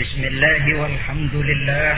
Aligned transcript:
بسم 0.00 0.24
الله 0.24 0.64
والحمد 0.80 1.34
لله 1.34 1.92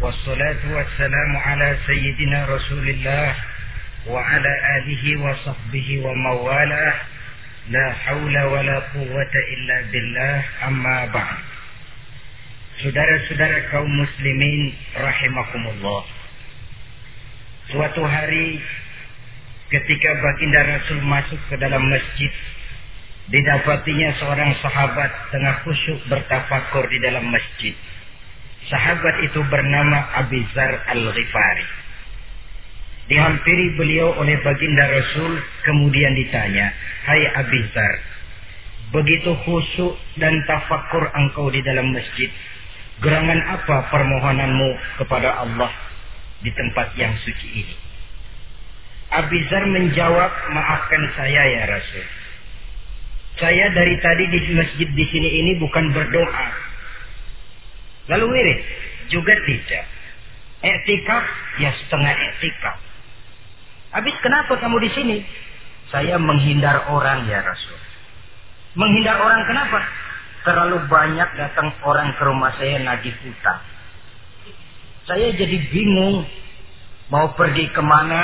والصلاة 0.00 0.62
والسلام 0.70 1.36
على 1.36 1.78
سيدنا 1.86 2.46
رسول 2.46 2.86
الله 2.88 3.34
وعلى 4.06 4.52
آله 4.78 5.04
وصحبه 5.18 5.88
وموالاه. 6.06 6.94
لا 7.74 7.86
حول 8.06 8.36
ولا 8.38 8.78
قوة 8.94 9.34
إلا 9.54 9.76
بالله. 9.90 10.38
أما 10.62 10.98
بعد. 11.10 11.42
Saudara-saudara 12.86 13.66
kaum 13.74 13.90
muslimin 13.90 14.70
rahimakumullah. 14.94 16.06
Suatu 17.74 18.06
hari 18.06 18.62
ketika 19.74 20.22
baginda 20.22 20.62
Rasul 20.70 21.02
masuk 21.02 21.40
ke 21.50 21.58
dalam 21.58 21.82
masjid 21.90 22.30
didapatinya 23.26 24.14
seorang 24.22 24.54
sahabat 24.62 25.10
tengah 25.34 25.62
khusyuk 25.66 25.98
bertafakur 26.06 26.86
di 26.86 26.98
dalam 27.02 27.26
masjid. 27.26 27.74
Sahabat 28.66 29.22
itu 29.22 29.40
bernama 29.46 30.10
Abizar 30.22 30.82
Al-Ghifari. 30.90 31.66
Dihampiri 33.06 33.78
beliau 33.78 34.18
oleh 34.18 34.34
baginda 34.42 34.82
Rasul 34.90 35.38
kemudian 35.62 36.10
ditanya, 36.18 36.74
Hai 37.06 37.22
Abizar, 37.38 37.92
begitu 38.90 39.30
khusyuk 39.46 39.94
dan 40.18 40.34
tafakur 40.50 41.06
engkau 41.14 41.46
di 41.54 41.62
dalam 41.62 41.94
masjid, 41.94 42.26
Gerangan 42.96 43.40
apa 43.44 43.92
permohonanmu 43.92 44.70
kepada 45.04 45.44
Allah 45.44 45.68
di 46.40 46.48
tempat 46.48 46.96
yang 46.96 47.12
suci 47.20 47.48
ini? 47.52 47.76
Abizar 49.12 49.68
menjawab, 49.68 50.32
maafkan 50.50 51.02
saya 51.12 51.42
ya 51.44 51.62
Rasul. 51.76 52.25
Saya 53.36 53.68
dari 53.76 54.00
tadi 54.00 54.24
di 54.32 54.38
masjid 54.56 54.88
di 54.88 55.04
sini 55.12 55.28
ini 55.44 55.52
bukan 55.60 55.92
berdoa. 55.92 56.46
Lalu 58.08 58.26
wirid 58.32 58.60
juga 59.12 59.36
tidak. 59.44 59.84
Etikaf 60.64 61.24
ya 61.60 61.70
setengah 61.84 62.14
etikaf. 62.16 62.76
Habis 63.92 64.16
kenapa 64.24 64.56
kamu 64.56 64.80
di 64.88 64.90
sini? 64.96 65.16
Saya 65.92 66.16
menghindar 66.16 66.88
orang 66.90 67.28
ya 67.28 67.44
Rasul. 67.44 67.78
Menghindar 68.74 69.20
orang 69.20 69.44
kenapa? 69.46 69.80
Terlalu 70.42 70.78
banyak 70.88 71.28
datang 71.36 71.76
orang 71.84 72.16
ke 72.16 72.22
rumah 72.24 72.52
saya 72.56 72.80
nagih 72.80 73.14
utang. 73.24 73.60
Saya 75.06 75.30
jadi 75.36 75.56
bingung 75.70 76.26
mau 77.10 77.32
pergi 77.34 77.70
ke 77.70 77.82
mana. 77.82 78.22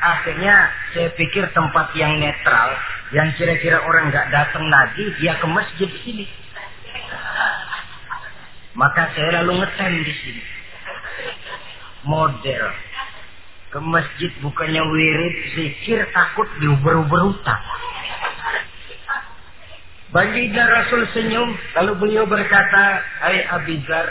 Akhirnya 0.00 0.68
saya 0.92 1.08
pikir 1.16 1.50
tempat 1.56 1.92
yang 1.96 2.20
netral, 2.20 2.70
yang 3.16 3.28
kira-kira 3.36 3.80
orang 3.84 4.12
nggak 4.12 4.28
datang 4.32 4.64
nagih, 4.68 5.10
dia 5.20 5.36
ke 5.40 5.46
masjid 5.48 5.90
sini. 6.04 6.26
Maka 8.76 9.10
saya 9.16 9.42
lalu 9.42 9.60
ngetem 9.60 9.92
di 10.06 10.14
sini. 10.14 10.42
Model. 12.06 12.64
Ke 13.70 13.78
masjid 13.78 14.32
bukannya 14.42 14.82
wirid, 14.82 15.34
zikir, 15.54 16.02
takut 16.10 16.48
diuber-uber 16.58 17.38
utang. 17.38 17.62
Baginda 20.10 20.66
Rasul 20.66 21.06
senyum, 21.14 21.54
lalu 21.78 21.92
beliau 22.02 22.26
berkata, 22.26 22.98
Hai 23.22 23.46
Abizar, 23.46 24.10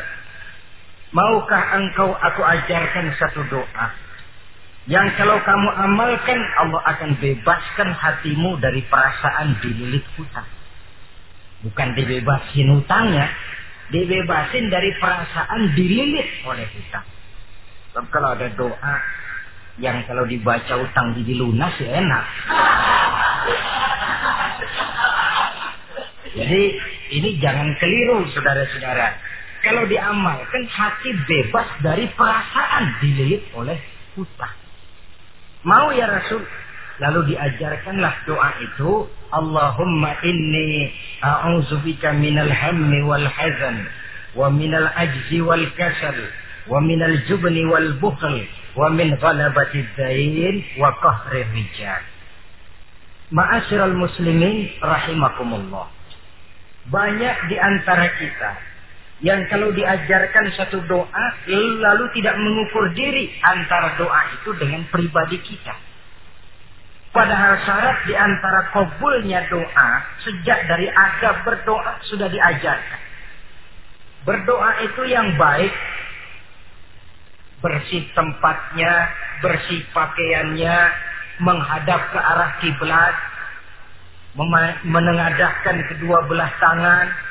maukah 1.15 1.63
engkau 1.77 2.13
aku 2.13 2.41
ajarkan 2.41 3.13
satu 3.17 3.41
doa? 3.49 3.87
Yang 4.89 5.21
kalau 5.21 5.37
kamu 5.45 5.69
amalkan, 5.85 6.39
Allah 6.57 6.81
akan 6.81 7.21
bebaskan 7.21 7.93
hatimu 7.93 8.57
dari 8.57 8.81
perasaan 8.89 9.61
dililit 9.61 10.01
hutang. 10.17 10.47
Bukan 11.61 11.93
dibebasin 11.93 12.73
hutangnya, 12.73 13.29
dibebasin 13.93 14.71
dari 14.73 14.89
perasaan 14.97 15.77
dililit 15.77 16.25
oleh 16.41 16.65
hutang. 16.73 17.05
Sebab 17.93 18.05
kalau 18.09 18.33
ada 18.33 18.49
doa 18.57 18.95
yang 19.77 20.03
kalau 20.09 20.25
dibaca 20.25 20.73
utang 20.81 21.13
jadi 21.21 21.33
lunas 21.37 21.73
ya 21.77 21.89
enak. 22.01 22.25
Jadi 26.33 26.61
ini 27.19 27.29
jangan 27.41 27.73
keliru 27.77 28.25
saudara-saudara. 28.33 29.07
Kalau 29.59 29.83
diamalkan 29.91 30.63
hati 30.71 31.11
bebas 31.27 31.67
dari 31.83 32.07
perasaan 32.15 33.03
dililit 33.03 33.43
oleh 33.51 33.75
hutang. 34.15 34.55
Mau 35.67 35.91
ya 35.91 36.07
Rasul? 36.07 36.47
Lalu 37.03 37.35
diajarkanlah 37.35 38.23
doa 38.23 38.51
itu. 38.63 39.07
Allahumma 39.35 40.15
inni 40.23 40.95
a'udzubika 41.19 42.15
minal 42.15 42.47
hammi 42.47 43.03
wal 43.03 43.27
hazan. 43.27 43.83
Wa 44.31 44.47
minal 44.47 44.87
ajzi 44.95 45.43
wal 45.43 45.67
kasal. 45.75 46.15
Wa 46.71 46.79
minal 46.79 47.19
jubni 47.27 47.67
wal 47.67 47.99
bukhl. 47.99 48.39
Wa 48.79 48.87
min 48.95 49.11
ghalabati 49.19 49.83
dain. 49.99 50.63
Wa 50.79 50.95
qahri 51.03 51.43
rijal. 51.51 52.03
Ma'asyiral 53.35 53.95
muslimin 53.95 54.71
rahimakumullah. 54.79 55.91
Banyak 56.87 57.37
di 57.51 57.55
antara 57.59 58.07
kita 58.15 58.68
yang 59.19 59.43
kalau 59.51 59.75
diajarkan 59.75 60.55
satu 60.55 60.79
doa 60.87 61.25
lalu 61.51 62.07
tidak 62.15 62.39
mengukur 62.39 62.87
diri 62.95 63.27
antara 63.43 63.99
doa 63.99 64.21
itu 64.39 64.55
dengan 64.55 64.87
pribadi 64.87 65.43
kita. 65.43 65.75
Padahal 67.11 67.59
syarat 67.67 67.97
di 68.07 68.15
antara 68.15 68.71
kabulnya 68.71 69.43
doa 69.51 69.89
sejak 70.23 70.59
dari 70.71 70.87
agak 70.87 71.43
berdoa 71.43 71.99
sudah 72.07 72.31
diajarkan. 72.31 73.01
Berdoa 74.23 74.71
itu 74.87 75.01
yang 75.09 75.35
baik, 75.35 75.73
bersih 77.59 78.07
tempatnya, 78.13 78.93
bersih 79.43 79.83
pakaiannya, 79.91 80.77
menghadap 81.43 82.01
ke 82.13 82.19
arah 82.19 82.51
kiblat, 82.61 83.15
menengadahkan 84.85 85.75
kedua 85.91 86.23
belah 86.29 86.51
tangan 86.61 87.28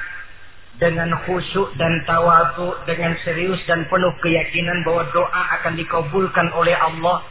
dengan 0.78 1.10
khusyuk 1.26 1.74
dan 1.74 1.90
tawadu 2.06 2.70
dengan 2.86 3.18
serius 3.26 3.58
dan 3.66 3.82
penuh 3.90 4.14
keyakinan 4.22 4.86
bahwa 4.86 5.10
doa 5.10 5.42
akan 5.58 5.74
dikabulkan 5.74 6.54
oleh 6.54 6.74
Allah. 6.78 7.26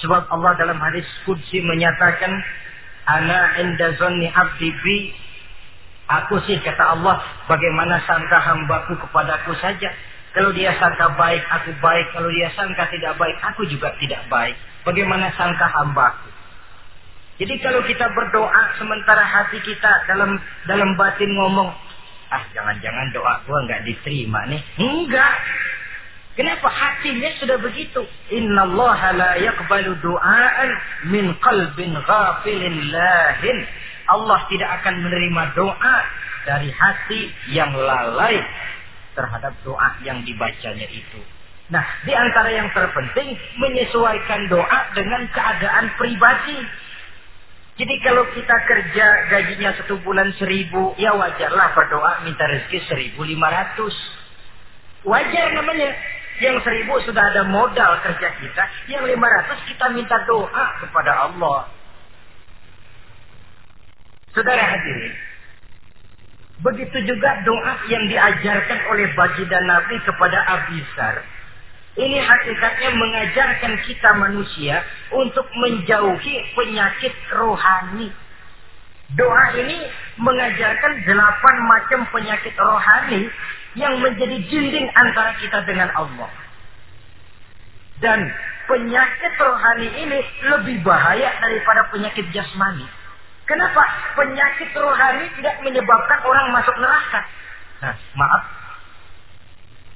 Sebab 0.00 0.28
Allah 0.28 0.52
dalam 0.60 0.76
hadis 0.80 1.04
qudsi 1.24 1.60
menyatakan 1.64 2.32
ana 3.08 3.56
inda 3.64 3.96
zanni 3.96 4.28
abdi 4.28 4.70
bi. 4.84 4.98
Aku 6.12 6.36
sih 6.44 6.60
kata 6.60 6.92
Allah 6.92 7.16
bagaimana 7.48 8.04
sangka 8.04 8.36
hambaku 8.44 9.00
kepadaku 9.00 9.56
saja? 9.64 9.88
Kalau 10.36 10.52
dia 10.52 10.76
sangka 10.76 11.16
baik 11.16 11.40
aku 11.48 11.72
baik. 11.80 12.06
Kalau 12.12 12.28
dia 12.28 12.52
sangka 12.52 12.92
tidak 12.92 13.16
baik 13.16 13.36
aku 13.40 13.64
juga 13.72 13.96
tidak 13.96 14.20
baik. 14.28 14.56
Bagaimana 14.84 15.32
sangka 15.32 15.64
hambaku? 15.80 16.28
Jadi 17.40 17.58
kalau 17.64 17.80
kita 17.88 18.06
berdoa 18.12 18.76
sementara 18.76 19.24
hati 19.24 19.58
kita 19.64 20.04
dalam 20.04 20.36
dalam 20.68 20.92
batin 21.00 21.32
ngomong, 21.32 21.72
ah 22.32 22.44
jangan-jangan 22.56 23.12
doa 23.12 23.34
gua 23.44 23.58
nggak 23.68 23.84
diterima 23.84 24.48
nih. 24.48 24.62
Enggak. 24.80 25.36
Kenapa 26.32 26.64
hatinya 26.72 27.28
sudah 27.36 27.60
begitu? 27.60 28.08
Inna 28.32 28.64
Allah 28.64 29.00
la 29.12 29.30
yakbalu 29.36 30.00
du'aan 30.00 30.70
min 31.12 31.36
qalbin 31.44 31.92
ghafilin 31.92 32.88
lahin. 32.88 33.58
Allah 34.08 34.40
tidak 34.48 34.80
akan 34.80 35.04
menerima 35.04 35.42
doa 35.52 35.96
dari 36.48 36.72
hati 36.72 37.28
yang 37.52 37.76
lalai 37.76 38.40
terhadap 39.12 39.52
doa 39.60 40.00
yang 40.02 40.24
dibacanya 40.24 40.88
itu. 40.88 41.20
Nah, 41.72 41.84
di 42.04 42.12
antara 42.12 42.52
yang 42.52 42.68
terpenting 42.72 43.32
menyesuaikan 43.60 44.48
doa 44.52 44.80
dengan 44.92 45.28
keadaan 45.32 45.88
pribadi. 46.00 46.58
Jadi 47.72 47.94
kalau 48.04 48.28
kita 48.36 48.56
kerja 48.68 49.06
gajinya 49.32 49.72
satu 49.80 49.96
bulan 50.04 50.28
seribu, 50.36 50.92
ya 51.00 51.16
wajarlah 51.16 51.72
berdoa 51.72 52.20
minta 52.20 52.44
rezeki 52.44 52.84
seribu 52.84 53.24
lima 53.24 53.48
ratus. 53.48 53.96
Wajar 55.08 55.56
namanya. 55.56 55.90
Yang 56.40 56.64
seribu 56.64 57.00
sudah 57.06 57.22
ada 57.32 57.48
modal 57.48 58.02
kerja 58.04 58.28
kita. 58.40 58.64
Yang 58.92 59.16
lima 59.16 59.24
ratus 59.24 59.58
kita 59.68 59.88
minta 59.94 60.20
doa 60.28 60.66
kepada 60.84 61.12
Allah. 61.28 61.70
Saudara 64.32 64.64
hadirin. 64.64 65.14
Begitu 66.62 66.98
juga 67.08 67.30
doa 67.42 67.74
yang 67.90 68.04
diajarkan 68.06 68.78
oleh 68.92 69.10
baginda 69.16 69.58
Nabi 69.64 69.96
kepada 70.06 70.38
Abisar. 70.46 71.24
Ini 71.92 72.18
hakikatnya 72.24 72.90
mengajarkan 72.96 73.72
kita 73.84 74.10
manusia 74.16 74.80
untuk 75.12 75.44
menjauhi 75.52 76.36
penyakit 76.56 77.12
rohani. 77.36 78.08
Doa 79.12 79.44
ini 79.60 79.76
mengajarkan 80.16 81.04
delapan 81.04 81.56
macam 81.68 82.00
penyakit 82.08 82.56
rohani 82.56 83.28
yang 83.76 84.00
menjadi 84.00 84.40
dinding 84.40 84.88
antara 84.96 85.36
kita 85.36 85.68
dengan 85.68 85.92
Allah. 85.92 86.32
Dan 88.00 88.24
penyakit 88.72 89.32
rohani 89.36 89.88
ini 89.92 90.18
lebih 90.48 90.80
bahaya 90.80 91.28
daripada 91.44 91.92
penyakit 91.92 92.24
jasmani. 92.32 92.88
Kenapa? 93.44 93.84
Penyakit 94.16 94.72
rohani 94.72 95.28
tidak 95.36 95.60
menyebabkan 95.60 96.24
orang 96.24 96.56
masuk 96.56 96.76
neraka. 96.80 97.20
Nah, 97.84 97.94
maaf, 98.16 98.42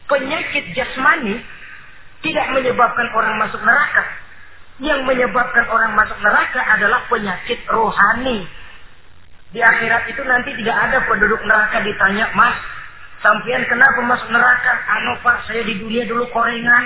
Penyakit 0.07 0.77
jasmani 0.77 1.43
tidak 2.27 2.47
menyebabkan 2.59 3.09
orang 3.15 3.39
masuk 3.39 3.63
neraka. 3.63 4.05
Yang 4.83 5.01
menyebabkan 5.09 5.65
orang 5.71 5.95
masuk 5.95 6.19
neraka 6.21 6.61
adalah 6.75 7.01
penyakit 7.07 7.63
rohani. 7.71 8.45
Di 9.55 9.63
akhirat 9.63 10.11
itu 10.11 10.21
nanti 10.27 10.51
tidak 10.59 10.77
ada 10.91 10.99
penduduk 11.07 11.41
neraka 11.47 11.81
ditanya, 11.81 12.29
Mas, 12.35 12.59
sampean 13.23 13.63
kenapa 13.71 14.01
masuk 14.05 14.29
neraka? 14.35 14.73
Anu 14.91 15.13
Pak, 15.23 15.47
saya 15.49 15.63
di 15.65 15.81
dunia 15.81 16.05
dulu 16.05 16.27
korengan. 16.35 16.85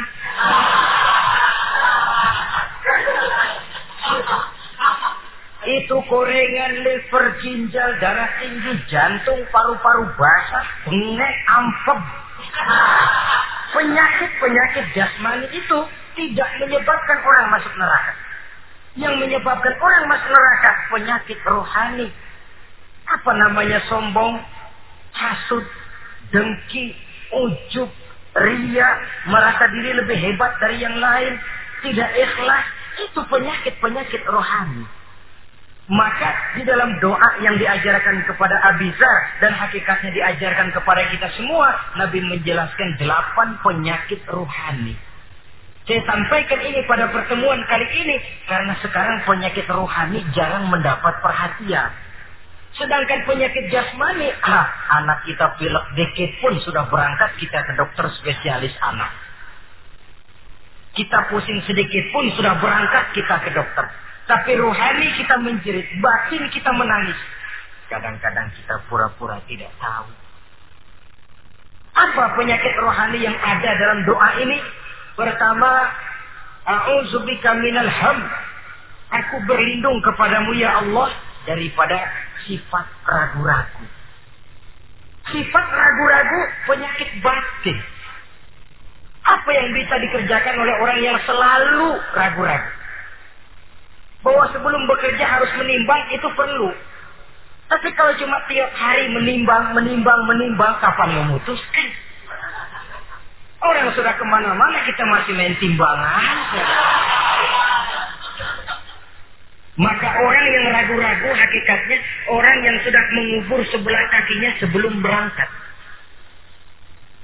Itu 5.61 5.97
korengan, 6.09 6.73
liver, 6.85 7.25
ginjal, 7.43 7.91
darah 7.99 8.31
tinggi, 8.39 8.81
jantung, 8.93 9.41
paru-paru 9.51 10.09
basah, 10.15 10.67
bengek, 10.87 11.35
ampem. 11.49 12.01
Penyakit-penyakit 13.71 14.87
jasmani 14.99 15.47
itu 15.55 15.79
tidak 16.19 16.51
menyebabkan 16.59 17.19
orang 17.23 17.47
masuk 17.55 17.73
neraka. 17.79 18.13
Yang 18.99 19.15
menyebabkan 19.23 19.75
orang 19.79 20.05
masuk 20.11 20.31
neraka 20.35 20.71
penyakit 20.91 21.39
rohani. 21.47 22.09
Apa 23.07 23.31
namanya 23.35 23.79
sombong, 23.87 24.43
hasut, 25.15 25.67
dengki, 26.35 26.95
ujub, 27.31 27.91
ria, 28.35 28.89
merasa 29.27 29.67
diri 29.71 29.91
lebih 29.99 30.19
hebat 30.19 30.53
dari 30.63 30.79
yang 30.83 30.99
lain, 30.99 31.39
tidak 31.83 32.11
ikhlas, 32.15 32.67
itu 33.03 33.21
penyakit-penyakit 33.27 34.23
rohani. 34.27 35.00
Maka 35.91 36.55
di 36.55 36.63
dalam 36.63 37.03
doa 37.03 37.43
yang 37.43 37.59
diajarkan 37.59 38.23
kepada 38.23 38.55
Abizar 38.71 39.17
dan 39.43 39.51
hakikatnya 39.59 40.15
diajarkan 40.15 40.71
kepada 40.71 41.03
kita 41.11 41.27
semua, 41.35 41.67
Nabi 41.99 42.23
menjelaskan 42.31 42.95
delapan 42.95 43.59
penyakit 43.59 44.23
rohani. 44.31 44.95
Saya 45.91 46.07
sampaikan 46.07 46.63
ini 46.63 46.87
pada 46.87 47.11
pertemuan 47.11 47.59
kali 47.67 47.91
ini 48.07 48.23
karena 48.47 48.79
sekarang 48.79 49.27
penyakit 49.27 49.67
rohani 49.67 50.23
jarang 50.31 50.71
mendapat 50.71 51.19
perhatian. 51.19 51.91
Sedangkan 52.79 53.27
penyakit 53.27 53.75
jasmani, 53.75 54.31
ah, 54.47 54.71
anak 55.03 55.27
kita 55.27 55.59
pilek 55.59 55.87
dikit 55.99 56.31
pun 56.39 56.55
sudah 56.63 56.87
berangkat 56.87 57.35
kita 57.43 57.67
ke 57.67 57.73
dokter 57.75 58.07
spesialis 58.23 58.79
anak. 58.79 59.11
Kita 60.95 61.35
pusing 61.35 61.59
sedikit 61.67 62.15
pun 62.15 62.31
sudah 62.39 62.63
berangkat 62.63 63.11
kita 63.11 63.43
ke 63.43 63.51
dokter. 63.59 63.91
Tapi 64.31 64.55
rohani 64.63 65.09
kita 65.19 65.43
menjerit, 65.43 65.91
batin 65.99 66.47
kita 66.55 66.71
menangis. 66.71 67.19
Kadang-kadang 67.91 68.55
kita 68.55 68.79
pura-pura 68.87 69.43
tidak 69.51 69.75
tahu. 69.83 70.07
Apa 71.99 72.39
penyakit 72.39 72.79
rohani 72.79 73.27
yang 73.27 73.35
ada 73.35 73.71
dalam 73.75 74.07
doa 74.07 74.31
ini? 74.39 74.63
Pertama, 75.19 75.91
A'udzubika 76.63 77.59
minal 77.59 77.91
ham. 77.91 78.19
Aku 79.11 79.43
berlindung 79.51 79.99
kepadamu 79.99 80.55
ya 80.55 80.79
Allah 80.79 81.11
daripada 81.43 81.99
sifat 82.47 82.87
ragu-ragu. 83.03 83.83
Sifat 85.35 85.67
ragu-ragu 85.67 86.41
penyakit 86.71 87.19
batin. 87.19 87.79
Apa 89.27 89.51
yang 89.51 89.75
bisa 89.75 89.99
dikerjakan 89.99 90.55
oleh 90.55 90.75
orang 90.79 90.99
yang 91.03 91.19
selalu 91.27 91.99
ragu-ragu? 92.15 92.79
Bahwa 94.21 94.45
sebelum 94.53 94.83
bekerja 94.85 95.25
harus 95.25 95.51
menimbang 95.57 96.03
itu 96.13 96.29
perlu. 96.37 96.71
Tapi 97.71 97.89
kalau 97.95 98.13
cuma 98.19 98.43
tiap 98.51 98.71
hari 98.75 99.07
menimbang, 99.15 99.73
menimbang, 99.73 100.21
menimbang, 100.27 100.75
kapan 100.83 101.11
memutuskan? 101.23 101.89
Orang 103.61 103.93
sudah 103.95 104.17
ke 104.17 104.25
mana-mana 104.27 104.83
kita 104.89 105.05
masih 105.07 105.33
main 105.37 105.55
timbangan. 105.61 106.37
Maka 109.81 110.09
orang 110.13 110.47
yang 110.51 110.67
ragu-ragu 110.77 111.31
hakikatnya 111.31 111.99
orang 112.29 112.57
yang 112.67 112.77
sudah 112.85 113.01
mengubur 113.17 113.61
sebelah 113.71 114.05
kakinya 114.13 114.51
sebelum 114.61 115.01
berangkat. 115.01 115.51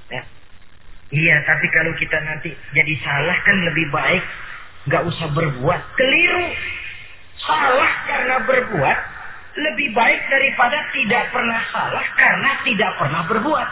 Ya. 0.09 0.23
Iya, 1.11 1.35
tapi 1.45 1.65
kalau 1.69 1.93
kita 1.99 2.17
nanti 2.23 2.49
jadi 2.73 2.93
salah 3.03 3.37
kan 3.45 3.57
lebih 3.61 3.85
baik 3.93 4.23
nggak 4.87 5.03
usah 5.03 5.27
berbuat 5.35 5.81
keliru 5.99 6.47
salah 7.43 7.91
karena 8.09 8.35
berbuat 8.45 8.97
lebih 9.57 9.89
baik 9.97 10.21
daripada 10.29 10.77
tidak 10.93 11.23
pernah 11.33 11.61
salah 11.73 12.05
karena 12.13 12.51
tidak 12.61 12.91
pernah 13.01 13.21
berbuat. 13.25 13.69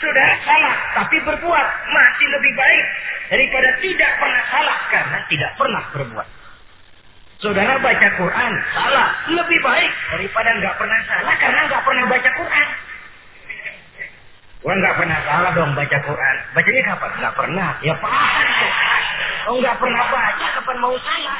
Saudara 0.00 0.34
salah 0.48 0.76
tapi 0.96 1.16
berbuat 1.24 1.66
masih 1.92 2.28
lebih 2.40 2.52
baik 2.56 2.86
daripada 3.28 3.68
tidak 3.84 4.10
pernah 4.16 4.42
salah 4.48 4.78
karena 4.88 5.18
tidak 5.28 5.50
pernah 5.60 5.82
berbuat. 5.92 6.28
Saudara 7.40 7.80
baca 7.80 8.08
Quran 8.20 8.52
salah 8.76 9.08
lebih 9.32 9.60
baik 9.64 9.92
daripada 10.12 10.50
nggak 10.60 10.74
pernah 10.76 11.00
salah 11.08 11.34
karena 11.40 11.60
nggak 11.68 11.82
pernah 11.84 12.04
baca 12.08 12.30
Quran. 12.36 12.68
Wah 14.60 14.76
nggak 14.76 14.96
pernah 15.00 15.18
salah 15.24 15.50
dong 15.56 15.72
baca 15.72 15.98
Quran. 16.04 16.36
Bacanya 16.52 16.82
kapan? 16.92 17.10
Nggak 17.16 17.34
pernah. 17.36 17.70
Ya 17.80 17.94
paham. 17.96 18.28
Oh 19.48 19.56
nggak 19.56 19.76
pernah 19.80 20.04
baca 20.12 20.46
kapan 20.60 20.76
mau 20.84 20.94
salah. 21.00 21.38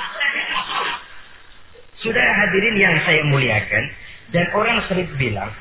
Sudah 2.01 2.25
hadirin 2.25 2.77
yang 2.81 2.97
saya 3.05 3.21
muliakan 3.29 3.85
dan 4.33 4.49
orang 4.57 4.81
sering 4.89 5.13
bilang 5.21 5.53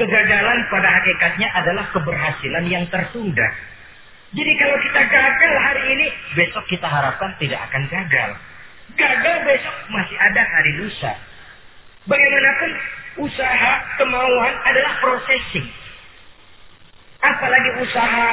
kegagalan 0.00 0.58
pada 0.72 0.88
hakikatnya 0.88 1.48
adalah 1.52 1.84
keberhasilan 1.92 2.64
yang 2.72 2.84
tertunda. 2.88 3.48
Jadi 4.34 4.52
kalau 4.58 4.76
kita 4.82 5.00
gagal 5.06 5.54
hari 5.62 5.82
ini, 5.94 6.06
besok 6.34 6.66
kita 6.66 6.88
harapkan 6.90 7.36
tidak 7.38 7.60
akan 7.70 7.86
gagal. 7.86 8.30
Gagal 8.98 9.36
besok 9.46 9.76
masih 9.94 10.16
ada 10.18 10.42
hari 10.42 10.72
lusa. 10.82 11.12
Bagaimanapun 12.10 12.70
usaha 13.28 13.72
kemauan 14.02 14.54
adalah 14.66 14.92
processing. 14.98 15.68
Apalagi 17.24 17.70
usaha 17.80 18.28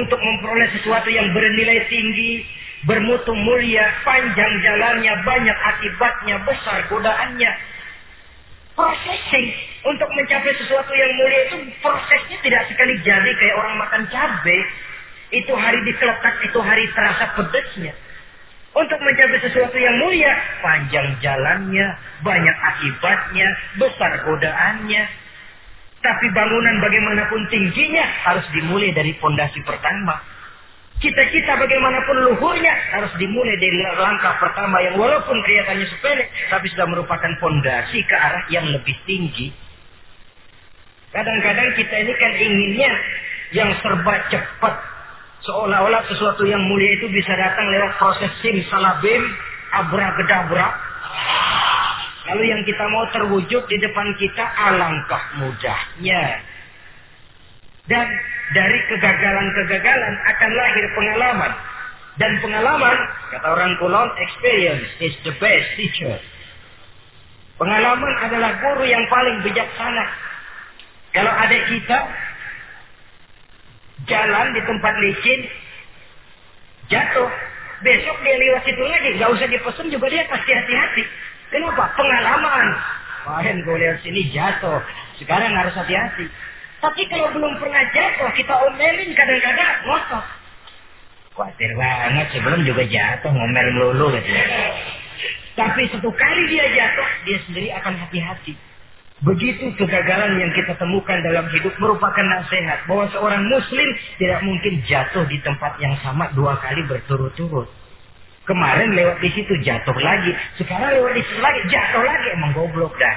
untuk 0.00 0.16
memperoleh 0.16 0.68
sesuatu 0.80 1.12
yang 1.12 1.28
bernilai 1.36 1.84
tinggi, 1.92 2.40
bermutu 2.88 3.36
mulia, 3.36 3.84
panjang 4.00 4.52
jalannya, 4.64 5.12
banyak 5.26 5.58
akibatnya, 5.76 6.36
besar 6.48 6.88
godaannya. 6.88 7.52
Processing 8.72 9.46
untuk 9.84 10.08
mencapai 10.16 10.56
sesuatu 10.56 10.92
yang 10.94 11.10
mulia 11.20 11.40
itu 11.52 11.56
prosesnya 11.84 12.38
tidak 12.40 12.62
sekali 12.72 12.96
jadi 13.04 13.30
kayak 13.36 13.56
orang 13.60 13.74
makan 13.76 14.02
cabai. 14.08 14.60
Itu 15.30 15.52
hari 15.54 15.78
dikeletak, 15.86 16.42
itu 16.42 16.58
hari 16.58 16.84
terasa 16.96 17.36
pedesnya. 17.38 17.92
Untuk 18.70 18.98
mencapai 19.02 19.38
sesuatu 19.42 19.76
yang 19.76 19.94
mulia, 19.98 20.32
panjang 20.62 21.18
jalannya, 21.20 21.86
banyak 22.22 22.56
akibatnya, 22.56 23.48
besar 23.76 24.22
godaannya. 24.26 25.02
Tapi 26.00 26.26
bangunan 26.32 26.80
bagaimanapun 26.80 27.44
tingginya 27.52 28.04
harus 28.24 28.44
dimulai 28.56 28.88
dari 28.96 29.12
fondasi 29.20 29.60
pertama. 29.68 30.16
Cita-cita 31.00 31.56
bagaimanapun 31.56 32.16
luhurnya 32.28 32.72
harus 32.92 33.12
dimulai 33.16 33.56
dari 33.56 33.80
langkah 33.84 34.36
pertama 34.36 34.80
yang 34.84 35.00
walaupun 35.00 35.36
kelihatannya 35.44 35.88
sepele, 35.88 36.28
tapi 36.52 36.68
sudah 36.72 36.88
merupakan 36.88 37.32
fondasi 37.40 38.04
ke 38.04 38.16
arah 38.16 38.44
yang 38.52 38.68
lebih 38.68 38.96
tinggi. 39.08 39.48
Kadang-kadang 41.10 41.68
kita 41.74 41.94
ini 42.04 42.12
kan 42.16 42.32
inginnya 42.36 42.92
yang 43.56 43.70
serba 43.80 44.14
cepat. 44.28 44.74
Seolah-olah 45.40 46.04
sesuatu 46.04 46.44
yang 46.44 46.60
mulia 46.68 47.00
itu 47.00 47.08
bisa 47.08 47.32
datang 47.32 47.64
lewat 47.72 47.96
proses 47.96 48.28
sim 48.44 48.60
salabim, 48.68 49.24
abra-gedabra. 49.72 50.68
Lalu 52.30 52.42
yang 52.46 52.62
kita 52.62 52.84
mau 52.94 53.04
terwujud 53.10 53.66
di 53.66 53.76
depan 53.82 54.06
kita 54.14 54.44
alangkah 54.54 55.34
mudahnya. 55.42 56.24
Dan 57.90 58.06
dari 58.54 58.78
kegagalan-kegagalan 58.86 60.14
akan 60.30 60.50
lahir 60.54 60.86
pengalaman. 60.94 61.52
Dan 62.22 62.32
pengalaman, 62.38 62.96
kata 63.34 63.46
orang 63.50 63.74
kulon, 63.82 64.14
experience 64.22 64.86
is 65.02 65.14
the 65.26 65.34
best 65.42 65.74
teacher. 65.74 66.22
Pengalaman 67.58 68.12
adalah 68.22 68.62
guru 68.62 68.86
yang 68.86 69.02
paling 69.10 69.42
bijaksana. 69.42 70.06
Kalau 71.10 71.34
ada 71.34 71.58
kita 71.66 71.98
jalan 74.06 74.46
di 74.54 74.60
tempat 74.62 74.94
licin, 75.02 75.40
jatuh, 76.94 77.30
besok 77.82 78.16
dia 78.22 78.36
lewat 78.38 78.62
situ 78.70 78.84
lagi, 78.86 79.10
nggak 79.18 79.30
usah 79.34 79.48
dipesan 79.50 79.90
juga 79.90 80.06
dia 80.14 80.30
pasti 80.30 80.50
hati-hati. 80.54 81.04
Kenapa? 81.50 81.84
Pengalaman. 81.98 82.66
Kemarin 83.20 83.56
gue 83.66 83.76
lihat 83.76 83.98
sini 84.00 84.32
jatuh, 84.32 84.80
sekarang 85.20 85.52
harus 85.52 85.74
hati-hati. 85.76 86.26
Tapi 86.80 87.02
kalau 87.12 87.28
belum 87.36 87.60
pernah 87.60 87.84
jatuh, 87.92 88.32
kita 88.32 88.54
omelin 88.56 89.10
kadang-kadang 89.12 89.70
ngotot. 89.84 90.26
Khawatir 91.36 91.70
banget 91.76 92.26
sebelum 92.32 92.60
juga 92.64 92.82
jatuh 92.88 93.30
ngomel 93.30 93.66
melulu 93.76 94.06
gitu. 94.16 94.30
Tapi 95.58 95.82
satu 95.92 96.08
kali 96.08 96.42
dia 96.48 96.64
jatuh, 96.72 97.08
dia 97.28 97.38
sendiri 97.44 97.68
akan 97.76 97.94
hati-hati. 98.00 98.56
Begitu 99.20 99.76
kegagalan 99.76 100.40
yang 100.40 100.48
kita 100.56 100.72
temukan 100.80 101.20
dalam 101.20 101.44
hidup 101.52 101.76
merupakan 101.76 102.24
nasihat 102.24 102.88
bahwa 102.88 103.04
seorang 103.12 103.44
muslim 103.52 103.88
tidak 104.16 104.40
mungkin 104.40 104.80
jatuh 104.88 105.28
di 105.28 105.36
tempat 105.44 105.76
yang 105.76 105.92
sama 106.00 106.32
dua 106.32 106.56
kali 106.56 106.80
berturut-turut. 106.88 107.68
Kemarin 108.48 108.96
lewat 108.96 109.20
di 109.20 109.30
situ 109.36 109.52
jatuh 109.62 109.94
lagi, 110.00 110.32
sekarang 110.58 110.96
lewat 110.96 111.12
di 111.12 111.22
situ 111.22 111.40
lagi 111.40 111.60
jatuh 111.70 112.02
lagi 112.02 112.26
emang 112.34 112.50
goblok 112.56 112.92
dah. 112.96 113.16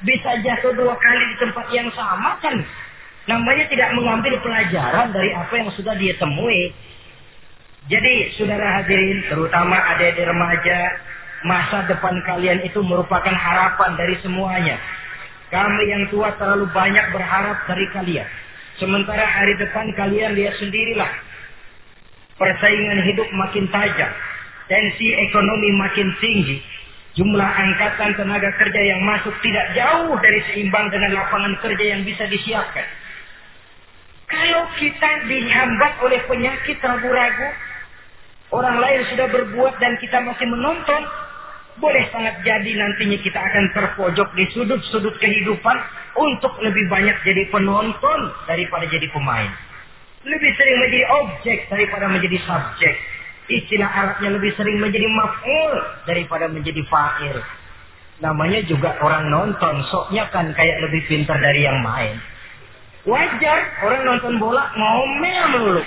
Bisa 0.00 0.30
jatuh 0.40 0.72
dua 0.72 0.96
kali 0.96 1.24
di 1.28 1.36
tempat 1.36 1.66
yang 1.76 1.88
sama 1.92 2.40
kan 2.40 2.56
namanya 3.28 3.68
tidak 3.68 3.92
mengambil 3.92 4.32
pelajaran 4.40 5.12
dari 5.12 5.30
apa 5.36 5.52
yang 5.60 5.68
sudah 5.76 5.92
dia 5.98 6.16
temui. 6.16 6.72
Jadi 7.90 8.32
saudara 8.38 8.80
hadirin 8.80 9.24
terutama 9.28 9.76
adik-adik 9.76 10.24
remaja 10.24 10.78
Masa 11.40 11.88
depan 11.88 12.20
kalian 12.28 12.60
itu 12.68 12.84
merupakan 12.84 13.32
harapan 13.32 13.96
dari 13.96 14.12
semuanya. 14.20 14.76
Kami 15.48 15.88
yang 15.88 16.04
tua 16.12 16.36
terlalu 16.36 16.68
banyak 16.68 17.16
berharap 17.16 17.64
dari 17.64 17.88
kalian. 17.96 18.28
Sementara 18.80 19.28
hari 19.28 19.54
depan 19.60 19.92
kalian 19.92 20.32
lihat 20.32 20.56
sendirilah. 20.56 21.12
Persaingan 22.40 23.04
hidup 23.04 23.28
makin 23.36 23.68
tajam. 23.68 24.08
Tensi 24.72 25.12
ekonomi 25.28 25.76
makin 25.76 26.08
tinggi. 26.24 26.58
Jumlah 27.20 27.44
angkatan 27.44 28.16
tenaga 28.16 28.48
kerja 28.56 28.80
yang 28.80 29.04
masuk 29.04 29.34
tidak 29.44 29.76
jauh 29.76 30.16
dari 30.24 30.40
seimbang 30.48 30.88
dengan 30.88 31.20
lapangan 31.20 31.52
kerja 31.60 31.84
yang 31.92 32.02
bisa 32.08 32.24
disiapkan. 32.24 32.86
Kalau 34.30 34.62
kita 34.78 35.26
dihambat 35.26 35.92
oleh 36.06 36.22
penyakit 36.30 36.78
ragu-ragu, 36.78 37.50
orang 38.54 38.78
lain 38.78 39.00
sudah 39.10 39.26
berbuat 39.26 39.74
dan 39.82 39.98
kita 39.98 40.22
masih 40.22 40.46
menonton, 40.46 41.02
boleh 41.80 42.04
sangat 42.12 42.44
jadi 42.44 42.70
nantinya 42.76 43.18
kita 43.24 43.40
akan 43.40 43.64
terpojok 43.72 44.28
di 44.36 44.44
sudut-sudut 44.52 45.16
kehidupan 45.16 45.76
untuk 46.14 46.52
lebih 46.60 46.86
banyak 46.92 47.16
jadi 47.24 47.48
penonton 47.48 48.20
daripada 48.44 48.84
jadi 48.86 49.08
pemain. 49.10 49.48
Lebih 50.20 50.52
sering 50.60 50.76
menjadi 50.84 51.00
objek 51.08 51.58
daripada 51.72 52.04
menjadi 52.12 52.38
subjek. 52.44 52.94
Istilah 53.50 53.88
Arabnya 53.88 54.36
lebih 54.36 54.52
sering 54.54 54.78
menjadi 54.78 55.08
maf'ul 55.08 55.72
daripada 56.04 56.46
menjadi 56.46 56.84
fa'il. 56.86 57.40
Namanya 58.20 58.60
juga 58.68 59.00
orang 59.00 59.32
nonton, 59.32 59.80
soknya 59.88 60.28
kan 60.28 60.52
kayak 60.52 60.76
lebih 60.84 61.08
pintar 61.08 61.40
dari 61.40 61.64
yang 61.64 61.80
main. 61.80 62.20
Wajar 63.08 63.80
orang 63.80 64.02
nonton 64.04 64.36
bola 64.36 64.68
ngomel 64.76 65.44
melulu. 65.56 65.84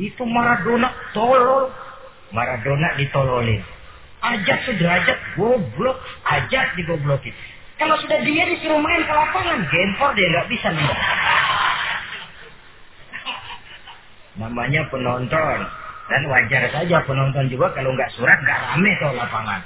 Itu 0.00 0.24
Maradona 0.24 0.88
tolol, 1.12 1.68
Maradona 2.34 2.98
ditololin. 2.98 3.62
Ajak 4.24 4.66
sederajat 4.66 5.18
goblok, 5.38 6.02
ajak 6.26 6.74
digoblokin. 6.74 7.32
Kalau 7.78 7.94
sudah 8.02 8.18
dia 8.26 8.44
disuruh 8.50 8.80
main 8.82 9.02
ke 9.06 9.12
lapangan, 9.12 9.62
gempor 9.70 10.10
dia 10.18 10.26
nggak 10.30 10.48
bisa 10.50 10.68
nih. 10.74 10.88
Namanya 14.42 14.82
penonton. 14.90 15.58
Dan 16.04 16.28
wajar 16.28 16.68
saja 16.68 17.00
penonton 17.08 17.48
juga 17.48 17.72
kalau 17.72 17.96
nggak 17.96 18.12
surat 18.12 18.36
nggak 18.44 18.60
rame 18.60 18.92
tuh 19.00 19.12
lapangan. 19.16 19.60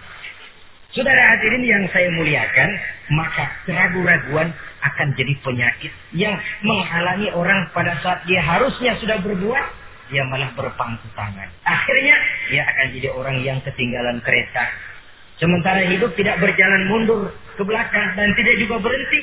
Saudara 0.88 1.36
hadirin 1.36 1.68
yang 1.68 1.84
saya 1.92 2.08
muliakan, 2.16 2.70
maka 3.12 3.44
keraguan-raguan 3.68 4.48
akan 4.80 5.08
jadi 5.18 5.34
penyakit 5.44 5.92
yang 6.16 6.32
menghalangi 6.64 7.28
orang 7.34 7.68
pada 7.76 7.98
saat 8.00 8.24
dia 8.24 8.40
harusnya 8.40 8.96
sudah 8.96 9.20
berbuat, 9.20 9.66
dia 10.08 10.24
malah 10.24 10.50
berpangku 10.56 11.08
tangan. 11.12 11.48
Akhirnya 11.64 12.16
dia 12.48 12.62
akan 12.64 12.86
jadi 12.96 13.08
orang 13.12 13.36
yang 13.44 13.58
ketinggalan 13.64 14.20
kereta. 14.24 14.64
Sementara 15.38 15.86
hidup 15.86 16.18
tidak 16.18 16.42
berjalan 16.42 16.90
mundur 16.90 17.30
ke 17.54 17.62
belakang 17.62 18.18
dan 18.18 18.34
tidak 18.34 18.54
juga 18.58 18.82
berhenti. 18.82 19.20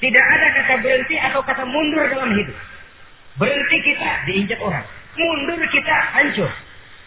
Tidak 0.00 0.24
ada 0.24 0.46
kata 0.56 0.74
berhenti 0.80 1.16
atau 1.20 1.40
kata 1.44 1.64
mundur 1.68 2.04
dalam 2.08 2.32
hidup. 2.32 2.56
Berhenti 3.36 3.76
kita 3.82 4.10
diinjak 4.30 4.60
orang. 4.62 4.86
Mundur 5.14 5.60
kita 5.68 5.96
hancur. 6.16 6.50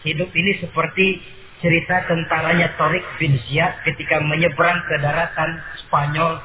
Hidup 0.06 0.30
ini 0.32 0.52
seperti 0.62 1.18
cerita 1.58 2.06
tentaranya 2.06 2.78
Torik 2.78 3.02
bin 3.18 3.34
Ziyad 3.48 3.82
ketika 3.82 4.22
menyeberang 4.22 4.78
ke 4.86 4.94
daratan 5.02 5.58
Spanyol 5.82 6.38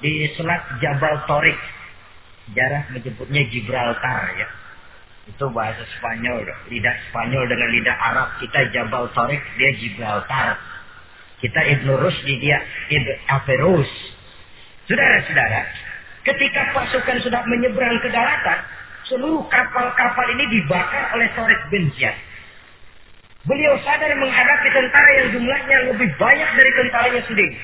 di 0.00 0.32
selat 0.36 0.80
Jabal 0.80 1.28
Torik. 1.28 1.58
Jarah 2.56 2.88
menyebutnya 2.94 3.42
Gibraltar 3.50 4.20
ya. 4.38 4.48
Itu 5.26 5.50
bahasa 5.50 5.82
Spanyol. 5.98 6.46
Lidah 6.70 6.96
Spanyol 7.10 7.44
dengan 7.50 7.68
lidah 7.74 7.96
Arab. 7.98 8.28
Kita 8.38 8.70
Jabal 8.70 9.10
Tariq, 9.10 9.42
dia 9.58 9.70
Gibraltar. 9.74 10.58
Kita 11.42 11.60
Ibn 11.60 11.88
Rusdi, 11.98 12.34
dia 12.38 12.62
Ibn 12.94 13.08
Averus. 13.34 13.90
Saudara-saudara, 14.86 15.66
ketika 16.22 16.70
pasukan 16.70 17.18
sudah 17.26 17.42
menyeberang 17.42 17.98
ke 17.98 18.08
daratan, 18.14 18.58
seluruh 19.10 19.42
kapal-kapal 19.50 20.26
ini 20.38 20.46
dibakar 20.62 21.10
oleh 21.18 21.26
Tariq 21.34 21.60
bin 21.74 21.90
Ziyad. 21.98 22.14
Beliau 23.46 23.78
sadar 23.82 24.10
menghadapi 24.18 24.68
tentara 24.74 25.10
yang 25.22 25.28
jumlahnya 25.38 25.76
lebih 25.94 26.10
banyak 26.18 26.50
dari 26.54 26.70
tentaranya 26.82 27.22
sendiri. 27.30 27.54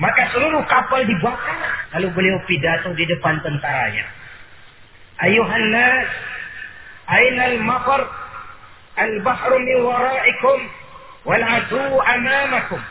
Maka 0.00 0.32
seluruh 0.32 0.64
kapal 0.64 1.04
dibakar. 1.04 1.56
Lalu 1.98 2.08
beliau 2.16 2.38
pidato 2.48 2.96
di 2.96 3.04
depan 3.04 3.36
tentaranya. 3.44 4.08
Ayuhan 5.20 5.66
nas, 5.68 6.08
أين 7.11 7.41
المطر 7.41 8.11
البحر 8.99 9.57
من 9.57 9.75
ورائكم 9.75 10.69
والعدو 11.25 12.01
أمامكم 12.01 12.81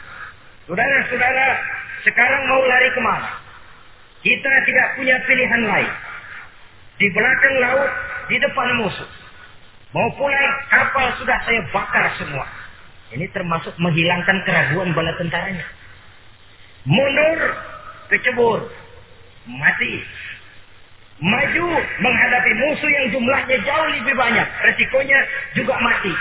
Saudara-saudara, 0.63 1.59
sekarang 2.07 2.43
mau 2.47 2.63
lari 2.63 2.89
kemana? 2.95 3.35
Kita 4.23 4.53
tidak 4.63 4.89
punya 4.95 5.19
pilihan 5.27 5.63
lain. 5.67 5.93
Di 7.03 7.07
belakang 7.11 7.55
laut, 7.67 7.91
di 8.31 8.39
depan 8.39 8.69
musuh. 8.79 9.11
Mau 9.91 10.09
pulang, 10.15 10.55
kapal 10.71 11.19
sudah 11.19 11.35
saya 11.45 11.67
bakar 11.75 12.15
semua. 12.15 12.47
Ini 13.11 13.27
termasuk 13.35 13.75
menghilangkan 13.75 14.39
keraguan 14.47 14.95
bala 14.95 15.13
tentaranya. 15.19 15.67
Mundur, 16.87 17.41
kecebur, 18.07 18.71
mati 19.51 20.07
maju 21.18 21.66
menghadapi 22.02 22.52
musuh 22.62 22.90
yang 22.90 23.06
jumlahnya 23.10 23.58
jauh 23.66 23.88
lebih 23.90 24.14
banyak. 24.14 24.48
Resikonya 24.66 25.20
juga 25.58 25.74
mati. 25.82 26.14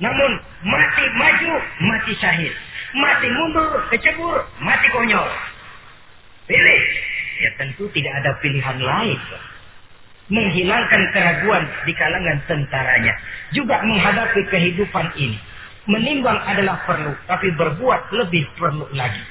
Namun 0.00 0.30
mati 0.64 1.04
maju, 1.16 1.52
mati 1.84 2.12
syahid. 2.16 2.52
Mati 2.96 3.28
mundur, 3.28 3.86
kecebur, 3.92 4.36
mati 4.64 4.88
konyol. 4.90 5.28
Pilih. 6.48 6.82
Ya 7.40 7.50
tentu 7.56 7.88
tidak 7.92 8.12
ada 8.20 8.36
pilihan 8.40 8.78
lain. 8.80 9.20
Menghilangkan 10.30 11.02
keraguan 11.12 11.64
di 11.84 11.92
kalangan 11.96 12.38
tentaranya. 12.48 13.14
Juga 13.52 13.82
menghadapi 13.84 14.40
kehidupan 14.48 15.16
ini. 15.16 15.38
Menimbang 15.88 16.38
adalah 16.44 16.84
perlu, 16.84 17.12
tapi 17.26 17.50
berbuat 17.56 18.12
lebih 18.12 18.44
perlu 18.54 18.86
lagi. 18.92 19.22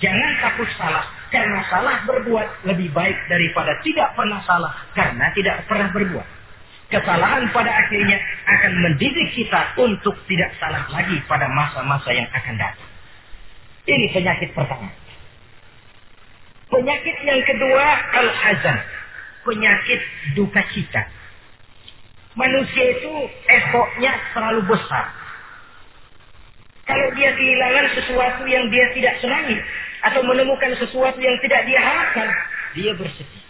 Jangan 0.00 0.32
takut 0.40 0.68
salah, 0.78 1.04
karena 1.30 1.60
salah 1.66 2.06
berbuat 2.06 2.66
lebih 2.70 2.94
baik 2.94 3.18
daripada 3.26 3.74
tidak 3.82 4.14
pernah 4.14 4.40
salah 4.46 4.74
karena 4.94 5.26
tidak 5.34 5.66
pernah 5.66 5.90
berbuat. 5.90 6.28
Kesalahan 6.86 7.50
pada 7.50 7.66
akhirnya 7.66 8.14
akan 8.46 8.72
mendidik 8.78 9.34
kita 9.34 9.74
untuk 9.82 10.14
tidak 10.30 10.54
salah 10.62 10.86
lagi 10.94 11.18
pada 11.26 11.50
masa-masa 11.50 12.14
yang 12.14 12.30
akan 12.30 12.54
datang. 12.54 12.90
Ini 13.86 14.06
penyakit 14.14 14.54
pertama. 14.54 14.86
Penyakit 16.70 17.16
yang 17.22 17.42
kedua, 17.46 17.86
al-hazan. 18.22 18.78
Penyakit 19.46 20.00
duka 20.34 20.62
cita. 20.74 21.06
Manusia 22.34 22.84
itu 22.98 23.10
efoknya 23.46 24.12
terlalu 24.34 24.66
besar. 24.70 25.06
Kalau 26.86 27.08
dia 27.18 27.34
kehilangan 27.34 27.86
sesuatu 27.98 28.42
yang 28.46 28.70
dia 28.70 28.86
tidak 28.94 29.14
senangi, 29.18 29.58
atau 30.06 30.22
menemukan 30.22 30.78
sesuatu 30.78 31.18
yang 31.18 31.36
tidak 31.42 31.66
dia 31.66 31.80
harapkan, 31.82 32.28
dia 32.78 32.92
bersedih. 32.94 33.42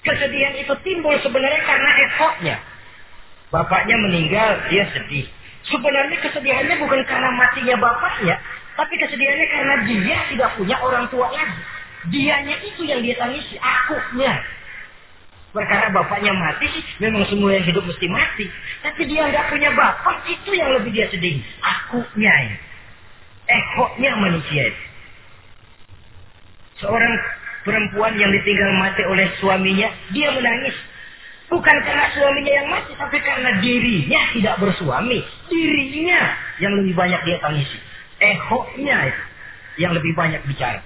Kesedihan 0.00 0.54
itu 0.56 0.74
timbul 0.86 1.12
sebenarnya 1.20 1.60
karena 1.66 1.90
effortnya. 2.08 2.56
Bapaknya 3.50 3.96
meninggal, 3.98 4.70
dia 4.70 4.86
sedih. 4.94 5.26
Sebenarnya 5.68 6.16
kesedihannya 6.24 6.78
bukan 6.80 7.04
karena 7.04 7.30
matinya 7.36 7.76
bapaknya, 7.76 8.40
tapi 8.78 8.94
kesedihannya 8.96 9.46
karena 9.50 9.74
dia 9.84 10.18
tidak 10.32 10.50
punya 10.56 10.76
orang 10.80 11.04
tua 11.12 11.28
lagi. 11.28 11.60
Dianya 12.08 12.56
itu 12.64 12.88
yang 12.88 13.04
dia 13.04 13.18
tangisi, 13.20 13.60
akunya. 13.60 14.40
Perkara 15.50 15.90
bapaknya 15.90 16.30
mati 16.30 16.70
memang 17.02 17.26
semua 17.26 17.58
yang 17.58 17.66
hidup 17.66 17.82
mesti 17.82 18.06
mati. 18.06 18.46
Tapi 18.86 19.02
dia 19.04 19.26
nggak 19.28 19.50
punya 19.50 19.74
bapak, 19.74 20.24
itu 20.30 20.54
yang 20.54 20.70
lebih 20.78 20.94
dia 20.94 21.10
sedih. 21.10 21.42
Akunya 21.60 22.32
ini. 22.46 22.56
Ekoknya 23.50 24.10
manusia 24.16 24.70
itu. 24.70 24.89
Seorang 26.80 27.14
perempuan 27.62 28.16
yang 28.16 28.32
ditinggal 28.32 28.70
mati 28.80 29.04
oleh 29.04 29.28
suaminya, 29.40 29.88
dia 30.16 30.32
menangis. 30.32 30.76
Bukan 31.50 31.76
karena 31.82 32.06
suaminya 32.14 32.52
yang 32.62 32.68
mati, 32.70 32.92
tapi 32.94 33.18
karena 33.20 33.58
dirinya 33.58 34.20
tidak 34.32 34.56
bersuami. 34.62 35.18
Dirinya 35.50 36.20
yang 36.62 36.72
lebih 36.78 36.94
banyak 36.94 37.20
dia 37.26 37.38
tangisi. 37.42 37.78
Ehoknya 38.20 38.96
itu 39.10 39.22
yang 39.82 39.92
lebih 39.96 40.12
banyak 40.14 40.40
bicara. 40.46 40.80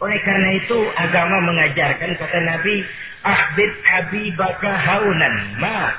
Oleh 0.00 0.16
karena 0.24 0.48
itu 0.56 0.78
agama 0.96 1.44
mengajarkan 1.44 2.16
kata 2.16 2.38
Nabi, 2.40 2.80
Ahbib 3.20 3.72
habibaka 3.84 4.72
haunan 4.72 5.60
ma 5.60 5.92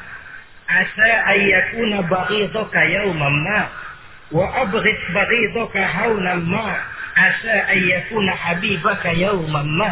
asa 0.65 1.11
ayyakuna 1.29 2.01
baghidaka 2.09 2.81
yawman 2.81 3.35
ma 3.45 3.61
wa 4.33 4.45
abghid 4.57 4.99
baghidaka 5.13 5.85
haunan 5.85 6.41
ma 6.49 6.81
asa 7.15 7.55
ayyakuna 7.71 8.33
habibaka 8.35 9.11
yawman 9.13 9.67
ma 9.75 9.91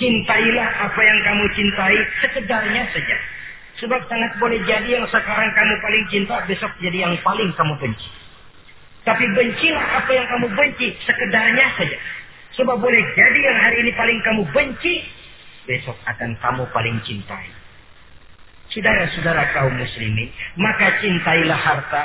Cintailah 0.00 0.68
apa 0.88 1.00
yang 1.04 1.20
kamu 1.20 1.44
cintai 1.52 1.98
sekedarnya 2.24 2.82
saja. 2.90 3.16
Sebab 3.78 4.00
sangat 4.08 4.40
boleh 4.40 4.58
jadi 4.64 4.98
yang 4.98 5.06
sekarang 5.06 5.50
kamu 5.52 5.74
paling 5.84 6.04
cinta, 6.08 6.36
besok 6.48 6.72
jadi 6.80 7.06
yang 7.06 7.14
paling 7.20 7.52
kamu 7.52 7.76
benci. 7.76 8.08
Tapi 9.02 9.24
bencilah 9.34 9.86
apa 10.02 10.10
yang 10.14 10.26
kamu 10.30 10.46
benci 10.54 10.96
sekedarnya 11.06 11.66
saja. 11.76 11.98
Sebab 12.56 12.76
boleh 12.78 13.02
jadi 13.16 13.40
yang 13.42 13.58
hari 13.58 13.76
ini 13.84 13.92
paling 13.96 14.18
kamu 14.22 14.42
benci, 14.54 14.94
besok 15.68 15.96
akan 16.08 16.40
kamu 16.40 16.62
paling 16.72 16.96
cintai. 17.04 17.48
Saudara-saudara 18.72 19.52
kaum 19.52 19.76
muslimin, 19.76 20.32
maka 20.56 20.96
cintailah 21.04 21.60
harta, 21.60 22.02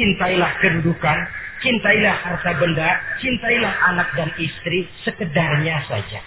cintailah 0.00 0.52
kedudukan, 0.64 1.18
cintailah 1.60 2.16
harta 2.24 2.50
benda, 2.56 2.90
cintailah 3.20 3.74
anak 3.92 4.08
dan 4.16 4.28
istri 4.40 4.88
sekedarnya 5.04 5.84
saja. 5.86 6.20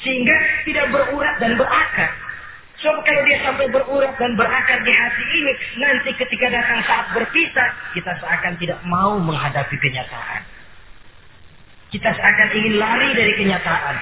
Sehingga 0.00 0.36
tidak 0.68 0.86
berurat 0.92 1.36
dan 1.40 1.56
berakar. 1.56 2.10
Sebab 2.74 3.00
kalau 3.06 3.22
dia 3.24 3.38
sampai 3.46 3.70
berurat 3.70 4.12
dan 4.18 4.34
berakar 4.34 4.82
di 4.82 4.92
hati 4.92 5.24
ini, 5.40 5.52
nanti 5.78 6.10
ketika 6.18 6.50
datang 6.50 6.82
saat 6.84 7.06
berpisah, 7.14 7.70
kita 7.94 8.12
seakan 8.18 8.54
tidak 8.58 8.82
mau 8.84 9.16
menghadapi 9.22 9.76
kenyataan. 9.78 10.42
Kita 11.94 12.10
seakan 12.10 12.48
ingin 12.58 12.74
lari 12.82 13.14
dari 13.14 13.32
kenyataan. 13.38 13.96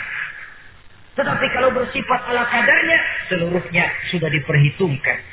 Tetapi 1.12 1.47
kalau 1.52 1.76
bersifat 1.76 2.21
ala 2.33 2.49
kadarnya, 2.49 2.99
seluruhnya 3.28 3.85
sudah 4.09 4.33
diperhitungkan. 4.33 5.32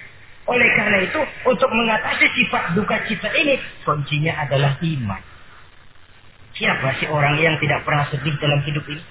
Oleh 0.50 0.70
karena 0.74 0.98
itu, 1.06 1.22
untuk 1.46 1.70
mengatasi 1.70 2.26
sifat 2.34 2.74
duka 2.74 2.98
cita 3.06 3.30
ini, 3.38 3.62
kuncinya 3.86 4.34
adalah 4.42 4.82
iman. 4.82 5.22
Siapa 6.58 6.98
sih 6.98 7.06
orang 7.06 7.38
yang 7.38 7.62
tidak 7.62 7.86
pernah 7.86 8.10
sedih 8.10 8.34
dalam 8.42 8.66
hidup 8.66 8.82
ini? 8.90 9.04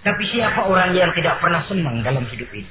Tapi 0.00 0.22
siapa 0.32 0.64
orang 0.64 0.96
yang 0.96 1.12
tidak 1.12 1.36
pernah 1.44 1.60
senang 1.68 2.00
dalam 2.00 2.24
hidup 2.32 2.48
ini? 2.56 2.70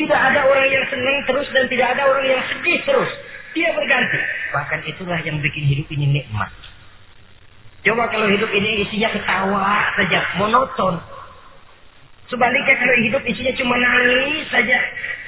Tidak 0.00 0.16
ada 0.16 0.40
orang 0.48 0.68
yang 0.72 0.84
senang 0.88 1.16
terus 1.28 1.48
dan 1.52 1.68
tidak 1.68 1.92
ada 1.92 2.02
orang 2.08 2.24
yang 2.24 2.42
sedih 2.48 2.80
terus. 2.88 3.12
Dia 3.52 3.76
berganti. 3.76 4.20
Bahkan 4.56 4.80
itulah 4.88 5.20
yang 5.20 5.36
bikin 5.44 5.64
hidup 5.68 5.86
ini 5.92 6.06
nikmat. 6.08 6.48
Coba 7.84 8.08
kalau 8.08 8.28
hidup 8.32 8.48
ini 8.56 8.88
isinya 8.88 9.12
ketawa 9.12 9.92
saja, 10.00 10.20
monoton. 10.40 10.96
Sebaliknya 12.32 12.74
kalau 12.76 12.96
hidup 13.04 13.22
isinya 13.28 13.52
cuma 13.56 13.76
nangis 13.76 14.48
saja, 14.48 14.78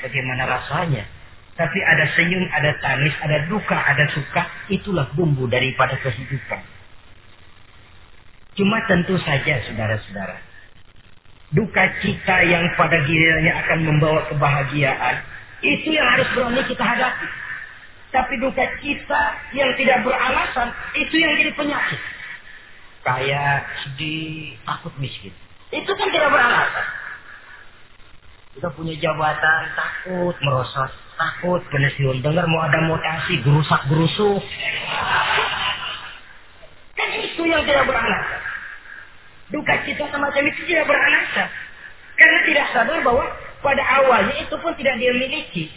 bagaimana 0.00 0.48
rasanya? 0.48 1.04
Tapi 1.52 1.78
ada 1.84 2.08
senyum, 2.16 2.48
ada 2.48 2.72
tangis, 2.80 3.12
ada 3.20 3.44
duka, 3.44 3.76
ada 3.76 4.08
suka, 4.16 4.48
itulah 4.72 5.12
bumbu 5.12 5.44
daripada 5.44 6.00
kehidupan. 6.00 6.64
Cuma 8.56 8.80
tentu 8.88 9.20
saja 9.20 9.60
saudara-saudara, 9.68 10.36
duka 11.52 11.84
cita 12.00 12.40
yang 12.48 12.64
pada 12.76 13.04
gilirannya 13.04 13.52
akan 13.52 13.78
membawa 13.84 14.24
kebahagiaan. 14.32 15.24
Itu 15.60 15.92
yang 15.92 16.08
harus 16.08 16.28
berani 16.32 16.62
kita 16.64 16.84
hadapi. 16.84 17.28
Tapi 18.12 18.34
duka 18.40 18.64
cita 18.80 19.22
yang 19.56 19.72
tidak 19.76 20.04
beralasan, 20.04 20.68
itu 20.96 21.16
yang 21.20 21.32
jadi 21.36 21.52
penyakit. 21.52 22.00
Kayak 23.04 23.68
sedih, 23.84 24.56
takut 24.68 24.92
miskin. 25.00 25.32
Itu 25.72 25.92
kan 25.96 26.08
tidak 26.12 26.32
beralasan. 26.32 27.01
Kita 28.52 28.68
punya 28.76 28.92
jabatan, 29.00 29.62
takut 29.72 30.36
merosot, 30.44 30.92
takut 31.16 31.64
pensiun. 31.72 32.20
Dengar 32.20 32.44
mau 32.44 32.68
ada 32.68 32.84
mutasi, 32.84 33.40
gerusak 33.40 33.88
gerusuk. 33.88 34.44
Kan 36.92 37.08
itu 37.16 37.42
yang 37.48 37.64
tidak 37.64 37.88
beralasan. 37.88 38.42
Duka 39.48 39.74
cita 39.88 40.04
semacam 40.12 40.42
itu 40.52 40.60
tidak 40.68 40.84
beralasan. 40.84 41.48
Karena 42.20 42.38
tidak 42.44 42.66
sadar 42.76 42.98
bahwa 43.00 43.24
pada 43.64 43.82
awalnya 44.04 44.36
itu 44.44 44.54
pun 44.60 44.72
tidak 44.76 45.00
dia 45.00 45.12
miliki. 45.16 45.72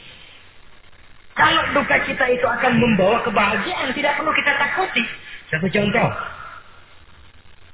Kalau 1.36 1.64
duka 1.76 1.96
cita 2.08 2.28
itu 2.32 2.44
akan 2.44 2.80
membawa 2.80 3.24
kebahagiaan, 3.24 3.92
tidak 3.96 4.20
perlu 4.20 4.32
kita 4.36 4.52
takuti. 4.56 5.04
Satu 5.52 5.68
contoh. 5.72 6.10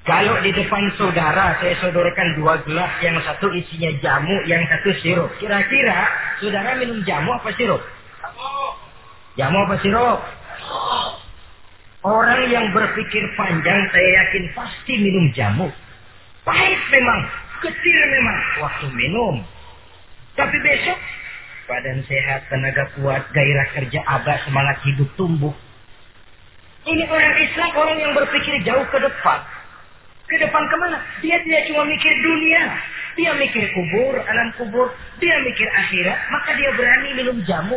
Kalau 0.02 0.34
di 0.42 0.50
depan 0.50 0.82
saudara 0.98 1.62
saya 1.62 1.78
sodorkan 1.78 2.34
dua 2.34 2.58
gelas, 2.66 2.90
yang 3.06 3.14
satu 3.22 3.54
isinya 3.54 3.86
jamu, 4.02 4.34
yang 4.50 4.66
satu 4.66 4.90
sirup. 4.98 5.30
Kira-kira 5.38 6.10
saudara 6.42 6.74
minum 6.74 7.06
jamu 7.06 7.30
apa 7.38 7.54
sirup? 7.54 7.78
Jamu 9.38 9.62
apa 9.62 9.78
sirup? 9.78 10.18
Orang 12.02 12.50
yang 12.50 12.66
berpikir 12.74 13.22
panjang 13.38 13.78
saya 13.94 14.08
yakin 14.26 14.44
pasti 14.58 14.98
minum 14.98 15.30
jamu. 15.38 15.70
Pahit 16.42 16.82
memang, 16.90 17.20
kecil 17.62 17.98
memang 18.10 18.38
waktu 18.58 18.86
minum. 18.98 19.46
Tapi 20.34 20.56
besok 20.66 20.98
badan 21.70 22.02
sehat, 22.10 22.50
tenaga 22.50 22.90
kuat, 22.98 23.22
gairah 23.30 23.70
kerja 23.70 24.02
ada, 24.02 24.34
semangat 24.42 24.82
hidup 24.82 25.06
tumbuh. 25.14 25.54
Ini 26.82 27.06
orang 27.06 27.38
Islam, 27.38 27.70
orang 27.78 27.98
yang 28.02 28.12
berpikir 28.18 28.66
jauh 28.66 28.82
ke 28.90 28.98
depan. 28.98 29.61
Ke 30.32 30.36
depan 30.40 30.64
ke 30.64 30.76
mana? 30.80 30.98
Dia 31.20 31.36
tidak 31.44 31.68
cuma 31.68 31.84
mikir 31.84 32.12
dunia. 32.24 32.62
Dia 33.20 33.36
mikir 33.36 33.68
kubur, 33.76 34.16
alam 34.16 34.48
kubur. 34.56 34.88
Dia 35.20 35.36
mikir 35.44 35.68
akhirat. 35.68 36.18
Maka 36.32 36.56
dia 36.56 36.72
berani 36.72 37.10
minum 37.20 37.36
jamu. 37.44 37.76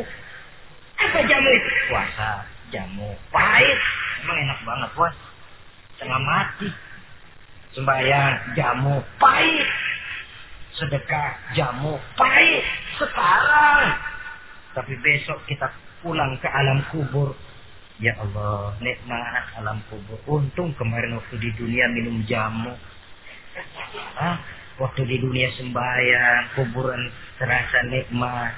Apa 0.96 1.20
jamu 1.28 1.50
itu? 1.52 1.70
Puasa, 1.92 2.48
jamu. 2.72 3.12
Pahit. 3.28 3.80
Emang 4.24 4.40
enak 4.40 4.60
banget, 4.64 4.90
bos. 4.96 5.16
Tengah 6.00 6.22
mati 6.24 6.72
sembahyang 7.76 8.56
jamu 8.56 9.04
pahit 9.20 9.68
sedekah 10.80 11.36
jamu 11.60 12.00
pahit 12.16 12.64
sekarang 12.96 14.00
tapi 14.72 14.96
besok 15.04 15.44
kita 15.44 15.68
pulang 16.00 16.40
ke 16.40 16.48
alam 16.48 16.80
kubur 16.88 17.36
ya 18.00 18.14
Allah 18.20 18.76
nikmat 18.84 19.46
alam 19.60 19.80
kubur. 19.88 20.20
Untung 20.28 20.76
kemarin 20.76 21.16
waktu 21.20 21.36
di 21.40 21.50
dunia 21.56 21.88
minum 21.92 22.24
jamu. 22.28 22.74
Ah 24.20 24.40
waktu 24.76 25.08
di 25.08 25.18
dunia 25.24 25.52
sembahyang 25.56 26.60
kuburan 26.60 27.02
terasa 27.40 27.88
nikmat. 27.88 28.54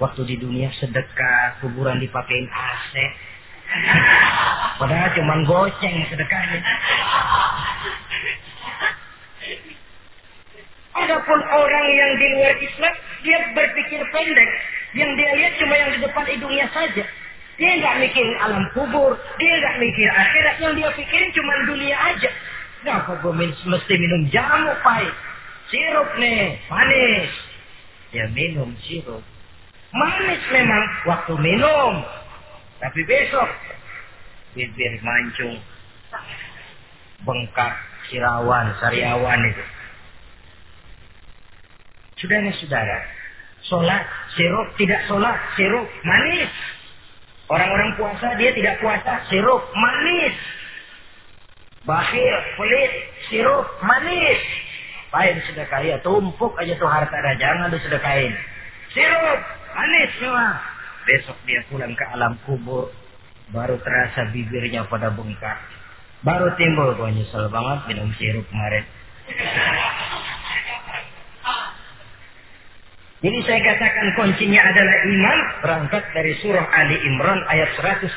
Waktu 0.00 0.24
di 0.24 0.36
dunia 0.40 0.72
sedekah 0.80 1.60
kuburan 1.60 2.00
dipakein 2.00 2.48
AC 2.48 2.94
padahal 4.80 5.08
cuma 5.14 5.34
goceng 5.46 5.96
sedekahnya. 6.10 6.58
Adapun 10.90 11.40
orang 11.46 11.86
yang 11.94 12.12
di 12.18 12.26
luar 12.34 12.56
Islam, 12.58 12.94
dia 13.22 13.38
berpikir 13.54 14.00
pendek. 14.10 14.50
Yang 14.90 15.10
dia 15.22 15.30
lihat 15.38 15.52
cuma 15.62 15.74
yang 15.78 15.90
di 15.94 15.98
depan 16.02 16.24
hidungnya 16.26 16.66
saja. 16.74 17.04
Dia 17.60 17.76
nggak 17.76 17.96
mikir 18.00 18.24
alam 18.40 18.64
kubur, 18.72 19.20
dia 19.36 19.52
nggak 19.60 19.76
mikir 19.84 20.08
akhirat. 20.08 20.56
Yang 20.64 20.72
dia 20.80 20.90
pikirin 20.96 21.30
cuma 21.36 21.52
dunia 21.68 21.92
aja. 21.92 22.30
Kok 22.80 23.20
gue 23.20 23.34
mesti 23.68 23.94
minum 24.00 24.24
jamu 24.32 24.72
pahit? 24.80 25.12
Sirup 25.68 26.08
nih, 26.16 26.56
manis. 26.72 27.28
Ya 28.16 28.24
minum 28.32 28.72
sirup. 28.80 29.20
Manis 29.92 30.40
memang 30.48 30.84
waktu 31.04 31.36
minum. 31.36 32.00
Tapi 32.80 33.00
besok, 33.04 33.48
bibir 34.56 34.96
mancung, 35.04 35.60
bengkak, 37.28 37.76
sirawan, 38.08 38.72
sariawan 38.80 39.44
itu. 39.44 39.64
Saudara-saudara, 42.24 42.98
sholat, 43.68 44.04
sirup, 44.32 44.68
tidak 44.80 45.04
sholat, 45.12 45.36
sirup, 45.60 45.84
manis. 46.08 46.48
Orang-orang 47.50 47.98
puasa, 47.98 48.38
dia 48.38 48.54
tidak 48.54 48.78
puasa, 48.78 49.26
sirup, 49.26 49.58
manis. 49.74 50.38
Bakhil, 51.82 52.36
pelit, 52.54 52.92
sirup, 53.26 53.66
manis. 53.82 54.38
Baik 55.10 55.42
sudah 55.50 55.66
kaya, 55.66 55.98
tumpuk 56.06 56.54
aja 56.62 56.78
tuh 56.78 56.86
harta 56.86 57.10
dah, 57.18 57.34
jangan 57.42 57.74
disedekain. 57.74 58.30
Sirup, 58.94 59.40
manis 59.74 60.10
memang. 60.22 60.56
Besok 61.10 61.38
dia 61.42 61.66
pulang 61.66 61.90
ke 61.98 62.06
alam 62.14 62.38
kubur, 62.46 62.94
baru 63.50 63.82
terasa 63.82 64.30
bibirnya 64.30 64.86
pada 64.86 65.10
bengkak. 65.10 65.58
Baru 66.22 66.54
timbul, 66.54 66.94
gue 66.94 67.18
nyesel 67.18 67.50
banget 67.50 67.78
minum 67.90 68.14
sirup 68.14 68.46
kemarin. 68.46 68.86
Jadi 73.20 73.38
saya 73.44 73.60
katakan 73.60 74.06
kuncinya 74.16 74.60
adalah 74.64 74.96
iman. 75.04 75.38
Berangkat 75.60 76.02
dari 76.16 76.32
surah 76.40 76.66
Ali 76.72 76.96
Imran 77.04 77.40
ayat 77.52 77.76
139 77.76 78.16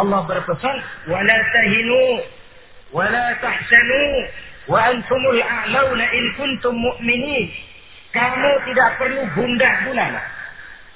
Allah 0.00 0.20
berpesan 0.24 0.76
wala 1.12 1.36
tahinu 1.52 2.04
wala 2.96 3.24
tahsanu 3.44 4.02
wa 4.72 4.78
antumul 4.88 5.36
a'launa 5.36 6.06
in 6.16 6.24
kuntum 6.40 6.74
mu'minin. 6.80 7.52
Kamu 8.08 8.50
tidak 8.64 8.96
perlu 8.96 9.20
gundah 9.36 9.74
gulana 9.84 10.38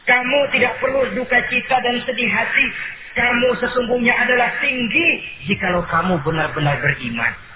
kamu 0.03 0.39
tidak 0.51 0.83
perlu 0.83 1.15
duka 1.15 1.39
cita 1.47 1.79
dan 1.79 2.03
sedih 2.03 2.27
hati. 2.27 2.67
Kamu 3.13 3.55
sesungguhnya 3.61 4.17
adalah 4.25 4.51
tinggi 4.59 5.09
jikalau 5.47 5.85
kamu 5.85 6.17
benar-benar 6.25 6.81
beriman 6.81 7.52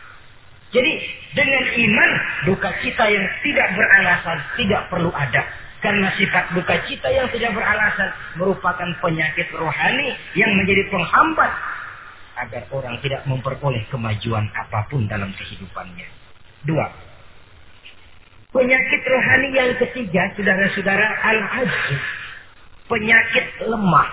jadi 0.75 0.93
dengan 1.37 1.65
iman 1.69 2.11
duka 2.51 2.71
cita 2.83 3.05
yang 3.07 3.27
tidak 3.47 3.69
beralasan 3.79 4.39
tidak 4.59 4.83
perlu 4.91 5.11
ada. 5.15 5.47
Karena 5.79 6.11
sifat 6.19 6.57
duka 6.57 6.75
cita 6.91 7.07
yang 7.13 7.31
tidak 7.31 7.55
beralasan 7.55 8.11
merupakan 8.35 8.89
penyakit 8.99 9.47
rohani 9.55 10.17
yang 10.35 10.51
menjadi 10.59 10.83
penghambat 10.91 11.53
agar 12.37 12.63
orang 12.75 12.99
tidak 13.01 13.23
memperoleh 13.25 13.85
kemajuan 13.89 14.51
apa 14.53 14.91
pun 14.91 15.07
dalam 15.07 15.31
kehidupannya. 15.39 16.09
Dua. 16.67 16.87
Penyakit 18.51 19.03
rohani 19.05 19.49
yang 19.53 19.71
ketiga, 19.77 20.33
saudara-saudara, 20.33 21.07
al-ajz. 21.23 22.01
Penyakit 22.89 23.47
lemah. 23.69 24.11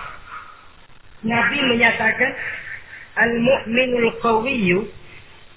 Nabi 1.24 1.58
menyatakan, 1.64 2.30
al-mu'minul 3.16 4.20
qawiyyu 4.20 4.84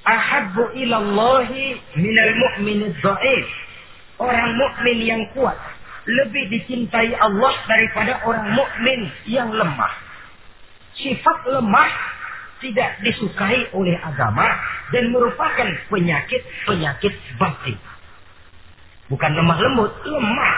ahabbu 0.08 0.72
ilallahi 0.80 1.76
minal 2.00 2.34
mu'min 2.40 2.96
dhaif. 3.04 3.48
Orang 4.18 4.58
mukmin 4.58 4.98
yang 5.04 5.24
kuat 5.36 5.60
lebih 6.08 6.50
dicintai 6.50 7.14
Allah 7.20 7.54
daripada 7.68 8.24
orang 8.24 8.56
mukmin 8.56 9.12
yang 9.28 9.52
lemah. 9.52 9.94
Sifat 10.98 11.46
lemah 11.46 11.92
tidak 12.64 12.98
disukai 13.06 13.70
oleh 13.76 13.94
agama 14.02 14.48
dan 14.90 15.14
merupakan 15.14 15.70
penyakit-penyakit 15.92 17.14
batin. 17.38 17.78
Bukan 19.12 19.32
lemah 19.36 19.58
lembut, 19.62 19.92
lemah. 20.08 20.56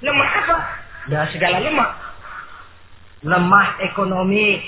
Lemah 0.00 0.30
apa? 0.46 0.56
Ya 1.10 1.20
segala 1.34 1.58
lemah. 1.60 1.90
Lemah 3.26 3.68
ekonomi, 3.82 4.62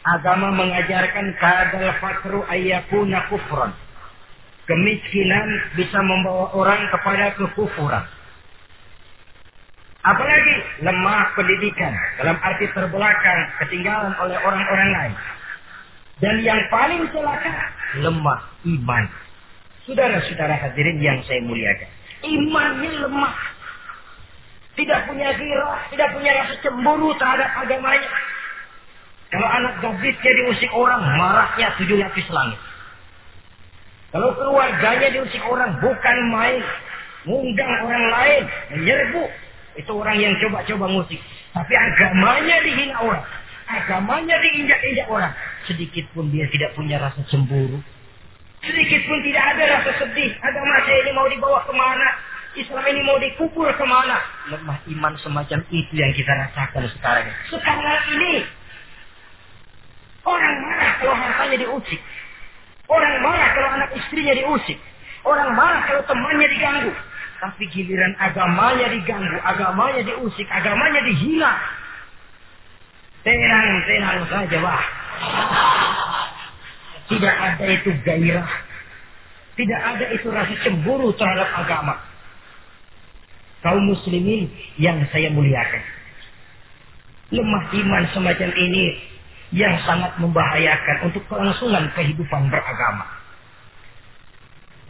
Agama 0.00 0.48
mengajarkan 0.56 1.36
kadal 1.36 1.92
fakru 2.00 2.40
ayyakuna 2.48 3.20
kufran. 3.28 3.76
Kemiskinan 4.64 5.48
bisa 5.76 6.00
membawa 6.00 6.48
orang 6.56 6.88
kepada 6.88 7.36
kekufuran. 7.36 8.04
Apalagi 10.00 10.54
lemah 10.80 11.36
pendidikan 11.36 11.92
dalam 12.16 12.40
arti 12.40 12.64
terbelakang 12.72 13.40
ketinggalan 13.60 14.16
oleh 14.16 14.38
orang-orang 14.40 14.90
lain. 14.96 15.14
Dan 16.24 16.40
yang 16.40 16.60
paling 16.72 17.04
celaka 17.12 17.52
lemah 18.00 18.40
iman. 18.64 19.04
Saudara-saudara 19.84 20.56
hadirin 20.56 20.96
yang 21.04 21.20
saya 21.28 21.44
muliakan. 21.44 21.90
Imannya 22.24 22.92
lemah. 23.04 23.36
Tidak 24.80 25.00
punya 25.12 25.28
gira, 25.36 25.76
tidak 25.92 26.08
punya 26.16 26.30
rasa 26.40 26.54
cemburu 26.64 27.12
terhadap 27.20 27.52
agamanya 27.60 28.08
kalau 29.30 29.46
anak 29.46 29.78
gadisnya 29.78 30.32
diusik 30.42 30.70
orang, 30.74 31.06
marahnya 31.14 31.70
tujuh 31.78 32.02
lapis 32.02 32.26
langit. 32.34 32.58
Kalau 34.10 34.34
keluarganya 34.34 35.08
diusik 35.14 35.38
orang, 35.46 35.78
bukan 35.78 36.16
main. 36.34 36.58
Mengundang 37.30 37.70
orang 37.86 38.04
lain, 38.10 38.42
menyerbu. 38.74 39.22
Itu 39.78 39.92
orang 39.94 40.18
yang 40.18 40.34
coba-coba 40.42 40.90
musik. 40.90 41.20
Tapi 41.54 41.72
agamanya 41.78 42.58
dihina 42.66 42.98
orang. 42.98 43.22
Agamanya 43.70 44.34
diinjak-injak 44.42 45.06
orang. 45.06 45.30
Sedikit 45.70 46.10
pun 46.10 46.26
dia 46.34 46.50
tidak 46.50 46.74
punya 46.74 46.98
rasa 46.98 47.22
cemburu. 47.30 47.78
Sedikit 48.66 49.00
pun 49.06 49.22
tidak 49.22 49.44
ada 49.54 49.78
rasa 49.78 49.90
sedih. 49.94 50.34
Agama 50.42 50.74
saya 50.82 50.98
ini 51.06 51.12
mau 51.14 51.30
dibawa 51.30 51.62
ke 51.62 51.72
mana? 51.76 52.08
Islam 52.58 52.82
ini 52.82 53.00
mau 53.06 53.14
dikubur 53.22 53.70
ke 53.78 53.86
mana? 53.86 54.18
Lemah 54.50 54.82
iman 54.90 55.14
semacam 55.22 55.62
itu 55.70 55.92
yang 55.94 56.10
kita 56.18 56.34
rasakan 56.34 56.82
sekarang. 56.98 57.30
Sekarang 57.46 58.02
ini 58.18 58.42
Orang 60.24 60.54
marah 60.60 60.92
kalau 61.00 61.14
hartanya 61.16 61.56
diusik. 61.64 62.00
Orang 62.90 63.14
marah 63.24 63.48
kalau 63.56 63.68
anak 63.72 63.90
istrinya 63.96 64.34
diusik. 64.36 64.78
Orang 65.24 65.56
marah 65.56 65.82
kalau 65.88 66.02
temannya 66.04 66.48
diganggu. 66.48 66.92
Tapi 67.40 67.64
giliran 67.72 68.12
agamanya 68.20 68.92
diganggu, 68.92 69.38
agamanya 69.40 70.04
diusik, 70.04 70.44
agamanya 70.52 71.00
dihina. 71.08 71.52
Tenang-tenang 73.24 74.28
saja, 74.28 74.56
Wah. 74.60 74.84
Tidak 77.08 77.34
ada 77.36 77.64
itu 77.64 77.90
gairah. 78.04 78.50
Tidak 79.56 79.80
ada 79.80 80.04
itu 80.14 80.28
rasa 80.32 80.54
cemburu 80.64 81.12
terhadap 81.16 81.48
agama. 81.52 82.00
Kaum 83.60 83.92
muslimin 83.92 84.48
yang 84.80 85.04
saya 85.12 85.28
muliakan. 85.28 85.84
Lemah 87.28 87.64
iman 87.76 88.04
semacam 88.16 88.50
ini 88.56 88.84
yang 89.50 89.74
sangat 89.82 90.14
membahayakan 90.22 91.10
untuk 91.10 91.22
kelangsungan 91.26 91.90
kehidupan 91.98 92.46
beragama. 92.50 93.06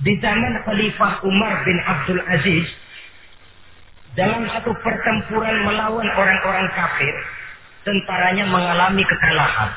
Di 0.01 0.17
zaman 0.21 0.55
Khalifah 0.65 1.25
Umar 1.25 1.65
bin 1.65 1.79
Abdul 1.85 2.23
Aziz, 2.29 2.69
dalam 4.17 4.45
satu 4.49 4.73
pertempuran 4.81 5.65
melawan 5.65 6.09
orang-orang 6.13 6.69
kafir, 6.77 7.15
tentaranya 7.85 8.45
mengalami 8.49 9.05
kekalahan. 9.05 9.71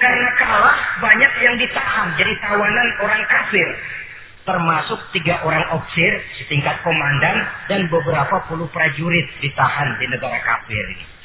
Karena 0.00 0.30
kalah, 0.40 0.78
banyak 1.04 1.32
yang 1.44 1.54
ditahan 1.60 2.08
jadi 2.18 2.32
tawanan 2.42 2.88
orang 3.06 3.22
kafir. 3.26 3.68
Termasuk 4.40 4.98
tiga 5.12 5.44
orang 5.44 5.62
ofisir, 5.78 6.12
setingkat 6.42 6.80
komandan, 6.80 7.44
dan 7.68 7.86
beberapa 7.92 8.40
puluh 8.50 8.66
prajurit 8.72 9.28
ditahan 9.44 9.94
di 10.00 10.10
negara 10.10 10.40
kafir 10.42 10.80
ini 10.96 11.19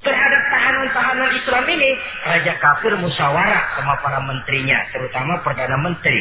terhadap 0.00 0.42
tahanan-tahanan 0.48 1.30
Islam 1.36 1.64
ini, 1.68 1.90
Raja 2.24 2.54
Kafir 2.56 2.92
musyawarah 2.96 3.62
sama 3.76 3.94
para 4.00 4.20
menterinya, 4.24 4.78
terutama 4.92 5.44
Perdana 5.44 5.76
Menteri. 5.76 6.20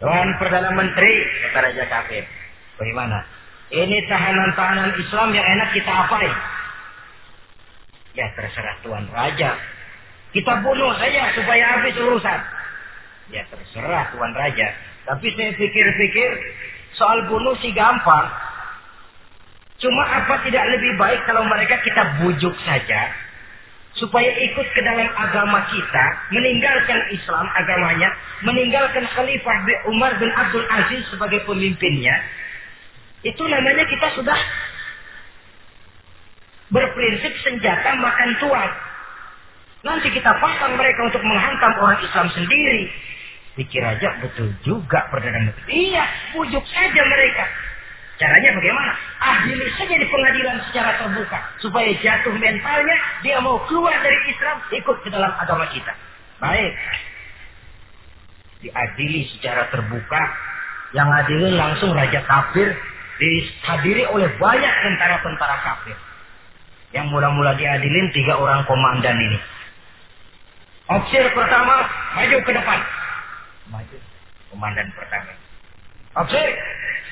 Tuan 0.00 0.28
Perdana 0.36 0.70
Menteri, 0.76 1.12
kata 1.48 1.58
Raja 1.70 1.84
Kafir, 1.88 2.24
bagaimana? 2.76 3.24
Ini 3.72 3.96
tahanan-tahanan 4.06 4.92
Islam 5.00 5.32
yang 5.32 5.46
enak 5.48 5.72
kita 5.72 5.88
apain? 5.88 6.34
Ya 8.14 8.30
terserah 8.36 8.76
Tuan 8.84 9.08
Raja. 9.10 9.56
Kita 10.30 10.62
bunuh 10.62 10.92
saja 10.98 11.34
supaya 11.34 11.78
habis 11.78 11.94
urusan. 11.98 12.40
Ya 13.32 13.42
terserah 13.48 14.12
Tuan 14.14 14.32
Raja. 14.36 14.68
Tapi 15.08 15.26
saya 15.34 15.50
pikir-pikir 15.56 16.30
soal 16.94 17.26
bunuh 17.26 17.56
sih 17.58 17.74
gampang. 17.74 18.30
Cuma 19.84 20.00
apa 20.00 20.40
tidak 20.48 20.64
lebih 20.72 20.96
baik 20.96 21.28
kalau 21.28 21.44
mereka 21.44 21.76
kita 21.84 22.24
bujuk 22.24 22.56
saja 22.64 23.12
supaya 24.00 24.32
ikut 24.32 24.66
ke 24.72 24.80
dalam 24.80 25.06
agama 25.12 25.68
kita, 25.68 26.04
meninggalkan 26.32 27.04
Islam 27.12 27.46
agamanya, 27.52 28.08
meninggalkan 28.42 29.04
Khalifah 29.12 29.56
Umar 29.92 30.16
bin 30.16 30.32
Abdul 30.32 30.64
Aziz 30.72 31.04
sebagai 31.12 31.44
pemimpinnya. 31.44 32.16
Itu 33.28 33.44
namanya 33.44 33.84
kita 33.84 34.08
sudah 34.16 34.40
berprinsip 36.72 37.32
senjata 37.44 37.94
makan 38.00 38.30
tuan. 38.40 38.70
Nanti 39.84 40.08
kita 40.16 40.32
pasang 40.40 40.80
mereka 40.80 41.12
untuk 41.12 41.20
menghantam 41.20 41.72
orang 41.76 42.00
Islam 42.00 42.32
sendiri. 42.32 42.88
Pikir 43.54 43.84
aja 43.84 44.16
betul 44.18 44.50
juga 44.66 45.12
Perdana 45.12 45.44
Menteri. 45.44 45.92
Iya, 45.92 46.04
bujuk 46.34 46.64
saja 46.72 47.02
mereka. 47.04 47.44
Caranya 48.14 48.54
bagaimana? 48.54 48.92
Adili 49.18 49.66
saja 49.74 49.94
di 49.98 50.06
pengadilan 50.06 50.62
secara 50.70 50.90
terbuka. 51.02 51.38
Supaya 51.58 51.90
jatuh 51.98 52.34
mentalnya, 52.38 52.96
dia 53.26 53.42
mau 53.42 53.58
keluar 53.66 53.98
dari 53.98 54.18
Islam, 54.30 54.62
ikut 54.70 54.96
ke 55.02 55.08
dalam 55.10 55.34
agama 55.34 55.66
kita. 55.74 55.90
Baik. 56.38 56.72
Diadili 58.62 59.26
secara 59.34 59.66
terbuka. 59.74 60.22
Yang 60.94 61.08
adili 61.10 61.48
langsung 61.58 61.90
Raja 61.90 62.22
Kafir. 62.22 62.70
Dihadiri 63.14 64.10
oleh 64.10 64.26
banyak 64.42 64.74
tentara-tentara 64.82 65.56
kafir. 65.62 65.94
Yang 66.90 67.14
mula-mula 67.14 67.54
diadilin 67.54 68.10
tiga 68.10 68.34
orang 68.34 68.66
komandan 68.66 69.14
ini. 69.14 69.38
Opsir 70.90 71.22
pertama, 71.30 71.86
maju 72.18 72.36
ke 72.42 72.52
depan. 72.52 72.78
Maju. 73.70 73.96
Komandan 74.50 74.90
pertama. 74.98 75.32
Opsir, 76.18 76.58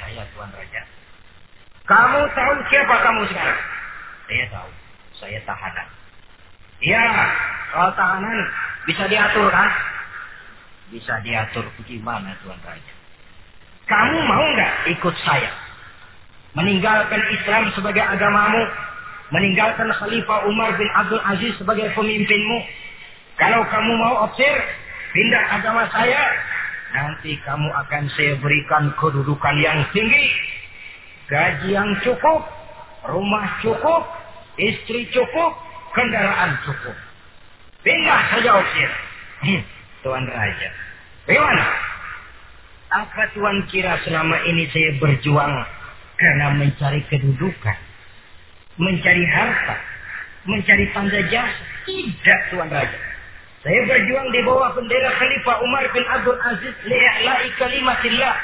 saya 0.02 0.26
Tuan 0.34 0.50
Raja. 0.52 0.91
Kamu 1.92 2.20
tahu 2.33 2.55
siapa 2.72 2.94
kamu 3.05 3.22
sekarang? 3.28 3.61
Saya 4.24 4.44
tahu. 4.48 4.70
Saya 5.20 5.38
tahanan. 5.44 5.88
Iya, 6.81 7.05
soal 7.68 7.90
tahanan 7.92 8.38
bisa 8.88 9.05
diatur 9.12 9.52
kan? 9.52 9.68
Bisa 10.88 11.20
diatur 11.20 11.68
bagaimana 11.76 12.33
Tuan 12.40 12.57
Raja? 12.64 12.94
Kamu 13.85 14.18
mau 14.24 14.44
nggak 14.57 14.72
ikut 14.96 15.14
saya? 15.20 15.52
Meninggalkan 16.57 17.20
Islam 17.28 17.68
sebagai 17.76 18.00
agamamu, 18.00 18.62
meninggalkan 19.28 19.92
Khalifah 19.92 20.48
Umar 20.48 20.72
bin 20.81 20.88
Abdul 20.96 21.20
Aziz 21.28 21.52
sebagai 21.61 21.92
pemimpinmu. 21.92 22.59
Kalau 23.37 23.68
kamu 23.68 23.92
mau 24.00 24.28
opsir, 24.28 24.52
pindah 25.12 25.44
agama 25.61 25.85
saya, 25.92 26.24
nanti 26.96 27.37
kamu 27.44 27.68
akan 27.68 28.05
saya 28.16 28.37
berikan 28.40 28.92
kedudukan 28.96 29.57
yang 29.61 29.81
tinggi, 29.92 30.24
gaji 31.32 31.72
yang 31.72 31.88
cukup, 32.04 32.44
rumah 33.08 33.56
cukup, 33.64 34.04
istri 34.60 35.08
cukup, 35.08 35.56
kendaraan 35.96 36.60
cukup. 36.68 36.96
Pindah 37.80 38.20
saja 38.28 38.50
opsir. 38.60 38.90
Tuan 40.04 40.28
Raja. 40.28 40.70
Bagaimana? 41.24 41.64
Apa 42.92 43.32
Tuan 43.32 43.64
kira 43.72 43.96
selama 44.04 44.36
ini 44.44 44.68
saya 44.68 45.00
berjuang 45.00 45.54
karena 46.20 46.52
mencari 46.52 47.00
kedudukan? 47.08 47.78
Mencari 48.76 49.24
harta? 49.24 49.76
Mencari 50.44 50.84
tanda 50.92 51.20
jasa? 51.32 51.64
Tidak 51.88 52.40
Tuan 52.52 52.68
Raja. 52.68 53.00
Saya 53.62 53.80
berjuang 53.86 54.28
di 54.34 54.40
bawah 54.42 54.74
bendera 54.74 55.10
Khalifah 55.16 55.56
Umar 55.62 55.86
bin 55.94 56.02
Abdul 56.02 56.38
Aziz 56.38 56.76
li'la'i 56.82 57.48
kalimatillah 57.56 58.36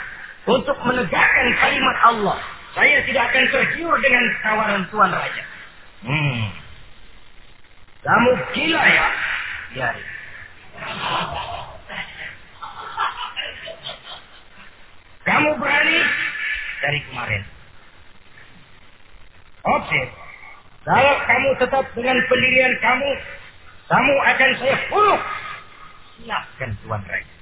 untuk 0.46 0.78
menegakkan 0.86 1.46
kalimat 1.58 1.96
Allah. 2.06 2.38
Saya 2.78 3.02
tidak 3.02 3.24
akan 3.34 3.44
tergiur 3.50 3.94
dengan 3.98 4.24
tawaran 4.38 4.82
Tuan 4.94 5.10
Raja. 5.10 5.44
Hmm. 6.06 6.46
Kamu 8.06 8.30
gila 8.54 8.82
ya? 8.86 9.06
Biarin. 9.74 10.08
Kamu 15.26 15.50
berani 15.58 15.98
dari 16.86 16.98
kemarin. 17.10 17.42
Oke. 19.66 20.00
Kalau 20.86 21.14
kamu 21.26 21.48
tetap 21.58 21.84
dengan 21.98 22.16
pendirian 22.30 22.74
kamu, 22.78 23.10
kamu 23.90 24.14
akan 24.22 24.50
saya 24.62 24.76
bunuh. 24.86 25.20
Silahkan 26.14 26.70
Tuan 26.86 27.02
Raja. 27.10 27.37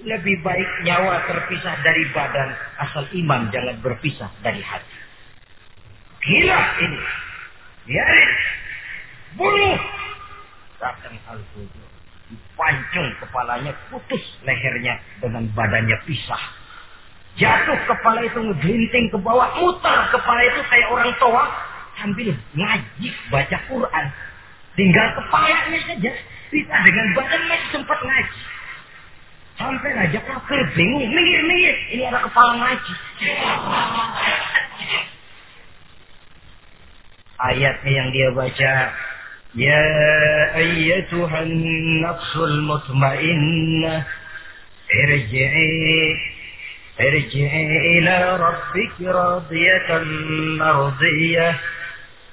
Lebih 0.00 0.40
baik 0.40 0.70
nyawa 0.88 1.28
terpisah 1.28 1.76
dari 1.84 2.08
badan, 2.16 2.56
asal 2.80 3.04
iman 3.20 3.52
jangan 3.52 3.76
berpisah 3.84 4.32
dari 4.40 4.64
hati. 4.64 4.98
Gila 6.24 6.60
ini. 6.80 7.00
Biarin. 7.84 8.30
Bunuh. 9.36 9.80
Datang 10.80 11.16
Al-Qudu. 11.28 11.82
Dipancung 12.30 13.10
kepalanya, 13.20 13.72
putus 13.92 14.22
lehernya 14.46 14.96
dengan 15.20 15.44
badannya 15.52 15.98
pisah. 16.08 16.44
Jatuh 17.36 17.78
kepala 17.84 18.24
itu 18.24 18.40
ngegelinting 18.40 19.06
ke 19.12 19.18
bawah, 19.20 19.52
muter 19.60 19.98
kepala 20.12 20.40
itu 20.44 20.60
kayak 20.66 20.88
orang 20.90 21.12
tua 21.18 21.44
sambil 22.00 22.28
ngaji 22.56 23.08
baca 23.28 23.58
Quran. 23.68 24.06
Tinggal 24.78 25.06
kepalanya 25.18 25.80
saja, 25.84 26.12
bisa 26.48 26.74
dengan 26.86 27.06
badan 27.18 27.42
masih 27.50 27.68
sempat 27.74 27.98
ngaji. 28.00 28.40
Sampai 29.59 29.91
raja 29.95 30.19
kafir 30.19 30.61
bingung, 30.75 31.07
minggir 31.15 31.41
minggir, 31.47 31.75
ini 31.95 32.03
ada 32.11 32.19
kepala 32.27 32.59
ngaji. 32.59 32.93
Ayatnya 37.39 37.91
yang 37.91 38.09
dia 38.11 38.29
baca, 38.35 38.73
Ya 39.55 39.85
ayyatuhan 40.59 41.51
nafsul 42.03 42.67
mutmainnah, 42.67 44.03
irji'i 44.91 46.35
ارجعي 46.95 47.99
إلى 47.99 48.15
ربك 48.39 48.95
راضية 49.03 49.89
مرضية 50.63 51.47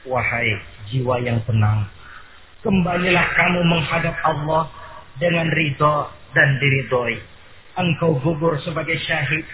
Wahai 0.02 0.58
jiwa 0.90 1.22
yang 1.22 1.38
tenang, 1.46 1.86
kembalilah 2.66 3.22
kamu 3.38 3.62
menghadap 3.70 4.18
Allah 4.26 4.66
dengan 5.14 5.46
ridho 5.46 6.10
dan 6.35 6.59
diridhoi. 6.59 7.15
Engkau 7.77 8.17
gugur 8.19 8.57
sebagai 8.65 8.97
syahid, 9.05 9.45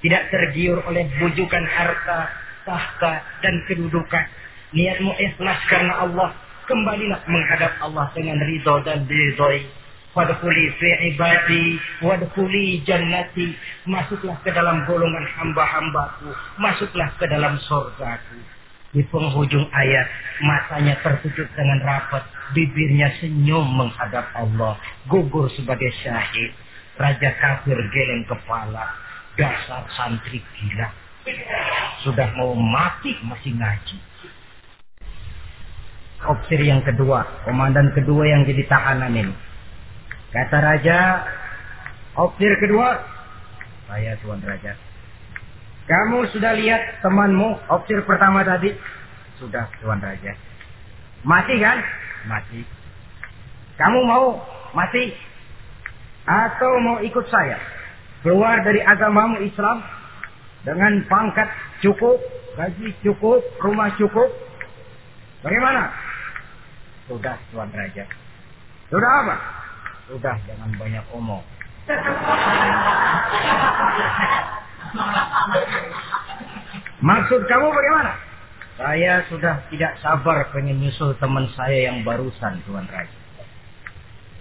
tidak 0.00 0.30
tergiur 0.30 0.78
oleh 0.86 1.10
bujukan 1.18 1.64
harta, 1.66 2.30
tahta, 2.62 3.12
dan 3.42 3.54
kedudukan. 3.66 4.24
Niatmu 4.72 5.12
ikhlas 5.18 5.60
karena 5.68 6.06
Allah, 6.06 6.30
kembalilah 6.64 7.20
menghadap 7.26 7.72
Allah 7.82 8.06
dengan 8.14 8.38
ridho 8.40 8.80
dan 8.86 9.04
diridhoi. 9.04 9.66
Wadkhuli 10.12 10.66
fi 10.76 10.88
ibadi, 11.12 11.80
wadkhuli 12.04 12.84
jannati. 12.84 13.56
Masuklah 13.88 14.36
ke 14.44 14.52
dalam 14.52 14.84
golongan 14.84 15.24
hamba-hambaku. 15.40 16.30
Masuklah 16.60 17.08
ke 17.16 17.24
dalam 17.26 17.56
surgaku. 17.64 18.61
Di 18.92 19.00
penghujung 19.08 19.72
ayat, 19.72 20.06
matanya 20.44 21.00
tertutup 21.00 21.48
dengan 21.56 21.80
rapat. 21.80 22.28
Bibirnya 22.52 23.08
senyum 23.24 23.64
menghadap 23.64 24.28
Allah. 24.36 24.76
Gugur 25.08 25.48
sebagai 25.56 25.88
syahid. 26.04 26.52
Raja 27.00 27.30
kafir 27.40 27.80
geleng 27.88 28.28
kepala. 28.28 28.92
Dasar 29.40 29.88
santri 29.96 30.44
gila. 30.60 30.92
Sudah 32.04 32.36
mau 32.36 32.52
mati 32.52 33.16
masih 33.24 33.56
ngaji. 33.56 33.96
Opsir 36.22 36.60
yang 36.62 36.84
kedua, 36.86 37.26
komandan 37.42 37.90
kedua 37.98 38.22
yang 38.30 38.46
jadi 38.46 38.62
tahanan 38.70 39.10
ini 39.10 39.34
Kata 40.30 40.58
raja, 40.64 40.98
opsir 42.16 42.56
kedua, 42.62 43.04
saya 43.90 44.16
tuan 44.22 44.40
raja. 44.40 44.72
Kamu 45.82 46.30
sudah 46.30 46.54
lihat 46.54 47.02
temanmu 47.02 47.58
opsir 47.66 47.98
pertama 48.06 48.46
tadi? 48.46 48.70
Sudah 49.42 49.66
tuan 49.82 49.98
raja. 49.98 50.30
Mati 51.26 51.58
kan? 51.58 51.82
Mati. 52.30 52.62
Kamu 53.74 53.98
mau 54.06 54.38
mati? 54.78 55.10
Atau 56.22 56.70
mau 56.86 57.02
ikut 57.02 57.26
saya? 57.26 57.58
Keluar 58.22 58.62
dari 58.62 58.78
agamamu 58.78 59.42
Islam 59.42 59.82
dengan 60.62 61.02
pangkat 61.10 61.50
cukup, 61.82 62.22
gaji 62.54 62.94
cukup, 63.02 63.42
rumah 63.58 63.90
cukup. 63.98 64.30
Bagaimana? 65.42 65.90
Sudah 67.10 67.34
tuan 67.50 67.66
raja. 67.74 68.06
Sudah 68.86 69.12
apa? 69.26 69.36
Sudah 70.06 70.38
jangan 70.46 70.70
banyak 70.78 71.02
omong. 71.10 71.42
Maksud 77.02 77.40
kamu 77.50 77.66
bagaimana? 77.72 78.12
Saya 78.78 79.22
sudah 79.28 79.68
tidak 79.68 80.00
sabar 80.00 80.48
pengen 80.50 80.80
nyusul 80.80 81.14
teman 81.20 81.48
saya 81.54 81.92
yang 81.92 82.02
barusan 82.02 82.64
Tuan 82.64 82.88
Raja. 82.88 83.20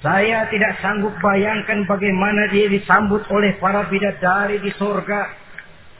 Saya 0.01 0.49
tidak 0.49 0.81
sanggup 0.81 1.13
bayangkan 1.21 1.85
bagaimana 1.85 2.49
dia 2.49 2.65
disambut 2.73 3.21
oleh 3.29 3.53
para 3.61 3.85
bidadari 3.85 4.57
di 4.57 4.73
surga. 4.73 5.37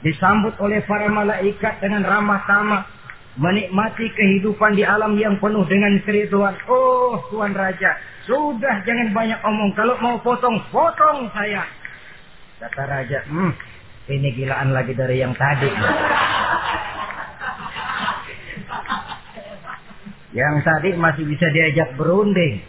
Disambut 0.02 0.58
oleh 0.58 0.82
para 0.82 1.06
malaikat 1.06 1.78
dengan 1.78 2.02
ramah 2.02 2.42
tamah. 2.50 2.82
Menikmati 3.32 4.12
kehidupan 4.12 4.76
di 4.76 4.84
alam 4.84 5.16
yang 5.16 5.38
penuh 5.38 5.64
dengan 5.64 5.96
keriduan. 6.04 6.52
Oh 6.68 7.22
Tuan 7.30 7.54
Raja, 7.54 7.96
sudah 8.26 8.82
jangan 8.84 9.14
banyak 9.14 9.40
omong. 9.40 9.70
Kalau 9.78 9.96
mau 10.02 10.18
potong, 10.20 10.60
potong 10.68 11.30
saya. 11.32 11.64
Kata 12.62 12.82
raja, 12.86 13.26
hmm, 13.26 13.50
ini 14.10 14.28
gilaan 14.34 14.74
lagi 14.74 14.96
dari 14.96 15.22
yang 15.22 15.34
tadi. 15.36 15.70
Yang 20.32 20.56
tadi 20.64 20.88
masih 20.96 21.24
bisa 21.28 21.46
diajak 21.52 21.94
berunding. 22.00 22.64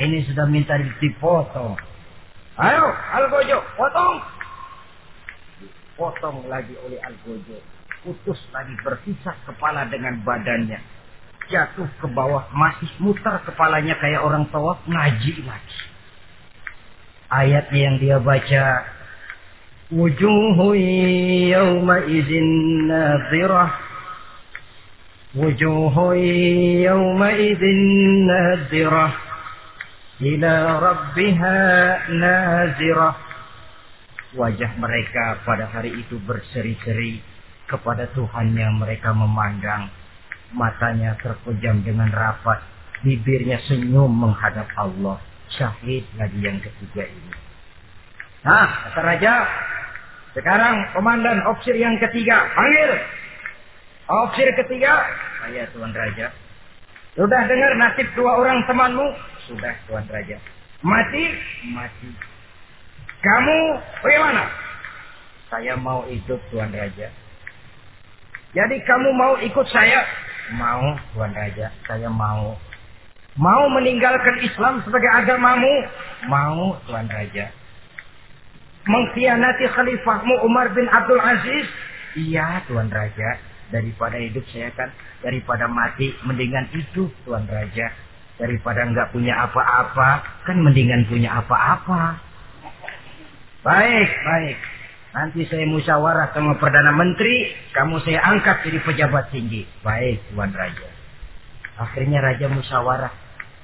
Ini 0.00 0.24
sudah 0.26 0.48
minta 0.48 0.80
dipotong. 0.98 1.76
Ayo, 2.56 2.86
Algojo, 3.14 3.58
potong. 3.76 4.16
Potong 5.94 6.36
lagi 6.48 6.72
oleh 6.82 6.98
Algojo. 7.04 7.60
Putus 8.02 8.40
lagi 8.50 8.74
bersisa 8.82 9.36
kepala 9.46 9.86
dengan 9.86 10.18
badannya 10.26 11.02
jatuh 11.50 11.88
ke 11.98 12.06
bawah 12.08 12.46
masih 12.54 12.88
muter 13.02 13.42
kepalanya 13.44 13.98
kayak 13.98 14.22
orang 14.22 14.46
tawaf 14.48 14.80
ngaji 14.86 15.42
lagi 15.42 15.80
ayat 17.32 17.66
yang 17.74 18.00
dia 18.00 18.16
baca 18.22 18.64
idzin 22.08 22.48
nadhirah 22.88 23.70
wujuhu 25.36 26.16
yawma 26.80 27.28
idzin 27.36 27.80
nadhirah 28.24 29.12
ila 30.22 30.52
rabbiha 30.80 31.56
nazirah 32.08 33.14
wajah 34.32 34.72
mereka 34.80 35.44
pada 35.44 35.68
hari 35.68 35.92
itu 36.00 36.16
berseri-seri 36.24 37.20
kepada 37.72 38.04
Tuhannya 38.12 38.68
mereka 38.76 39.16
memandang. 39.16 39.88
Matanya 40.52 41.16
terpejam 41.16 41.80
dengan 41.80 42.12
rapat, 42.12 42.60
bibirnya 43.00 43.56
senyum 43.64 44.12
menghadap 44.12 44.68
Allah. 44.76 45.16
Syahid 45.48 46.04
lagi 46.20 46.40
yang 46.44 46.60
ketiga 46.60 47.08
ini. 47.08 47.32
Nah, 48.44 48.88
kata 48.88 49.00
raja, 49.00 49.32
Sekarang 50.32 50.88
komandan 50.96 51.44
opsir 51.44 51.76
yang 51.76 52.00
ketiga, 52.00 52.48
panggil. 52.56 52.90
Opsir 54.08 54.48
ketiga, 54.64 55.04
saya 55.44 55.68
Tuan 55.76 55.92
Raja. 55.92 56.32
Sudah 57.12 57.44
dengar 57.44 57.76
nasib 57.76 58.08
dua 58.16 58.40
orang 58.40 58.64
temanmu? 58.64 59.12
Sudah 59.44 59.76
Tuan 59.84 60.08
Raja. 60.08 60.40
Mati? 60.80 61.24
Mati. 61.76 62.08
Kamu 63.20 63.58
bagaimana? 64.00 64.48
Saya 65.52 65.76
mau 65.76 66.08
hidup 66.08 66.40
Tuan 66.48 66.72
Raja. 66.72 67.12
Jadi 68.56 68.76
kamu 68.88 69.08
mau 69.12 69.36
ikut 69.36 69.66
saya? 69.68 70.00
Mau 70.56 70.96
Tuan 71.12 71.36
Raja, 71.36 71.68
saya 71.84 72.08
mau. 72.08 72.56
Mau 73.36 73.64
meninggalkan 73.68 74.40
Islam 74.48 74.80
sebagai 74.88 75.12
agamamu? 75.12 75.72
Mau 76.24 76.80
Tuan 76.88 77.04
Raja 77.12 77.52
mengkhianati 78.86 79.64
khalifahmu 79.70 80.34
Umar 80.42 80.74
bin 80.74 80.86
Abdul 80.90 81.22
Aziz? 81.22 81.66
Iya, 82.18 82.66
Tuan 82.68 82.90
Raja. 82.90 83.38
Daripada 83.72 84.20
hidup 84.20 84.44
saya 84.52 84.68
kan, 84.76 84.92
daripada 85.24 85.64
mati, 85.64 86.12
mendingan 86.28 86.68
hidup, 86.76 87.08
Tuan 87.24 87.48
Raja. 87.48 87.88
Daripada 88.36 88.84
nggak 88.84 89.16
punya 89.16 89.48
apa-apa, 89.48 90.44
kan 90.44 90.60
mendingan 90.60 91.08
punya 91.08 91.40
apa-apa. 91.40 92.20
Baik, 93.62 94.10
baik. 94.10 94.58
Nanti 95.12 95.44
saya 95.46 95.68
musyawarah 95.68 96.32
sama 96.32 96.56
Perdana 96.56 96.92
Menteri, 96.96 97.52
kamu 97.76 98.00
saya 98.00 98.24
angkat 98.24 98.64
jadi 98.64 98.80
pejabat 98.80 99.28
tinggi. 99.30 99.68
Baik, 99.84 100.20
Tuan 100.32 100.52
Raja. 100.52 100.88
Akhirnya 101.80 102.20
Raja 102.20 102.48
musyawarah. 102.48 103.12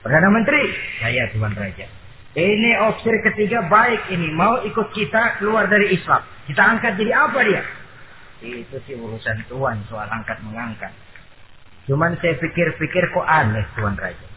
Perdana 0.04 0.28
Menteri, 0.31 0.62
saya 1.02 1.28
Tuan 1.35 1.52
Raja. 1.52 1.97
Ini 2.36 2.70
opsi 2.84 3.08
ketiga 3.24 3.64
baik 3.72 4.12
ini. 4.12 4.28
Mau 4.36 4.60
ikut 4.60 4.92
kita 4.92 5.40
keluar 5.40 5.64
dari 5.64 5.96
Islam. 5.96 6.20
Kita 6.44 6.60
angkat 6.60 7.00
jadi 7.00 7.12
apa 7.16 7.40
dia? 7.40 7.62
Itu 8.44 8.76
sih 8.84 8.94
urusan 8.94 9.48
Tuhan 9.48 9.88
soal 9.88 10.06
angkat 10.12 10.36
mengangkat. 10.44 10.92
Cuman 11.88 12.20
saya 12.20 12.36
pikir-pikir 12.36 13.04
kok 13.16 13.24
aneh 13.24 13.64
Tuan 13.72 13.96
Raja. 13.96 14.28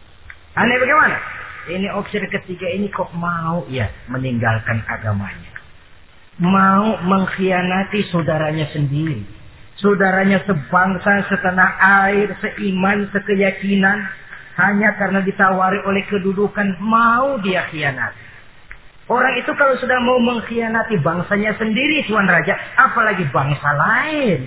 Aneh 0.56 0.76
bagaimana? 0.80 1.16
Ini 1.68 1.92
opsi 1.94 2.18
ketiga 2.18 2.66
ini 2.72 2.88
kok 2.88 3.12
mau 3.12 3.62
ya 3.68 3.92
meninggalkan 4.08 4.82
agamanya. 4.88 5.52
Mau 6.40 6.96
mengkhianati 7.04 8.08
saudaranya 8.08 8.72
sendiri. 8.72 9.20
Saudaranya 9.78 10.42
sebangsa, 10.48 11.28
setanah 11.28 11.70
air, 12.08 12.34
seiman, 12.40 13.08
sekeyakinan 13.12 14.04
hanya 14.56 14.92
karena 15.00 15.20
ditawari 15.24 15.80
oleh 15.84 16.04
kedudukan 16.08 16.76
mau 16.82 17.40
dia 17.40 17.64
khianat. 17.72 18.12
Orang 19.10 19.34
itu 19.36 19.50
kalau 19.58 19.74
sudah 19.76 19.98
mau 20.00 20.16
mengkhianati 20.22 20.96
bangsanya 21.02 21.58
sendiri 21.58 22.06
Tuan 22.06 22.24
Raja, 22.24 22.54
apalagi 22.78 23.26
bangsa 23.28 23.70
lain. 23.74 24.46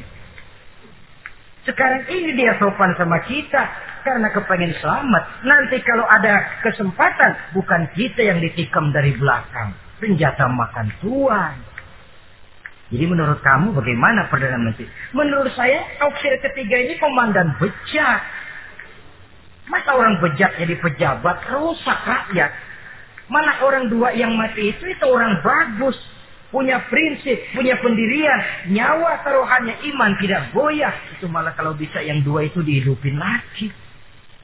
Sekarang 1.66 2.06
ini 2.14 2.38
dia 2.38 2.56
sopan 2.62 2.94
sama 2.94 3.26
kita 3.26 3.62
karena 4.06 4.30
kepengen 4.30 4.74
selamat. 4.78 5.24
Nanti 5.42 5.82
kalau 5.82 6.06
ada 6.06 6.62
kesempatan 6.62 7.58
bukan 7.58 7.90
kita 7.98 8.22
yang 8.22 8.38
ditikam 8.38 8.94
dari 8.94 9.18
belakang. 9.18 9.74
Senjata 9.98 10.46
makan 10.46 10.88
tuan. 11.02 11.56
Jadi 12.94 13.06
menurut 13.10 13.42
kamu 13.42 13.74
bagaimana 13.74 14.30
Perdana 14.30 14.62
Menteri? 14.62 14.86
Menurut 15.10 15.50
saya 15.58 15.82
opsi 16.06 16.30
ketiga 16.38 16.78
ini 16.86 17.02
komandan 17.02 17.58
bejat. 17.58 18.22
Masa 19.66 19.98
orang 19.98 20.22
bejat 20.22 20.62
jadi 20.62 20.78
pejabat 20.78 21.38
rusak 21.50 22.00
rakyat. 22.06 22.52
Mana 23.26 23.58
orang 23.66 23.90
dua 23.90 24.14
yang 24.14 24.38
mati 24.38 24.70
itu 24.70 24.84
itu 24.86 25.06
orang 25.06 25.42
bagus. 25.42 25.98
Punya 26.54 26.78
prinsip, 26.88 27.36
punya 27.58 27.76
pendirian. 27.82 28.70
Nyawa 28.70 29.26
taruhannya 29.26 29.82
iman 29.92 30.12
tidak 30.22 30.54
goyah. 30.54 30.94
Itu 31.18 31.26
malah 31.28 31.58
kalau 31.58 31.74
bisa 31.74 32.00
yang 32.06 32.22
dua 32.22 32.46
itu 32.46 32.62
dihidupin 32.62 33.18
lagi. 33.18 33.74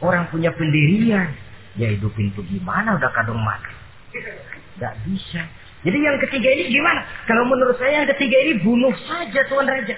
Orang 0.01 0.27
punya 0.33 0.49
pendirian. 0.57 1.29
Ya 1.77 1.87
hidupin 1.93 2.33
itu 2.33 2.41
gimana 2.49 2.97
udah 2.97 3.11
kadung 3.13 3.39
mati. 3.39 3.71
Tidak 4.11 4.93
bisa. 5.07 5.45
Jadi 5.81 5.97
yang 5.97 6.17
ketiga 6.19 6.49
ini 6.51 6.73
gimana? 6.73 7.05
Kalau 7.29 7.45
menurut 7.47 7.77
saya 7.77 8.03
yang 8.03 8.09
ketiga 8.17 8.37
ini 8.49 8.53
bunuh 8.59 8.93
saja 9.07 9.39
Tuan 9.47 9.69
Raja. 9.69 9.95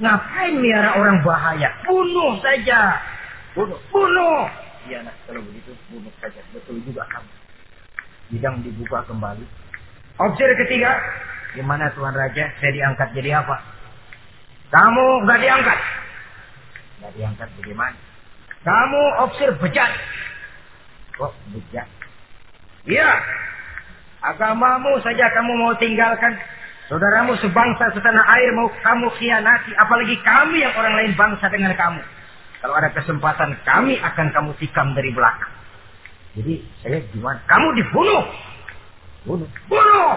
Ngapain 0.00 0.58
miara 0.58 0.98
orang 0.98 1.22
bahaya? 1.22 1.70
Bunuh 1.86 2.42
saja. 2.42 2.98
Bunuh. 3.54 3.78
Bunuh. 3.94 4.50
Iya 4.84 5.00
nak, 5.06 5.16
kalau 5.24 5.40
begitu 5.46 5.72
bunuh 5.88 6.12
saja. 6.20 6.42
Betul 6.52 6.82
juga 6.84 7.06
kamu. 7.08 7.30
Bidang 8.34 8.60
dibuka 8.66 9.06
kembali. 9.06 9.46
Opsi 10.18 10.44
ketiga. 10.66 10.92
Gimana 11.54 11.90
Tuan 11.94 12.14
Raja? 12.14 12.50
Saya 12.58 12.72
diangkat 12.74 13.14
jadi 13.14 13.38
apa? 13.38 13.56
Kamu 14.74 15.22
nggak 15.22 15.38
diangkat. 15.38 15.78
Nggak 16.98 17.12
diangkat 17.14 17.48
bagaimana? 17.62 17.98
Kamu 18.66 19.02
opsir 19.22 19.50
bejat. 19.62 19.92
Kok 21.14 21.32
bejat? 21.54 21.86
Iya. 22.90 23.10
Agamamu 24.24 24.98
saja 25.04 25.30
kamu 25.30 25.52
mau 25.62 25.72
tinggalkan. 25.78 26.34
Saudaramu 26.90 27.38
sebangsa 27.40 27.92
setanah 27.92 28.24
air 28.34 28.50
mau 28.56 28.66
kamu 28.72 29.06
khianati. 29.20 29.72
Apalagi 29.78 30.16
kami 30.26 30.64
yang 30.64 30.74
orang 30.74 30.94
lain 30.96 31.12
bangsa 31.14 31.46
dengan 31.52 31.76
kamu. 31.76 32.02
Kalau 32.64 32.80
ada 32.80 32.88
kesempatan 32.96 33.60
kami 33.68 34.00
akan 34.00 34.32
kamu 34.32 34.50
tikam 34.56 34.96
dari 34.96 35.12
belakang. 35.12 35.52
Jadi 36.32 36.64
saya 36.80 36.96
gimana? 37.12 37.36
Kamu 37.44 37.68
dibunuh. 37.76 38.24
Bunuh. 39.28 39.50
Bunuh. 39.68 40.16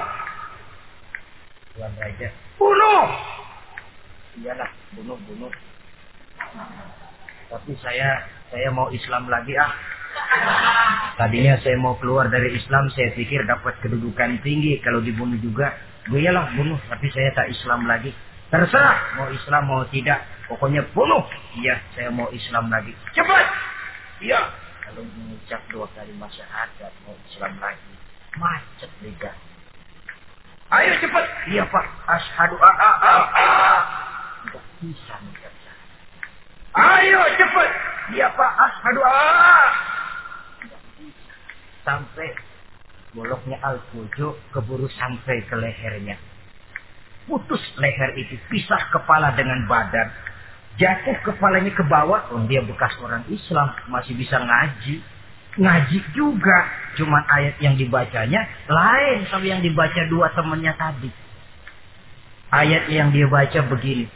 Tuan 1.76 1.92
Raja. 2.00 2.32
Bunuh. 2.56 3.06
Iyalah, 4.40 4.70
bunuh, 4.96 5.20
bunuh. 5.28 5.52
Tapi 7.52 7.72
saya 7.84 8.24
saya 8.48 8.72
mau 8.72 8.96
Islam 8.96 9.28
lagi 9.28 9.52
ah. 9.60 9.72
Tadinya 11.20 11.60
saya 11.60 11.76
mau 11.76 12.00
keluar 12.00 12.32
dari 12.32 12.56
Islam, 12.56 12.88
saya 12.96 13.12
pikir 13.12 13.44
dapat 13.44 13.76
kedudukan 13.84 14.40
tinggi. 14.40 14.80
Kalau 14.80 15.04
dibunuh 15.04 15.36
juga, 15.44 15.76
iyalah 16.08 16.56
bunuh. 16.56 16.80
Tapi 16.88 17.12
saya 17.12 17.28
tak 17.36 17.52
Islam 17.52 17.92
lagi. 17.92 18.16
Terserah 18.48 19.20
mau 19.20 19.28
Islam 19.28 19.64
mau 19.68 19.84
tidak. 19.92 20.24
Pokoknya 20.48 20.80
bunuh. 20.96 21.28
Iya, 21.60 21.84
saya 21.92 22.08
mau 22.16 22.32
Islam 22.32 22.72
lagi. 22.72 22.96
Cepat. 23.12 23.46
Iya. 24.24 24.40
Kalau 24.88 25.04
mengucap 25.04 25.60
dua 25.68 25.84
kali 25.92 26.16
syahadat 26.16 26.94
mau 27.04 27.16
Islam 27.28 27.60
lagi. 27.60 27.92
Macet 28.40 28.92
lidah. 29.04 29.36
Ayo 30.72 30.96
cepat. 31.04 31.26
Iya 31.52 31.68
pak. 31.68 31.86
Ashadu 32.08 32.56
a 32.56 32.72
a 32.72 32.92
a 33.04 33.16
a. 33.36 33.48
Tidak 34.48 34.66
bisa 34.80 35.14
mengucap 35.20 35.54
Ayo 36.72 37.22
cepat. 37.36 37.70
Iya 38.16 38.28
pak. 38.32 38.52
Ashadu 38.56 39.02
a 39.04 39.12
a. 39.12 39.56
Sampai 41.84 42.32
boloknya 43.12 43.60
al-fujo 43.64 44.40
keburu 44.56 44.88
sampai 44.96 45.44
ke 45.48 45.56
lehernya 45.56 46.16
putus 47.28 47.62
leher 47.78 48.16
itu, 48.18 48.40
pisah 48.48 48.90
kepala 48.90 49.36
dengan 49.36 49.68
badan, 49.68 50.08
jatuh 50.80 51.20
kepalanya 51.28 51.70
ke 51.76 51.84
bawah, 51.86 52.32
oh 52.34 52.42
dia 52.48 52.64
bekas 52.64 52.96
orang 53.04 53.28
Islam, 53.28 53.76
masih 53.92 54.16
bisa 54.16 54.40
ngaji. 54.40 55.04
Ngaji 55.58 56.00
juga, 56.14 56.58
cuman 56.96 57.24
ayat 57.34 57.56
yang 57.60 57.76
dibacanya 57.76 58.46
lain 58.70 59.26
sama 59.28 59.46
yang 59.46 59.60
dibaca 59.60 60.02
dua 60.08 60.30
temannya 60.32 60.74
tadi. 60.78 61.10
Ayat 62.54 62.88
yang 62.88 63.12
dia 63.12 63.28
baca 63.28 63.60
begini. 63.66 64.08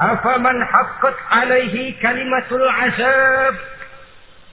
Afaman 0.00 0.56
haqqat 0.56 1.16
alaihi 1.34 1.98
kalimatul 2.00 2.64
azab. 2.64 3.54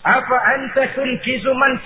Apa 0.04 0.36
anta 0.58 0.84
tunkizu 0.98 1.54
man. 1.54 1.78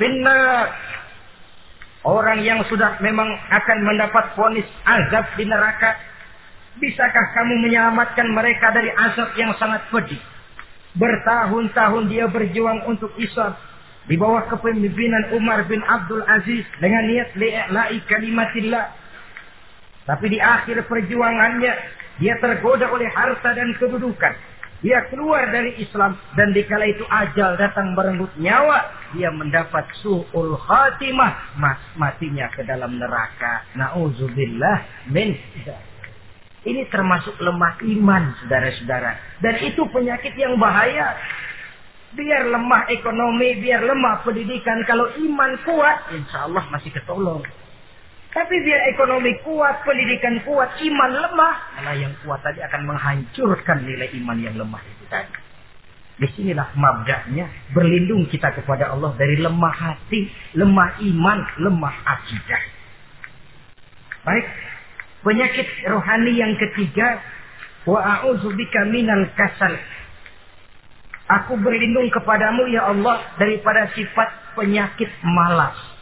Orang 2.03 2.43
yang 2.43 2.59
sudah 2.67 2.99
memang 2.99 3.27
akan 3.47 3.77
mendapat 3.87 4.35
vonis 4.35 4.67
azab 4.83 5.23
di 5.39 5.47
neraka. 5.47 5.95
Bisakah 6.75 7.25
kamu 7.31 7.63
menyelamatkan 7.63 8.27
mereka 8.27 8.75
dari 8.75 8.91
azab 8.91 9.31
yang 9.39 9.55
sangat 9.55 9.87
pedih? 9.87 10.19
Bertahun-tahun 10.99 12.11
dia 12.11 12.27
berjuang 12.27 12.91
untuk 12.91 13.15
Islam. 13.15 13.55
Di 14.03 14.19
bawah 14.19 14.43
kepemimpinan 14.51 15.31
Umar 15.31 15.63
bin 15.63 15.79
Abdul 15.79 16.27
Aziz. 16.27 16.67
Dengan 16.83 17.07
niat 17.07 17.39
li'la'i 17.39 18.03
kalimatillah. 18.03 18.85
Tapi 20.03 20.25
di 20.27 20.39
akhir 20.43 20.83
perjuangannya. 20.91 21.73
Dia 22.19 22.35
tergoda 22.43 22.91
oleh 22.91 23.07
harta 23.09 23.55
dan 23.55 23.73
kedudukan 23.79 24.52
dia 24.83 24.99
keluar 25.07 25.47
dari 25.47 25.79
Islam 25.79 26.19
dan 26.35 26.51
dikala 26.51 26.83
itu 26.83 27.07
ajal 27.07 27.55
datang 27.55 27.95
merenggut 27.95 28.35
nyawa, 28.35 29.09
dia 29.15 29.31
mendapat 29.31 29.87
su'ul 30.03 30.59
khatimah, 30.59 31.55
matinya 31.95 32.51
ke 32.51 32.67
dalam 32.67 32.99
neraka. 32.99 33.63
Nauzubillah 33.79 35.07
min 35.07 35.39
ini 36.63 36.87
termasuk 36.87 37.35
lemah 37.43 37.75
iman, 37.83 38.23
saudara-saudara. 38.39 39.39
Dan 39.43 39.59
itu 39.67 39.83
penyakit 39.91 40.31
yang 40.39 40.55
bahaya. 40.55 41.19
Biar 42.15 42.47
lemah 42.47 42.87
ekonomi, 42.87 43.59
biar 43.59 43.83
lemah 43.83 44.23
pendidikan. 44.23 44.79
Kalau 44.87 45.11
iman 45.11 45.59
kuat, 45.67 46.15
insya 46.15 46.47
Allah 46.47 46.63
masih 46.71 46.95
ketolong. 46.95 47.43
Tapi 48.33 48.55
biar 48.65 48.81
ekonomi 48.97 49.37
kuat, 49.45 49.85
pendidikan 49.85 50.41
kuat, 50.41 50.81
iman 50.81 51.11
lemah, 51.13 51.55
malah 51.77 51.93
yang 51.93 52.17
kuat 52.25 52.41
tadi 52.41 52.65
akan 52.65 52.81
menghancurkan 52.89 53.85
nilai 53.85 54.09
iman 54.17 54.37
yang 54.41 54.57
lemah 54.57 54.81
itu 54.81 55.05
tadi. 55.05 55.37
Di 56.17 56.27
sinilah 56.33 56.73
mabdaknya 56.73 57.45
berlindung 57.77 58.25
kita 58.33 58.57
kepada 58.57 58.89
Allah 58.89 59.13
dari 59.21 59.37
lemah 59.37 59.73
hati, 59.73 60.33
lemah 60.57 60.97
iman, 61.13 61.39
lemah 61.61 61.95
akidah. 62.09 62.63
Baik, 64.25 64.45
penyakit 65.21 65.67
rohani 65.85 66.33
yang 66.33 66.57
ketiga, 66.57 67.21
wa 67.85 68.01
a'udzubika 68.01 68.89
minal 68.89 69.29
kasal. 69.37 69.77
Aku 71.37 71.53
berlindung 71.61 72.09
kepadamu 72.09 72.65
ya 72.65 72.89
Allah 72.89 73.29
daripada 73.37 73.93
sifat 73.93 74.57
penyakit 74.57 75.09
malas. 75.21 75.92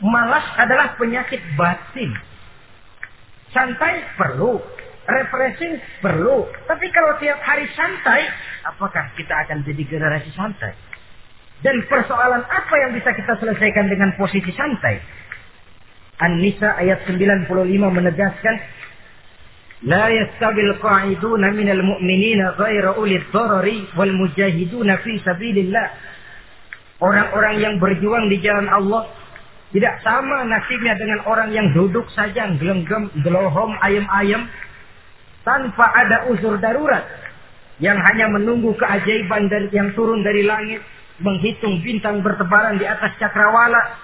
Malas 0.00 0.46
adalah 0.56 0.96
penyakit 0.96 1.40
batin. 1.60 2.10
Santai 3.52 4.00
perlu, 4.16 4.56
refreshing 5.04 5.76
perlu. 6.00 6.48
Tapi 6.64 6.86
kalau 6.88 7.20
tiap 7.20 7.36
hari 7.44 7.68
santai, 7.76 8.24
apakah 8.64 9.12
kita 9.18 9.34
akan 9.44 9.60
jadi 9.66 9.82
generasi 9.84 10.30
santai? 10.32 10.72
Dan 11.60 11.84
persoalan 11.84 12.40
apa 12.40 12.74
yang 12.80 12.96
bisa 12.96 13.12
kita 13.12 13.36
selesaikan 13.36 13.92
dengan 13.92 14.16
posisi 14.16 14.48
santai? 14.56 14.96
An-Nisa 16.20 16.80
ayat 16.80 17.04
95 17.04 17.48
menegaskan, 17.76 18.56
لا 19.80 20.08
يستوي 20.08 20.60
القاعدون 20.60 21.40
من 21.56 21.68
المؤمنين 21.70 22.48
غير 22.48 22.84
أولي 22.94 23.16
الضرر 23.16 23.66
والمجاهدون 23.96 24.96
في 24.96 25.12
سبيل 25.24 25.58
الله 25.58 25.88
Orang-orang 27.00 27.64
yang 27.64 27.74
berjuang 27.80 28.28
di 28.28 28.44
jalan 28.44 28.68
Allah 28.68 29.08
tidak 29.75 29.99
sama 30.07 30.47
nasibnya 30.47 30.95
dengan 30.95 31.19
orang 31.27 31.51
yang 31.51 31.67
duduk 31.75 32.07
saja 32.15 32.47
gelenggam, 32.55 33.11
gelohom, 33.19 33.75
ayam-ayam 33.83 34.47
tanpa 35.43 35.91
ada 35.91 36.31
uzur 36.31 36.55
darurat 36.63 37.03
yang 37.83 37.99
hanya 37.99 38.31
menunggu 38.31 38.71
keajaiban 38.79 39.51
dari 39.51 39.67
yang 39.75 39.91
turun 39.91 40.23
dari 40.23 40.47
langit, 40.47 40.79
menghitung 41.19 41.83
bintang 41.83 42.23
bertebaran 42.23 42.79
di 42.79 42.87
atas 42.87 43.19
cakrawala. 43.19 43.99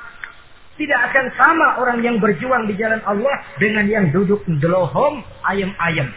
Tidak 0.75 0.99
akan 1.07 1.25
sama 1.39 1.67
orang 1.79 2.03
yang 2.03 2.19
berjuang 2.19 2.67
di 2.67 2.75
jalan 2.75 2.99
Allah 3.07 3.39
dengan 3.55 3.87
yang 3.87 4.11
duduk 4.11 4.43
gelohom, 4.59 5.23
ayam-ayam, 5.47 6.11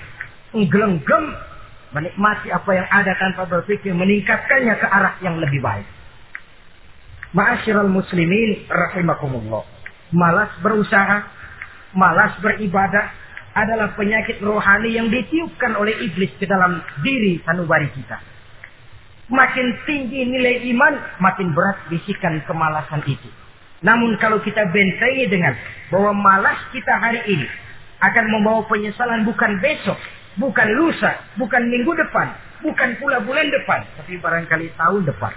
gelenggam, 0.51 1.31
menikmati 1.95 2.51
apa 2.51 2.71
yang 2.75 2.89
ada 2.91 3.15
tanpa 3.23 3.47
berpikir 3.47 3.95
meningkatkannya 3.95 4.75
ke 4.83 4.87
arah 4.91 5.15
yang 5.23 5.39
lebih 5.39 5.63
baik. 5.63 5.87
Ma'asyiral 7.35 7.91
muslimin 7.91 8.63
rahimakumullah. 8.71 9.67
Malas 10.15 10.55
berusaha, 10.63 11.27
malas 11.99 12.39
beribadah 12.39 13.11
adalah 13.59 13.91
penyakit 13.99 14.39
rohani 14.39 14.95
yang 14.95 15.11
ditiupkan 15.11 15.75
oleh 15.75 15.99
iblis 16.07 16.31
ke 16.39 16.47
dalam 16.47 16.79
diri 17.03 17.43
sanubari 17.43 17.91
kita. 17.91 18.23
Makin 19.35 19.67
tinggi 19.83 20.31
nilai 20.31 20.63
iman, 20.79 20.95
makin 21.19 21.51
berat 21.59 21.91
bisikan 21.91 22.39
kemalasan 22.47 23.03
itu. 23.03 23.27
Namun 23.83 24.15
kalau 24.23 24.39
kita 24.39 24.71
bentengi 24.71 25.27
dengan 25.27 25.59
bahwa 25.91 26.15
malas 26.15 26.59
kita 26.71 27.03
hari 27.03 27.19
ini 27.27 27.51
akan 27.99 28.31
membawa 28.31 28.63
penyesalan 28.71 29.27
bukan 29.27 29.59
besok, 29.59 29.99
bukan 30.39 30.71
lusa, 30.79 31.19
bukan 31.35 31.67
minggu 31.67 31.99
depan, 31.99 32.31
bukan 32.63 32.95
pula 33.03 33.19
bulan 33.27 33.51
depan, 33.51 33.83
tapi 33.99 34.23
barangkali 34.23 34.71
tahun 34.79 35.03
depan 35.11 35.35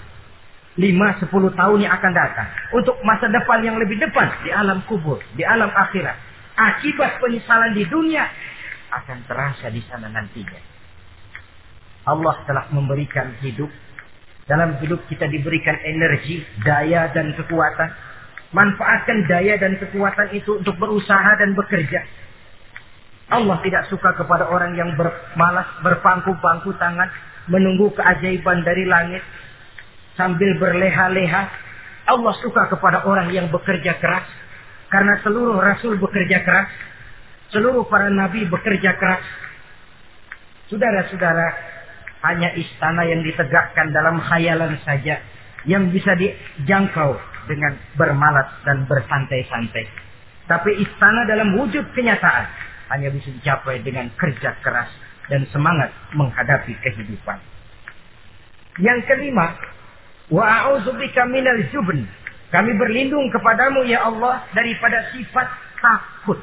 lima 0.77 1.17
sepuluh 1.17 1.49
tahun 1.57 1.83
yang 1.83 1.93
akan 1.97 2.13
datang. 2.13 2.47
Untuk 2.77 3.01
masa 3.01 3.27
depan 3.27 3.65
yang 3.65 3.81
lebih 3.81 3.97
depan 3.97 4.29
di 4.45 4.53
alam 4.53 4.85
kubur, 4.85 5.17
di 5.33 5.43
alam 5.43 5.73
akhirat. 5.73 6.15
Akibat 6.57 7.21
penyesalan 7.21 7.77
di 7.77 7.85
dunia 7.85 8.25
akan 8.93 9.17
terasa 9.29 9.69
di 9.69 9.81
sana 9.89 10.09
nantinya. 10.09 10.61
Allah 12.07 12.35
telah 12.47 12.65
memberikan 12.71 13.35
hidup. 13.43 13.69
Dalam 14.47 14.79
hidup 14.79 15.03
kita 15.11 15.27
diberikan 15.27 15.75
energi, 15.83 16.39
daya 16.63 17.11
dan 17.11 17.35
kekuatan. 17.35 17.89
Manfaatkan 18.55 19.27
daya 19.27 19.59
dan 19.59 19.75
kekuatan 19.75 20.31
itu 20.31 20.63
untuk 20.63 20.79
berusaha 20.79 21.35
dan 21.35 21.51
bekerja. 21.51 21.99
Allah 23.27 23.59
tidak 23.59 23.91
suka 23.91 24.15
kepada 24.15 24.47
orang 24.47 24.71
yang 24.79 24.95
bermalas, 24.95 25.67
berpangku-pangku 25.83 26.71
tangan, 26.79 27.11
menunggu 27.51 27.91
keajaiban 27.91 28.63
dari 28.63 28.87
langit, 28.87 29.19
sambil 30.17 30.57
berleha-leha. 30.59 31.43
Allah 32.07 32.33
suka 32.41 32.67
kepada 32.73 33.05
orang 33.05 33.31
yang 33.31 33.47
bekerja 33.53 33.95
keras. 34.01 34.27
Karena 34.89 35.21
seluruh 35.23 35.61
rasul 35.61 35.95
bekerja 36.01 36.43
keras. 36.43 36.67
Seluruh 37.53 37.87
para 37.87 38.11
nabi 38.11 38.43
bekerja 38.49 38.97
keras. 38.97 39.23
Saudara-saudara, 40.67 41.47
hanya 42.27 42.51
istana 42.59 43.07
yang 43.07 43.23
ditegakkan 43.23 43.93
dalam 43.95 44.19
khayalan 44.19 44.75
saja 44.83 45.21
yang 45.63 45.87
bisa 45.93 46.11
dijangkau 46.17 47.15
dengan 47.47 47.79
bermalas 47.95 48.51
dan 48.67 48.83
bersantai-santai. 48.89 49.85
Tapi 50.47 50.79
istana 50.79 51.27
dalam 51.27 51.55
wujud 51.59 51.91
kenyataan 51.91 52.45
hanya 52.95 53.11
bisa 53.11 53.31
dicapai 53.31 53.83
dengan 53.83 54.07
kerja 54.15 54.55
keras 54.63 54.91
dan 55.27 55.43
semangat 55.51 55.91
menghadapi 56.15 56.71
kehidupan. 56.83 57.39
Yang 58.79 58.99
kelima, 59.11 59.59
Wa 60.27 60.43
a'udzubika 60.43 61.23
minal 61.31 61.61
jubn. 61.71 62.03
Kami 62.47 62.71
berlindung 62.79 63.27
kepadamu 63.31 63.83
ya 63.87 64.07
Allah 64.07 64.43
daripada 64.55 65.11
sifat 65.11 65.47
takut. 65.83 66.39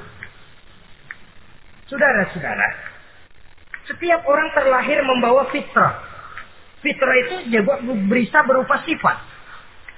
Saudara-saudara, 1.88 2.68
setiap 3.88 4.24
orang 4.24 4.48
terlahir 4.56 5.00
membawa 5.04 5.48
fitrah. 5.52 6.00
Fitrah 6.80 7.16
itu 7.28 7.36
juga 7.52 7.80
bisa 8.08 8.44
berupa 8.44 8.80
sifat. 8.84 9.16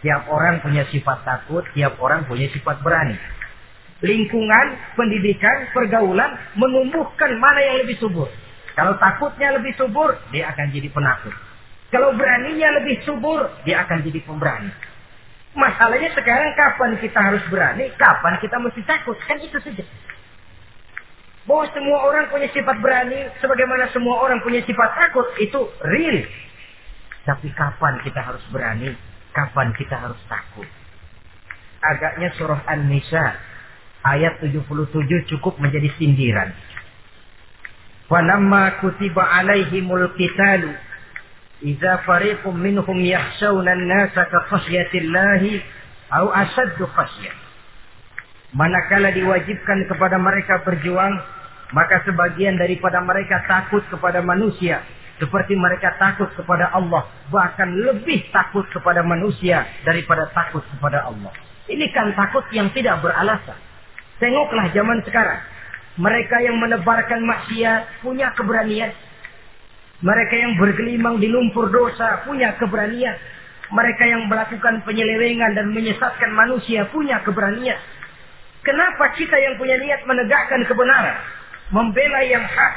Tiap 0.02 0.30
orang 0.30 0.62
punya 0.62 0.86
sifat 0.90 1.26
takut, 1.26 1.66
tiap 1.74 1.98
orang 1.98 2.26
punya 2.30 2.46
sifat 2.54 2.82
berani. 2.82 3.18
Lingkungan, 4.02 4.66
pendidikan, 4.94 5.72
pergaulan 5.74 6.36
menumbuhkan 6.54 7.38
mana 7.40 7.60
yang 7.64 7.76
lebih 7.82 7.96
subur. 7.98 8.28
Kalau 8.76 8.94
takutnya 9.00 9.56
lebih 9.56 9.72
subur, 9.74 10.14
dia 10.30 10.52
akan 10.52 10.68
jadi 10.68 10.92
penakut. 10.92 11.32
Kalau 11.94 12.10
beraninya 12.18 12.82
lebih 12.82 13.06
subur, 13.06 13.46
dia 13.62 13.86
akan 13.86 14.02
jadi 14.02 14.18
pemberani. 14.26 14.74
Masalahnya 15.56 16.12
sekarang 16.12 16.52
kapan 16.52 16.98
kita 17.00 17.16
harus 17.16 17.40
berani, 17.48 17.88
kapan 17.96 18.36
kita 18.42 18.60
mesti 18.60 18.82
takut. 18.84 19.16
Kan 19.24 19.40
itu 19.40 19.56
saja. 19.62 19.84
Bahwa 21.46 21.64
semua 21.70 22.02
orang 22.04 22.26
punya 22.28 22.50
sifat 22.50 22.76
berani, 22.82 23.30
sebagaimana 23.38 23.88
semua 23.94 24.18
orang 24.18 24.42
punya 24.42 24.60
sifat 24.66 24.90
takut, 24.98 25.30
itu 25.38 25.60
real. 25.86 26.26
Tapi 27.22 27.48
kapan 27.54 28.02
kita 28.02 28.20
harus 28.20 28.42
berani, 28.50 28.92
kapan 29.30 29.70
kita 29.78 29.94
harus 29.94 30.18
takut. 30.26 30.66
Agaknya 31.86 32.34
surah 32.34 32.66
An-Nisa 32.66 33.38
ayat 34.02 34.42
77 34.42 34.90
cukup 35.34 35.58
menjadi 35.62 35.86
sindiran. 35.96 36.50
Falamma 38.06 38.78
kutiba 38.82 39.22
alaihimul 39.22 40.14
qitalu 40.14 40.70
Iza 41.64 42.04
فريق 42.04 42.44
minhum 42.52 43.00
يخشون 43.00 43.68
الناس 43.68 44.12
فصيا 44.12 44.92
الله 44.92 44.92
khasyatillahi 44.92 45.52
au 46.12 46.28
asaddu. 46.28 46.84
Manakala 48.52 49.08
diwajibkan 49.16 49.88
kepada 49.88 50.20
mereka 50.20 50.60
berjuang, 50.68 51.16
maka 51.72 52.04
sebagian 52.04 52.60
daripada 52.60 53.00
mereka 53.00 53.40
takut 53.48 53.80
kepada 53.88 54.20
manusia 54.20 54.84
seperti 55.16 55.56
mereka 55.56 55.96
takut 55.96 56.28
kepada 56.36 56.68
Allah, 56.76 57.08
bahkan 57.32 57.72
lebih 57.72 58.28
takut 58.36 58.68
kepada 58.68 59.00
manusia 59.00 59.64
daripada 59.80 60.28
takut 60.36 60.60
kepada 60.76 61.08
Allah. 61.08 61.32
Ini 61.72 61.88
kan 61.96 62.12
takut 62.12 62.44
yang 62.52 62.68
tidak 62.76 63.00
beralasan. 63.00 63.56
Tengoklah 64.20 64.76
zaman 64.76 65.00
sekarang. 65.08 65.40
Mereka 65.96 66.36
yang 66.44 66.60
menebarkan 66.60 67.24
maksiat 67.24 68.04
punya 68.04 68.28
keberanian 68.36 68.92
mereka 70.04 70.34
yang 70.36 70.60
bergelimang 70.60 71.16
di 71.16 71.28
lumpur 71.32 71.72
dosa 71.72 72.20
punya 72.28 72.52
keberanian. 72.60 73.16
Mereka 73.66 74.04
yang 74.06 74.28
melakukan 74.28 74.84
penyelewengan 74.84 75.56
dan 75.56 75.72
menyesatkan 75.72 76.30
manusia 76.36 76.86
punya 76.92 77.24
keberanian. 77.24 77.80
Kenapa 78.60 79.14
kita 79.16 79.34
yang 79.40 79.56
punya 79.56 79.78
niat 79.78 80.04
menegakkan 80.04 80.62
kebenaran, 80.68 81.16
membela 81.72 82.20
yang 82.26 82.44
hak, 82.44 82.72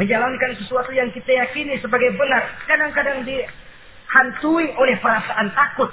menjalankan 0.00 0.50
sesuatu 0.62 0.90
yang 0.94 1.10
kita 1.12 1.30
yakini 1.36 1.78
sebagai 1.82 2.16
benar, 2.16 2.42
kadang-kadang 2.66 3.22
dihantui 3.26 4.72
oleh 4.74 4.96
perasaan 4.98 5.52
takut. 5.52 5.90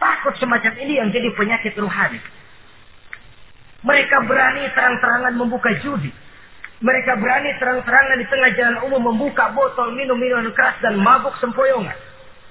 Takut 0.00 0.36
semacam 0.36 0.72
ini 0.80 1.00
yang 1.00 1.08
jadi 1.12 1.28
penyakit 1.32 1.74
rohani. 1.80 2.20
Mereka 3.84 4.16
berani 4.24 4.64
terang-terangan 4.72 5.34
membuka 5.36 5.76
judi 5.84 6.23
mereka 6.84 7.16
berani 7.16 7.56
terang-terangan 7.56 8.20
di 8.20 8.26
tengah 8.28 8.50
jalan 8.60 8.76
umum 8.84 9.02
membuka 9.08 9.48
botol 9.56 9.96
minum 9.96 10.20
minuman 10.20 10.52
keras 10.52 10.76
dan 10.84 11.00
mabuk 11.00 11.32
sempoyongan. 11.40 11.96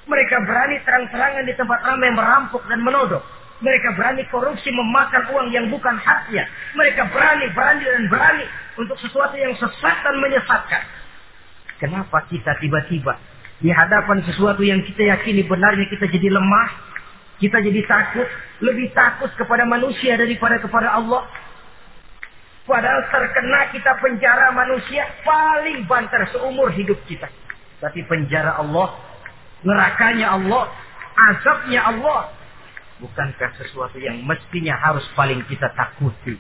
Mereka 0.09 0.36
berani 0.49 0.81
terang-terangan 0.81 1.45
di 1.45 1.53
tempat 1.53 1.79
ramai 1.86 2.09
merampok 2.09 2.65
dan 2.65 2.81
menodok. 2.81 3.21
Mereka 3.61 3.93
berani 3.93 4.25
korupsi 4.34 4.73
memakan 4.73 5.29
uang 5.38 5.47
yang 5.53 5.69
bukan 5.69 5.95
haknya. 6.01 6.49
Mereka 6.73 7.13
berani, 7.13 7.45
berani 7.53 7.84
dan 7.86 8.05
berani 8.09 8.45
untuk 8.81 8.97
sesuatu 9.05 9.38
yang 9.38 9.53
sesat 9.53 9.97
dan 10.01 10.15
menyesatkan. 10.17 10.81
Kenapa 11.77 12.25
kita 12.25 12.57
tiba-tiba 12.57 13.13
di 13.61 13.69
hadapan 13.69 14.17
sesuatu 14.25 14.65
yang 14.65 14.81
kita 14.81 15.13
yakini 15.13 15.45
benarnya 15.45 15.86
kita 15.93 16.09
jadi 16.09 16.34
lemah, 16.34 16.69
kita 17.38 17.61
jadi 17.61 17.86
takut, 17.86 18.27
lebih 18.65 18.89
takut 18.97 19.29
kepada 19.38 19.61
manusia 19.69 20.17
daripada 20.17 20.57
kepada 20.57 20.97
Allah. 20.97 21.21
Padahal 22.64 23.03
terkena 23.11 23.68
kita 23.76 23.91
penjara 23.99 24.55
manusia 24.55 25.03
paling 25.28 25.84
banter 25.84 26.24
seumur 26.32 26.72
hidup 26.72 26.95
kita. 27.05 27.28
Tapi 27.84 28.07
penjara 28.07 28.55
Allah, 28.64 28.95
nerakanya 29.68 30.39
Allah, 30.39 30.72
azabnya 31.16 31.84
Allah. 31.84 32.32
Bukankah 33.03 33.51
sesuatu 33.59 33.99
yang 33.99 34.24
mestinya 34.24 34.80
harus 34.80 35.03
paling 35.11 35.43
kita 35.51 35.68
takuti? 35.76 36.39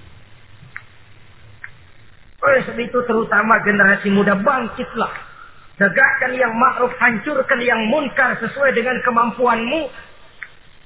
Oleh 2.43 2.59
sebab 2.67 2.79
itu 2.79 2.99
terutama 3.03 3.59
generasi 3.63 4.07
muda 4.11 4.39
bangkitlah 4.39 5.33
Tegakkan 5.73 6.37
yang 6.37 6.53
ma'ruf, 6.53 6.93
hancurkan 7.01 7.57
yang 7.65 7.89
munkar 7.89 8.37
sesuai 8.37 8.77
dengan 8.77 9.01
kemampuanmu. 9.01 9.89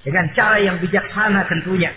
Dengan 0.07 0.31
cara 0.31 0.63
yang 0.63 0.79
bijaksana 0.79 1.43
tentunya. 1.51 1.91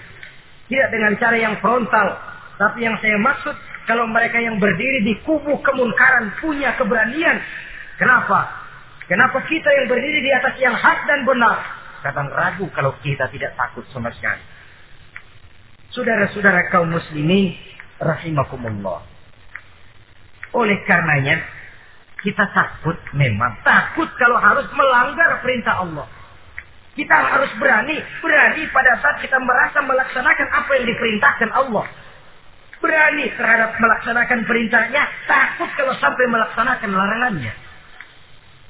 Tidak 0.67 0.89
dengan 0.91 1.15
cara 1.23 1.39
yang 1.39 1.55
frontal. 1.63 2.19
Tapi 2.61 2.85
yang 2.85 2.93
saya 3.01 3.17
maksud, 3.17 3.57
kalau 3.89 4.05
mereka 4.05 4.37
yang 4.37 4.61
berdiri 4.61 5.01
di 5.01 5.17
kubu 5.25 5.65
kemunkaran 5.65 6.37
punya 6.45 6.77
keberanian. 6.77 7.41
Kenapa? 7.97 8.53
Kenapa 9.09 9.41
kita 9.49 9.67
yang 9.81 9.89
berdiri 9.89 10.21
di 10.21 10.31
atas 10.31 10.55
yang 10.61 10.77
hak 10.77 11.09
dan 11.09 11.25
benar? 11.25 11.57
Kadang 12.05 12.29
ragu 12.29 12.69
kalau 12.77 12.93
kita 13.01 13.33
tidak 13.33 13.57
takut 13.57 13.89
sama 13.97 14.13
sekali. 14.13 14.45
Saudara-saudara 15.97 16.69
kaum 16.69 16.93
muslimin, 16.93 17.57
rahimakumullah. 17.97 19.09
Oleh 20.53 20.79
karenanya, 20.85 21.41
kita 22.21 22.45
takut 22.53 23.01
memang. 23.17 23.57
Takut 23.65 24.07
kalau 24.21 24.37
harus 24.37 24.69
melanggar 24.77 25.41
perintah 25.41 25.81
Allah. 25.81 26.07
Kita 26.93 27.17
harus 27.17 27.51
berani. 27.57 27.97
Berani 28.21 28.69
pada 28.69 29.01
saat 29.01 29.25
kita 29.25 29.41
merasa 29.41 29.81
melaksanakan 29.81 30.49
apa 30.53 30.71
yang 30.77 30.87
diperintahkan 30.93 31.51
Allah. 31.57 31.89
Berani 32.81 33.29
terhadap 33.37 33.77
melaksanakan 33.77 34.49
perintahnya. 34.49 35.05
Takut 35.29 35.71
kalau 35.77 35.95
sampai 36.01 36.25
melaksanakan 36.29 36.91
larangannya. 36.91 37.53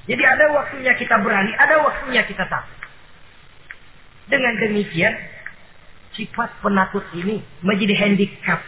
Jadi 0.07 0.23
ada 0.27 0.45
waktunya 0.51 0.93
kita 0.99 1.15
berani. 1.23 1.55
Ada 1.55 1.79
waktunya 1.79 2.21
kita 2.27 2.43
takut. 2.51 2.79
Dengan 4.27 4.53
demikian. 4.59 5.15
Sifat 6.11 6.59
penakut 6.59 7.07
ini 7.15 7.39
menjadi 7.63 7.95
handicap 8.03 8.59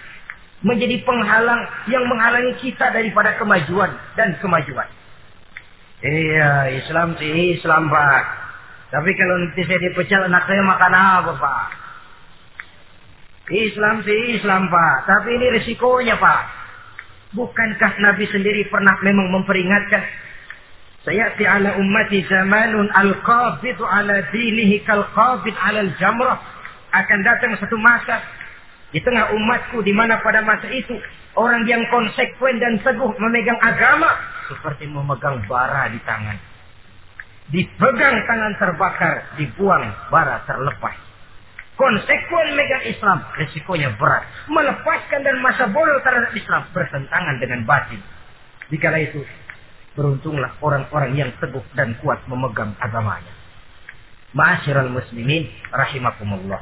menjadi 0.63 1.03
penghalang 1.03 1.59
yang 1.91 2.07
menghalangi 2.07 2.55
kita 2.63 2.89
daripada 2.95 3.35
kemajuan 3.35 3.91
dan 4.15 4.39
kemajuan. 4.39 4.87
Iya, 6.03 6.71
Islam 6.83 7.19
sih 7.19 7.59
Islam 7.59 7.91
Pak. 7.91 8.23
Tapi 8.91 9.11
kalau 9.15 9.35
nanti 9.43 9.61
saya 9.67 9.79
dipecat 9.79 10.21
anak 10.27 10.43
saya 10.47 10.63
makan 10.63 10.93
apa 10.95 11.31
Pak? 11.35 11.82
Islam 13.51 13.99
sih 14.07 14.39
Islam 14.39 14.71
Pak. 14.71 14.95
Tapi 15.03 15.29
ini 15.35 15.47
risikonya 15.59 16.15
Pak. 16.15 16.41
Bukankah 17.33 17.91
Nabi 17.99 18.29
sendiri 18.29 18.69
pernah 18.69 18.93
memang 19.01 19.33
memperingatkan 19.33 20.05
Sayati 21.03 21.43
ala 21.43 21.75
ummati 21.75 22.23
zamanun 22.31 22.87
al-qabidu 22.95 23.83
ala 23.83 24.23
dinihi 24.31 24.87
kal-qabid 24.87 25.51
ala 25.59 25.83
al-jamrah. 25.83 26.39
Akan 26.95 27.19
datang 27.27 27.59
satu 27.59 27.75
masa 27.75 28.23
di 28.95 29.03
tengah 29.03 29.35
umatku 29.35 29.83
di 29.83 29.91
mana 29.91 30.23
pada 30.23 30.39
masa 30.45 30.71
itu 30.71 30.95
orang 31.35 31.67
yang 31.67 31.83
konsekuen 31.91 32.55
dan 32.61 32.79
teguh 32.85 33.11
memegang 33.19 33.59
agama 33.59 34.15
seperti 34.47 34.87
memegang 34.87 35.43
bara 35.43 35.91
di 35.91 35.99
tangan. 36.07 36.39
Dipegang 37.51 38.15
tangan 38.23 38.53
terbakar, 38.55 39.35
dibuang 39.35 39.83
bara 40.07 40.39
terlepas. 40.47 40.95
Konsekuen 41.73 42.53
megang 42.53 42.85
Islam, 42.85 43.25
resikonya 43.33 43.97
berat. 43.97 44.29
Melepaskan 44.45 45.25
dan 45.25 45.41
masa 45.41 45.65
bodoh 45.73 45.97
terhadap 46.05 46.29
Islam 46.37 46.61
bertentangan 46.69 47.35
dengan 47.41 47.65
batin. 47.65 48.01
Dikala 48.69 49.01
itu, 49.01 49.25
beruntunglah 49.97 50.53
orang-orang 50.61 51.17
yang 51.17 51.29
teguh 51.41 51.65
dan 51.73 51.97
kuat 52.01 52.21
memegang 52.29 52.77
agamanya. 52.77 53.33
Ma'asyiral 54.33 54.89
muslimin 54.89 55.45
rahimakumullah 55.69 56.61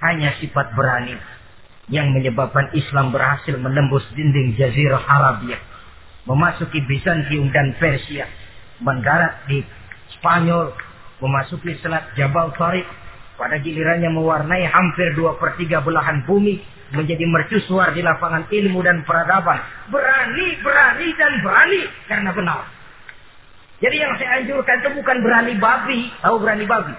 hanya 0.00 0.32
sifat 0.40 0.72
berani 0.72 1.18
yang 1.90 2.14
menyebabkan 2.14 2.72
Islam 2.72 3.10
berhasil 3.10 3.58
menembus 3.58 4.06
dinding 4.14 4.54
Jazirah 4.54 5.02
Arabia, 5.04 5.58
memasuki 6.24 6.80
Bizantium 6.86 7.50
dan 7.50 7.74
Persia, 7.76 8.30
mendarat 8.80 9.44
di 9.50 9.60
Spanyol, 10.18 10.72
memasuki 11.18 11.76
Selat 11.82 12.14
Jabal 12.14 12.54
Tariq, 12.56 12.86
pada 13.40 13.56
gilirannya 13.56 14.12
mewarnai 14.12 14.68
hampir 14.68 15.16
dua 15.16 15.40
per 15.40 15.56
tiga 15.56 15.80
belahan 15.80 16.28
bumi, 16.28 16.60
menjadi 16.92 17.24
mercusuar 17.24 17.96
di 17.96 18.04
lapangan 18.04 18.44
ilmu 18.52 18.84
dan 18.84 19.00
peradaban. 19.08 19.64
Berani, 19.88 20.60
berani, 20.60 21.08
dan 21.16 21.32
berani 21.40 21.80
karena 22.04 22.30
benar. 22.36 22.62
Jadi 23.80 23.96
yang 23.96 24.12
saya 24.20 24.44
anjurkan 24.44 24.76
itu 24.84 24.90
bukan 24.92 25.16
berani 25.24 25.56
babi. 25.56 26.12
Tahu 26.20 26.36
berani 26.36 26.68
babi? 26.68 26.94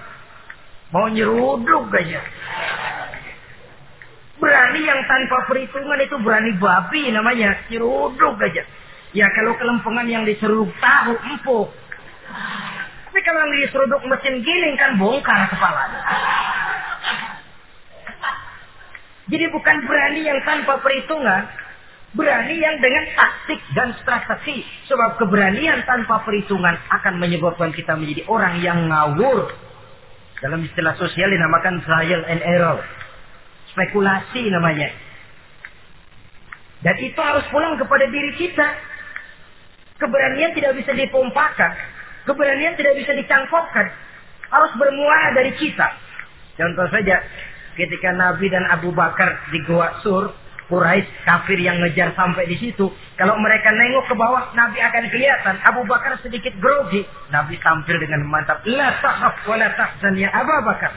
Mau 0.90 1.06
nyeruduk 1.06 1.94
aja. 1.94 2.20
Berani 4.42 4.80
yang 4.82 4.98
tanpa 5.06 5.46
perhitungan 5.46 6.02
itu 6.02 6.18
berani 6.18 6.58
babi 6.58 7.14
namanya. 7.14 7.54
Nyeruduk 7.70 8.34
aja. 8.42 8.66
Ya 9.14 9.30
kalau 9.30 9.54
kelempengan 9.62 10.10
yang 10.10 10.26
diseruduk 10.26 10.74
tahu 10.82 11.14
empuk. 11.22 11.70
Tapi 13.12 13.28
kalau 13.28 13.44
diseruduk 13.52 14.00
mesin 14.08 14.40
giling 14.40 14.72
kan 14.80 14.96
bongkar 14.96 15.52
kepala. 15.52 15.84
Jadi 19.28 19.52
bukan 19.52 19.76
berani 19.84 20.24
yang 20.24 20.40
tanpa 20.48 20.80
perhitungan. 20.80 21.44
Berani 22.16 22.56
yang 22.56 22.80
dengan 22.80 23.04
taktik 23.12 23.60
dan 23.76 23.92
strategi. 24.00 24.64
Sebab 24.88 25.20
keberanian 25.20 25.84
tanpa 25.84 26.24
perhitungan 26.24 26.72
akan 26.88 27.20
menyebabkan 27.20 27.76
kita 27.76 28.00
menjadi 28.00 28.24
orang 28.32 28.64
yang 28.64 28.88
ngawur 28.88 29.52
dalam 30.40 30.64
istilah 30.64 30.96
sosial 30.96 31.28
dinamakan 31.28 31.84
trial 31.84 32.24
and 32.32 32.40
error. 32.40 32.80
Spekulasi 33.76 34.48
namanya. 34.48 34.88
Dan 36.80 36.96
itu 36.96 37.20
harus 37.20 37.44
pulang 37.52 37.76
kepada 37.76 38.08
diri 38.08 38.40
kita. 38.40 38.68
Keberanian 40.00 40.56
tidak 40.56 40.80
bisa 40.80 40.96
dipompakan. 40.96 42.00
Keberanian 42.22 42.78
tidak 42.78 42.94
bisa 42.98 43.12
dicangkokkan. 43.18 43.86
Harus 44.52 44.72
bermula 44.76 45.32
dari 45.34 45.52
kita. 45.56 45.88
Contoh 46.60 46.86
saja, 46.92 47.24
ketika 47.74 48.12
Nabi 48.12 48.52
dan 48.52 48.68
Abu 48.68 48.92
Bakar 48.92 49.48
di 49.48 49.58
Gua 49.64 49.98
Sur, 50.04 50.36
Quraisy 50.72 51.28
kafir 51.28 51.60
yang 51.60 51.84
ngejar 51.84 52.16
sampai 52.16 52.48
di 52.48 52.56
situ. 52.56 52.88
Kalau 53.20 53.36
mereka 53.36 53.68
nengok 53.74 54.08
ke 54.08 54.14
bawah, 54.16 54.56
Nabi 54.56 54.80
akan 54.80 55.04
kelihatan. 55.12 55.60
Abu 55.68 55.84
Bakar 55.84 56.16
sedikit 56.24 56.56
grogi. 56.56 57.04
Nabi 57.28 57.60
tampil 57.60 58.00
dengan 58.00 58.24
mantap. 58.24 58.64
La 58.64 58.96
tahaf 59.04 59.44
wa 59.44 59.56
la 59.60 59.68
tahzan 59.76 60.16
ya 60.16 60.32
Abu 60.32 60.54
Bakar. 60.64 60.96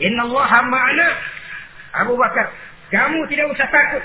Inna 0.00 0.24
Allah 0.24 0.64
ma'ana. 0.64 1.08
Abu 2.00 2.16
Bakar, 2.16 2.48
kamu 2.88 3.28
tidak 3.28 3.52
usah 3.52 3.68
takut. 3.68 4.04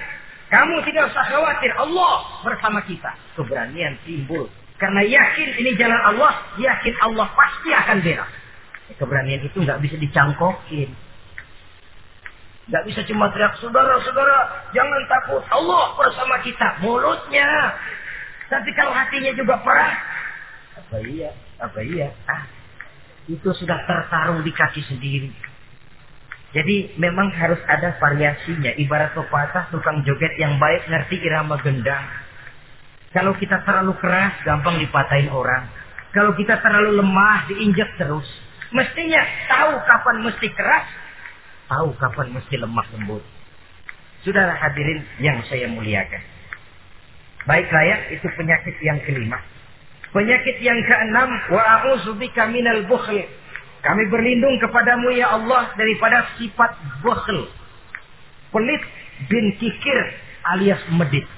Kamu 0.52 0.76
tidak 0.84 1.10
usah 1.14 1.24
khawatir. 1.32 1.72
Allah 1.80 2.16
bersama 2.44 2.80
kita. 2.84 3.16
Keberanian 3.40 3.96
timbul. 4.04 4.52
Karena 4.76 5.02
yakin 5.08 5.50
ini 5.62 5.72
jalan 5.80 6.02
Allah. 6.14 6.34
Yakin 6.60 6.96
Allah 7.00 7.28
pasti 7.32 7.70
akan 7.72 7.98
beres. 8.04 8.32
Keberanian 9.00 9.42
itu 9.42 9.58
nggak 9.64 9.82
bisa 9.82 9.96
dicangkokin. 9.98 10.90
Gak 12.66 12.82
bisa 12.90 13.06
cuma 13.06 13.30
teriak, 13.30 13.62
saudara-saudara, 13.62 14.74
jangan 14.74 15.02
takut. 15.06 15.44
Allah 15.54 15.94
bersama 16.02 16.42
kita. 16.42 16.82
Mulutnya. 16.82 17.46
Tapi 18.50 18.74
kalau 18.74 18.90
hatinya 18.90 19.38
juga 19.38 19.62
perah. 19.62 19.94
Apa 20.82 20.98
iya? 21.06 21.30
Apa 21.62 21.80
iya? 21.86 22.10
Ah, 22.26 22.50
itu 23.30 23.46
sudah 23.54 23.86
tertaruh 23.86 24.42
di 24.42 24.50
kaki 24.50 24.82
sendiri. 24.82 25.30
Jadi 26.58 26.98
memang 26.98 27.30
harus 27.38 27.62
ada 27.70 28.02
variasinya. 28.02 28.74
Ibarat 28.82 29.14
pepatah 29.14 29.70
tukang 29.70 30.02
joget 30.02 30.34
yang 30.42 30.58
baik 30.58 30.90
ngerti 30.90 31.22
irama 31.22 31.62
gendang. 31.62 32.06
Kalau 33.16 33.32
kita 33.40 33.64
terlalu 33.64 33.96
keras, 34.04 34.36
gampang 34.44 34.76
dipatahin 34.76 35.32
orang. 35.32 35.72
Kalau 36.12 36.36
kita 36.36 36.60
terlalu 36.60 37.00
lemah, 37.00 37.48
diinjak 37.48 37.96
terus. 37.96 38.28
Mestinya 38.76 39.24
tahu 39.48 39.80
kapan 39.88 40.16
mesti 40.28 40.48
keras, 40.52 40.86
tahu 41.72 41.96
kapan 41.96 42.36
mesti 42.36 42.60
lemah 42.60 42.84
lembut. 42.92 43.24
Saudara 44.28 44.52
hadirin 44.60 45.08
yang 45.24 45.40
saya 45.48 45.72
muliakan. 45.72 46.20
Baik 47.48 47.72
layak 47.72 48.20
itu 48.20 48.28
penyakit 48.36 48.76
yang 48.84 49.00
kelima. 49.08 49.40
Penyakit 50.12 50.60
yang 50.60 50.80
keenam 50.84 51.30
wa 51.56 51.62
a'udzubika 51.62 52.52
minal 52.52 52.84
bukhl. 52.84 53.16
Kami 53.86 54.04
berlindung 54.12 54.60
kepadamu 54.60 55.14
ya 55.16 55.40
Allah 55.40 55.72
daripada 55.80 56.36
sifat 56.36 56.74
bukhl. 57.00 57.48
Pelit 58.52 58.84
bin 59.32 59.56
kikir 59.56 60.00
alias 60.52 60.84
medit. 60.92 61.35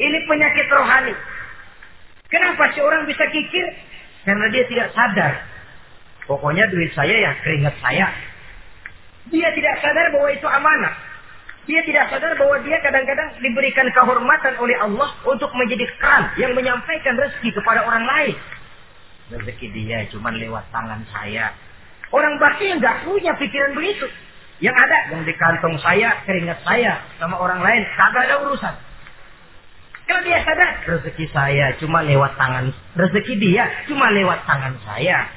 Ini 0.00 0.18
penyakit 0.24 0.66
rohani. 0.72 1.12
Kenapa 2.32 2.72
sih 2.72 2.80
orang 2.80 3.04
bisa 3.04 3.20
kikir? 3.28 3.66
Karena 4.24 4.48
dia 4.48 4.64
tidak 4.64 4.88
sadar. 4.96 5.44
Pokoknya 6.24 6.64
duit 6.72 6.88
saya 6.96 7.12
ya 7.12 7.32
keringat 7.44 7.76
saya. 7.84 8.08
Dia 9.28 9.52
tidak 9.52 9.76
sadar 9.84 10.08
bahwa 10.08 10.28
itu 10.32 10.48
amanah. 10.48 10.94
Dia 11.68 11.84
tidak 11.84 12.08
sadar 12.08 12.32
bahwa 12.40 12.56
dia 12.64 12.80
kadang-kadang 12.80 13.36
diberikan 13.44 13.84
kehormatan 13.92 14.56
oleh 14.56 14.76
Allah 14.80 15.10
untuk 15.28 15.52
menjadi 15.52 15.84
keran 16.00 16.32
yang 16.40 16.56
menyampaikan 16.56 17.20
rezeki 17.20 17.52
kepada 17.60 17.84
orang 17.84 18.08
lain. 18.08 18.34
Rezeki 19.36 19.68
dia 19.76 20.08
cuma 20.08 20.32
lewat 20.32 20.64
tangan 20.72 21.04
saya. 21.12 21.52
Orang 22.10 22.40
bakti 22.40 22.72
yang 22.72 22.80
nggak 22.80 23.04
punya 23.04 23.36
pikiran 23.36 23.76
begitu. 23.76 24.08
Yang 24.64 24.76
ada 24.76 24.98
yang 25.12 25.22
di 25.28 25.34
kantong 25.36 25.76
saya, 25.80 26.20
keringat 26.24 26.60
saya 26.64 27.00
sama 27.20 27.36
orang 27.36 27.60
lain, 27.60 27.82
kagak 27.96 28.28
ada 28.28 28.36
urusan. 28.48 28.74
Kalau 30.10 30.26
dia 30.26 30.42
sadar, 30.42 30.70
rezeki 30.90 31.26
saya 31.30 31.78
cuma 31.78 32.02
lewat 32.02 32.34
tangan, 32.34 32.74
rezeki 32.98 33.38
dia 33.38 33.62
cuma 33.86 34.10
lewat 34.10 34.42
tangan 34.42 34.74
saya. 34.82 35.30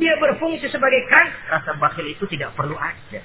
Dia 0.00 0.16
berfungsi 0.16 0.64
sebagai 0.72 1.04
kan, 1.12 1.28
rasa 1.52 1.76
bakil 1.76 2.08
itu 2.08 2.24
tidak 2.24 2.56
perlu 2.56 2.72
ada. 2.72 3.20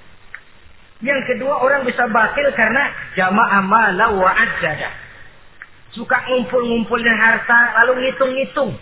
Yang 1.00 1.22
kedua 1.32 1.64
orang 1.64 1.88
bisa 1.88 2.04
bakil 2.12 2.52
karena 2.52 2.92
jamaah 3.16 3.64
mala 3.64 4.12
wa 4.12 4.28
ajada. 4.36 4.92
Suka 5.96 6.20
ngumpul-ngumpulin 6.28 7.16
harta 7.16 7.80
lalu 7.80 8.04
ngitung-ngitung. 8.04 8.76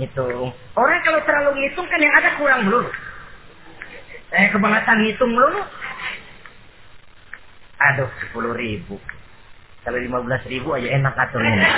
Ngitung. 0.00 0.48
Orang 0.72 1.00
kalau 1.04 1.20
terlalu 1.28 1.60
ngitung 1.60 1.92
kan 1.92 2.00
yang 2.00 2.14
ada 2.24 2.40
kurang 2.40 2.64
dulu. 2.64 2.88
Eh 4.32 4.48
kebangetan 4.48 4.96
ngitung 5.04 5.36
dulu. 5.36 5.60
Aduh 7.84 8.08
sepuluh 8.24 8.56
ribu. 8.56 8.96
Kalau 9.82 9.98
lima 9.98 10.22
belas 10.22 10.42
ribu 10.46 10.74
aja 10.78 10.86
enak 10.86 11.14
aturnya. 11.18 11.70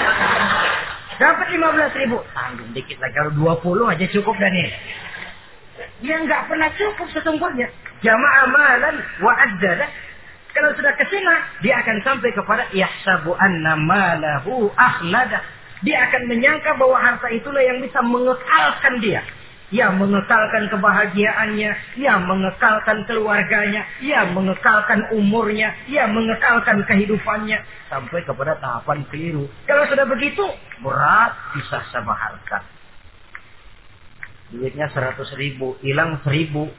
Dapat 1.16 1.46
lima 1.56 1.72
belas 1.72 1.92
ribu. 1.96 2.20
Tanggung 2.36 2.70
dikit 2.76 3.00
lagi. 3.00 3.16
Kalau 3.16 3.32
dua 3.32 3.56
puluh 3.64 3.88
aja 3.88 4.04
cukup 4.12 4.36
dan 4.36 4.52
ini. 4.52 4.72
Dia 6.04 6.20
nggak 6.20 6.52
pernah 6.52 6.68
cukup 6.76 7.08
sesungguhnya. 7.16 7.72
Jamaah 8.04 8.44
malan 8.52 8.96
wa 9.24 9.32
adzada. 9.40 9.88
Kalau 10.54 10.70
sudah 10.78 10.94
ke 10.94 11.04
sini, 11.10 11.34
dia 11.66 11.82
akan 11.82 11.98
sampai 12.06 12.30
kepada 12.30 12.70
yahsabu 12.70 13.34
anna 13.34 13.74
malahu 13.74 14.70
akhlada. 14.78 15.42
Dia 15.82 16.06
akan 16.06 16.30
menyangka 16.30 16.78
bahwa 16.78 16.94
harta 17.00 17.26
itulah 17.32 17.58
yang 17.58 17.82
bisa 17.82 17.98
mengekalkan 18.04 19.02
dia. 19.02 19.24
Ya 19.74 19.90
mengekalkan 19.90 20.70
kebahagiaannya, 20.70 21.98
ya 21.98 22.14
mengekalkan 22.22 23.02
keluarganya, 23.10 23.82
ya 23.98 24.22
mengekalkan 24.30 25.10
umurnya, 25.10 25.74
ya 25.90 26.06
mengekalkan 26.06 26.86
kehidupannya. 26.86 27.58
Sampai 27.90 28.22
kepada 28.22 28.54
tahapan 28.62 29.02
keliru. 29.10 29.50
Kalau 29.66 29.82
sudah 29.90 30.06
begitu, 30.06 30.46
berat 30.78 31.34
bisa 31.58 31.82
sama 31.90 32.14
harta. 32.14 32.62
Duitnya 34.54 34.86
seratus 34.94 35.34
ribu, 35.34 35.74
hilang 35.82 36.22
seribu. 36.22 36.70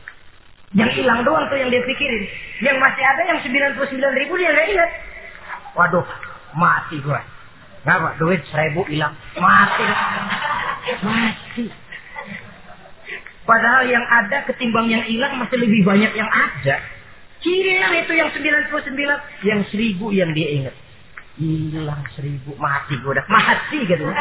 Yang 0.72 1.04
hilang 1.04 1.28
doang 1.28 1.52
tuh 1.52 1.60
yang 1.60 1.68
dia 1.68 1.84
pikirin. 1.84 2.24
Yang 2.64 2.78
masih 2.80 3.04
ada 3.04 3.22
yang 3.28 3.40
sembilan 3.44 3.70
puluh 3.76 3.88
sembilan 3.92 4.14
ribu 4.24 4.34
dia 4.40 4.50
nggak 4.56 4.68
ingat. 4.72 4.90
Waduh, 5.76 6.08
mati 6.56 7.04
gua. 7.04 7.20
Ngapa? 7.84 8.16
Duit 8.24 8.40
seribu 8.48 8.88
hilang. 8.88 9.12
Mati. 9.36 9.84
Mati. 11.04 11.66
Padahal 13.46 13.86
yang 13.86 14.02
ada 14.02 14.42
ketimbang 14.50 14.90
yang 14.90 15.06
hilang 15.06 15.38
masih 15.38 15.62
lebih 15.62 15.86
banyak 15.86 16.10
yang 16.18 16.26
ada. 16.26 16.82
Hilang 17.46 17.94
itu 17.94 18.14
yang 18.18 18.34
99, 18.34 18.74
yang 19.46 19.62
seribu 19.70 20.10
yang 20.10 20.34
dia 20.34 20.50
ingat. 20.50 20.74
Hilang 21.38 22.02
seribu, 22.18 22.58
mati 22.58 22.98
gue 22.98 23.12
udah 23.14 23.30
mati 23.30 23.86
gitu. 23.86 24.10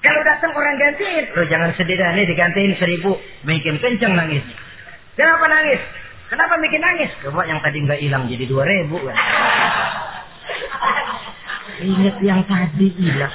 Kalau 0.00 0.20
datang 0.24 0.56
orang 0.56 0.80
gantiin, 0.80 1.28
lo 1.36 1.44
jangan 1.44 1.76
sedih 1.76 1.98
dah 1.98 2.16
nih 2.16 2.24
digantiin 2.24 2.72
seribu, 2.80 3.20
bikin 3.44 3.76
kenceng 3.84 4.16
nangis. 4.16 4.40
Kenapa 5.12 5.44
nangis? 5.44 5.76
Kenapa 6.32 6.56
bikin 6.62 6.80
nangis? 6.80 7.12
Coba 7.20 7.44
yang 7.44 7.60
tadi 7.60 7.84
nggak 7.84 8.00
hilang 8.00 8.24
jadi 8.30 8.44
dua 8.48 8.64
ribu 8.64 8.96
kan. 9.02 9.12
Ingat 11.90 12.16
yang 12.22 12.46
tadi 12.48 12.86
hilang. 12.96 13.34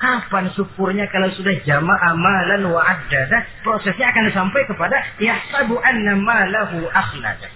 Kapan 0.00 0.48
syukurnya 0.56 1.12
kalau 1.12 1.28
sudah 1.36 1.52
jama 1.68 1.92
amalan 2.08 2.72
wa 2.72 2.80
adada, 2.80 3.44
prosesnya 3.60 4.08
akan 4.08 4.32
sampai 4.32 4.64
kepada 4.64 4.96
yahsabu 5.20 5.76
anna 5.76 6.16
malahu 6.16 6.88
akhlada. 6.88 7.52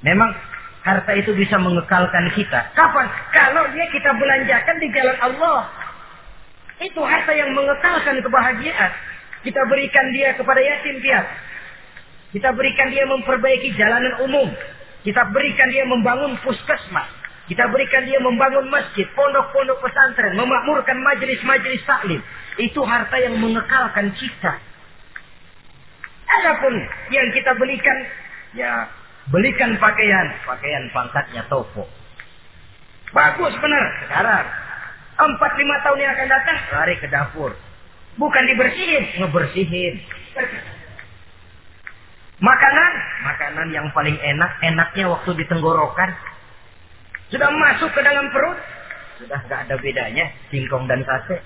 Memang 0.00 0.32
harta 0.80 1.12
itu 1.12 1.36
bisa 1.36 1.60
mengekalkan 1.60 2.32
kita. 2.32 2.72
Kapan? 2.72 3.04
Kalau 3.36 3.68
dia 3.76 3.84
kita 3.92 4.16
belanjakan 4.16 4.76
di 4.80 4.88
jalan 4.96 5.18
Allah. 5.20 5.68
Itu 6.80 7.04
harta 7.04 7.36
yang 7.36 7.52
mengekalkan 7.52 8.24
kebahagiaan. 8.24 8.90
Kita 9.44 9.60
berikan 9.68 10.08
dia 10.16 10.32
kepada 10.32 10.58
yatim 10.58 11.04
piatu. 11.04 11.36
Kita 12.32 12.48
berikan 12.56 12.88
dia 12.88 13.04
memperbaiki 13.04 13.76
jalanan 13.76 14.24
umum. 14.24 14.48
Kita 15.04 15.28
berikan 15.28 15.68
dia 15.68 15.84
membangun 15.84 16.40
puskesmas. 16.40 17.21
Kita 17.52 17.68
berikan 17.68 18.08
dia 18.08 18.16
membangun 18.16 18.72
masjid, 18.72 19.04
pondok-pondok 19.12 19.84
pesantren, 19.84 20.40
memakmurkan 20.40 20.96
majelis-majelis 21.04 21.84
taklim. 21.84 22.24
Itu 22.56 22.80
harta 22.80 23.12
yang 23.20 23.36
mengekalkan 23.36 24.08
kita. 24.16 24.56
Adapun 26.32 26.80
yang 27.12 27.28
kita 27.36 27.52
belikan, 27.60 27.98
ya 28.56 28.88
belikan 29.28 29.76
pakaian, 29.76 30.32
pakaian 30.48 30.88
pangkatnya 30.96 31.44
toko. 31.52 31.84
Bagus 33.12 33.52
benar 33.60 33.84
sekarang. 34.08 34.46
Empat 35.12 35.52
lima 35.60 35.76
tahun 35.84 35.98
yang 36.00 36.12
akan 36.16 36.28
datang, 36.32 36.58
lari 36.72 36.96
ke 36.96 37.06
dapur. 37.12 37.52
Bukan 38.16 38.44
dibersihin, 38.48 39.20
ngebersihin. 39.20 39.94
Makanan, 42.40 42.92
makanan 43.28 43.68
yang 43.76 43.92
paling 43.92 44.16
enak, 44.16 44.56
enaknya 44.64 45.12
waktu 45.12 45.36
di 45.36 45.44
tenggorokan. 45.52 46.31
Sudah 47.32 47.48
masuk 47.48 47.88
ke 47.96 48.00
dalam 48.04 48.28
perut, 48.28 48.60
sudah 49.24 49.40
nggak 49.48 49.60
ada 49.64 49.74
bedanya 49.80 50.28
singkong 50.52 50.84
dan 50.84 51.00
sate. 51.00 51.40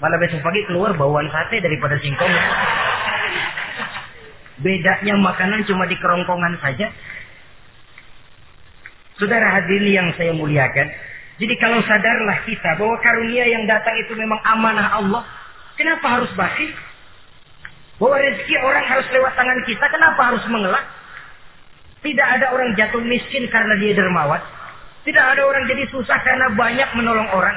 Malah 0.00 0.16
besok 0.16 0.40
pagi 0.40 0.64
keluar 0.64 0.96
bauan 0.96 1.28
sate 1.28 1.60
daripada 1.60 2.00
singkong. 2.00 2.32
Bedanya 4.64 5.20
makanan 5.20 5.68
cuma 5.68 5.84
di 5.84 6.00
kerongkongan 6.00 6.56
saja. 6.64 6.88
Saudara 9.20 9.60
hadirin 9.60 9.92
yang 9.92 10.08
saya 10.16 10.32
muliakan, 10.32 10.88
jadi 11.36 11.54
kalau 11.60 11.84
sadarlah 11.84 12.44
kita 12.48 12.80
bahwa 12.80 12.96
karunia 13.04 13.44
yang 13.44 13.68
datang 13.68 13.96
itu 14.00 14.16
memang 14.16 14.40
amanah 14.44 14.96
Allah, 14.96 15.24
kenapa 15.76 16.20
harus 16.20 16.32
basi? 16.32 16.72
Bahwa 18.00 18.16
rezeki 18.20 18.56
orang 18.60 18.84
harus 18.84 19.08
lewat 19.12 19.32
tangan 19.36 19.60
kita, 19.68 19.84
kenapa 19.88 20.20
harus 20.32 20.44
mengelak? 20.48 20.84
Tidak 22.00 22.28
ada 22.28 22.52
orang 22.52 22.76
jatuh 22.76 23.00
miskin 23.04 23.48
karena 23.52 23.76
dia 23.80 23.92
dermawan. 23.96 24.40
Tidak 25.06 25.22
ada 25.22 25.42
orang 25.46 25.70
jadi 25.70 25.86
susah 25.86 26.18
karena 26.26 26.50
banyak 26.58 26.88
menolong 26.98 27.30
orang. 27.30 27.54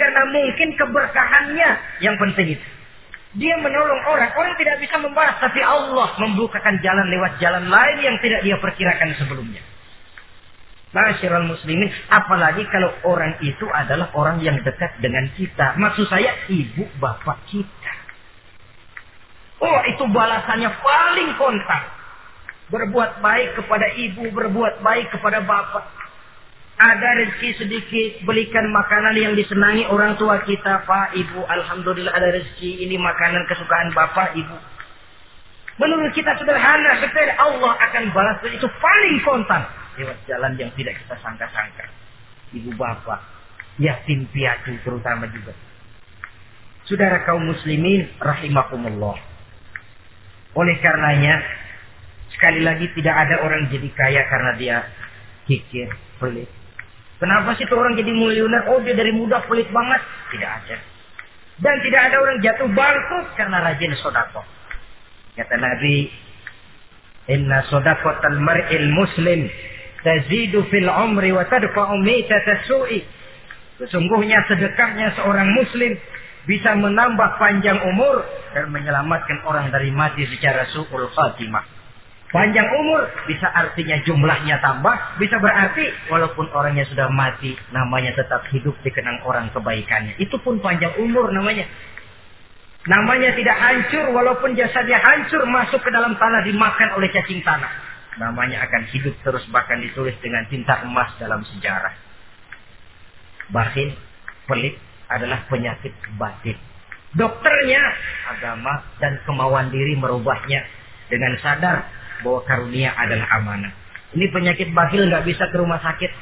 Karena 0.00 0.22
mungkin 0.32 0.72
keberkahannya 0.80 1.70
yang 2.00 2.16
penting 2.16 2.56
itu. 2.56 2.68
Dia 3.36 3.60
menolong 3.60 4.08
orang, 4.08 4.32
orang 4.32 4.56
tidak 4.56 4.80
bisa 4.80 4.96
membalas, 4.96 5.36
tapi 5.36 5.60
Allah 5.60 6.16
membukakan 6.16 6.80
jalan 6.80 7.12
lewat 7.12 7.36
jalan 7.44 7.68
lain 7.68 8.00
yang 8.00 8.16
tidak 8.24 8.40
dia 8.40 8.56
perkirakan 8.56 9.12
sebelumnya. 9.20 9.60
Masyarakat 10.88 11.44
muslimin, 11.44 11.92
apalagi 12.08 12.64
kalau 12.72 12.88
orang 13.04 13.36
itu 13.44 13.68
adalah 13.68 14.08
orang 14.16 14.40
yang 14.40 14.56
dekat 14.64 14.96
dengan 15.04 15.28
kita. 15.36 15.76
Maksud 15.76 16.08
saya 16.08 16.32
ibu 16.48 16.88
bapak 16.96 17.44
kita. 17.52 17.92
Oh 19.60 19.80
itu 19.84 20.08
balasannya 20.08 20.72
paling 20.80 21.30
kontak. 21.36 21.82
Berbuat 22.72 23.20
baik 23.20 23.60
kepada 23.60 23.92
ibu, 24.00 24.32
berbuat 24.32 24.80
baik 24.80 25.12
kepada 25.12 25.44
bapak. 25.44 25.97
Ada 26.78 27.08
rezeki 27.18 27.50
sedikit, 27.58 28.10
belikan 28.22 28.70
makanan 28.70 29.18
yang 29.18 29.34
disenangi 29.34 29.82
orang 29.90 30.14
tua 30.14 30.38
kita, 30.46 30.86
Pak, 30.86 31.18
Ibu. 31.18 31.42
Alhamdulillah 31.42 32.14
ada 32.14 32.30
rezeki, 32.30 32.86
ini 32.86 32.94
makanan 32.94 33.50
kesukaan 33.50 33.90
Bapak, 33.90 34.38
Ibu. 34.38 34.78
Menurut 35.78 36.10
kita 36.10 36.34
sederhana, 36.34 36.98
sepele 36.98 37.34
Allah 37.38 37.78
akan 37.78 38.10
balas 38.10 38.42
itu 38.50 38.66
paling 38.66 39.16
kontan 39.22 39.62
lewat 39.94 40.18
jalan 40.26 40.58
yang 40.58 40.70
tidak 40.74 40.98
kita 40.98 41.14
sangka-sangka. 41.22 41.86
Ibu 42.50 42.74
bapak, 42.74 43.22
yatim 43.78 44.26
piatu 44.34 44.74
terutama 44.82 45.30
juga. 45.30 45.54
Saudara 46.90 47.22
kaum 47.22 47.46
muslimin 47.46 48.10
rahimakumullah. 48.18 49.22
Oleh 50.58 50.76
karenanya, 50.82 51.46
sekali 52.34 52.58
lagi 52.66 52.90
tidak 52.98 53.14
ada 53.14 53.46
orang 53.46 53.70
jadi 53.70 53.88
kaya 53.94 54.22
karena 54.26 54.52
dia 54.58 54.76
kikir, 55.46 55.94
pelit. 56.18 56.57
Kenapa 57.18 57.58
sih 57.58 57.66
orang 57.66 57.98
jadi 57.98 58.14
miliuner? 58.14 58.70
Oh 58.70 58.78
dia 58.82 58.94
dari 58.94 59.10
muda 59.10 59.42
pelit 59.50 59.66
banget. 59.74 60.02
Tidak 60.30 60.50
ada. 60.50 60.76
Dan 61.58 61.74
tidak 61.82 62.02
ada 62.10 62.16
orang 62.22 62.38
jatuh 62.38 62.70
bangkrut 62.70 63.26
karena 63.34 63.58
rajin 63.58 63.92
sodako. 63.98 64.46
Kata 65.34 65.54
Nabi, 65.58 66.06
Inna 67.34 67.66
sodakotal 67.66 68.38
mar'il 68.38 68.88
muslim 68.94 69.50
tazidu 70.06 70.62
fil 70.70 70.86
umri 70.86 71.34
wa 71.34 71.42
tadfa'u 71.50 71.98
mitata. 71.98 72.62
Sesungguhnya 73.78 74.42
sedekahnya 74.46 75.18
seorang 75.18 75.54
muslim 75.54 75.98
bisa 76.46 76.74
menambah 76.78 77.38
panjang 77.38 77.78
umur 77.82 78.26
dan 78.54 78.70
menyelamatkan 78.70 79.42
orang 79.46 79.70
dari 79.74 79.90
mati 79.90 80.26
secara 80.30 80.66
su'ul 80.70 81.10
khatimah. 81.14 81.77
Panjang 82.28 82.68
umur 82.76 83.08
bisa 83.24 83.48
artinya 83.48 83.96
jumlahnya 84.04 84.60
tambah, 84.60 85.16
bisa 85.16 85.40
berarti 85.40 85.88
walaupun 86.12 86.52
orangnya 86.52 86.84
sudah 86.84 87.08
mati, 87.08 87.56
namanya 87.72 88.12
tetap 88.12 88.44
hidup 88.52 88.76
dikenang 88.84 89.24
orang 89.24 89.48
kebaikannya. 89.48 90.12
Itu 90.20 90.36
pun 90.44 90.60
panjang 90.60 90.92
umur 91.00 91.32
namanya. 91.32 91.64
Namanya 92.84 93.32
tidak 93.32 93.56
hancur 93.56 94.12
walaupun 94.12 94.52
jasadnya 94.60 95.00
hancur 95.00 95.40
masuk 95.48 95.80
ke 95.80 95.88
dalam 95.88 96.20
tanah 96.20 96.44
dimakan 96.44 97.00
oleh 97.00 97.08
cacing 97.16 97.40
tanah. 97.40 97.72
Namanya 98.20 98.60
akan 98.68 98.92
hidup 98.92 99.16
terus 99.24 99.48
bahkan 99.48 99.80
ditulis 99.80 100.16
dengan 100.20 100.44
tinta 100.52 100.84
emas 100.84 101.08
dalam 101.16 101.40
sejarah. 101.48 101.96
Bakhil, 103.48 103.96
pelit 104.44 104.76
adalah 105.08 105.48
penyakit 105.48 105.96
batin. 106.20 106.60
Dokternya 107.16 107.80
agama 108.36 108.84
dan 109.00 109.16
kemauan 109.24 109.72
diri 109.72 109.96
merubahnya 109.96 110.60
dengan 111.08 111.40
sadar 111.40 111.97
bahwa 112.22 112.40
karunia 112.46 112.94
adalah 112.94 113.28
amanah. 113.38 113.72
Ini 114.16 114.26
penyakit 114.32 114.72
bakhil 114.72 115.08
nggak 115.08 115.24
bisa 115.28 115.52
ke 115.52 115.56
rumah 115.60 115.80
sakit, 115.84 116.12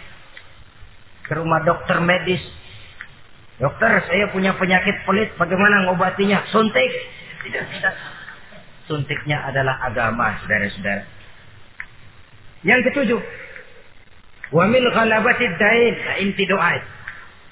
ke 1.26 1.32
rumah 1.38 1.62
dokter 1.62 2.02
medis. 2.02 2.42
Dokter, 3.56 4.04
saya 4.04 4.28
punya 4.36 4.52
penyakit 4.58 5.06
pelit, 5.08 5.32
bagaimana 5.40 5.88
ngobatinya? 5.88 6.44
Suntik. 6.52 6.92
Tidak, 7.46 7.64
tidak. 7.72 7.94
Suntiknya 8.84 9.48
adalah 9.48 9.80
agama, 9.80 10.36
saudara-saudara. 10.44 11.08
Yang 12.66 12.80
ketujuh, 12.92 13.20
wa 14.52 14.64
min 14.68 14.84
ghalabatid 14.84 15.56
dain, 15.56 15.94
nah, 16.04 16.16
inti 16.20 16.44
doa. 16.44 16.76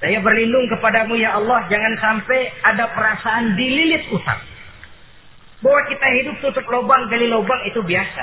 Saya 0.05 0.21
berlindung 0.21 0.69
kepadamu 0.69 1.17
ya 1.17 1.41
Allah, 1.41 1.65
jangan 1.73 1.95
sampai 2.03 2.53
ada 2.61 2.93
perasaan 2.93 3.57
dililit 3.57 4.05
utang. 4.13 4.43
Bahwa 5.65 5.81
kita 5.89 6.07
hidup 6.21 6.37
tutup 6.45 6.69
lubang, 6.69 7.09
gali 7.09 7.25
lubang 7.25 7.65
itu 7.65 7.81
biasa. 7.81 8.23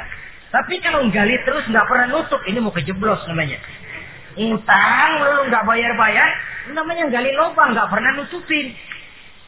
Tapi 0.53 0.77
kalau 0.85 1.09
gali 1.09 1.41
terus 1.41 1.65
nggak 1.65 1.87
pernah 1.89 2.07
nutup, 2.13 2.45
ini 2.45 2.61
mau 2.61 2.69
kejeblos 2.69 3.25
namanya. 3.25 3.57
Utang 4.37 5.11
lalu 5.19 5.49
nggak 5.49 5.65
bayar-bayar, 5.65 6.29
namanya 6.77 7.09
gali 7.09 7.33
lubang, 7.33 7.73
nggak 7.73 7.89
pernah 7.89 8.11
nutupin. 8.21 8.77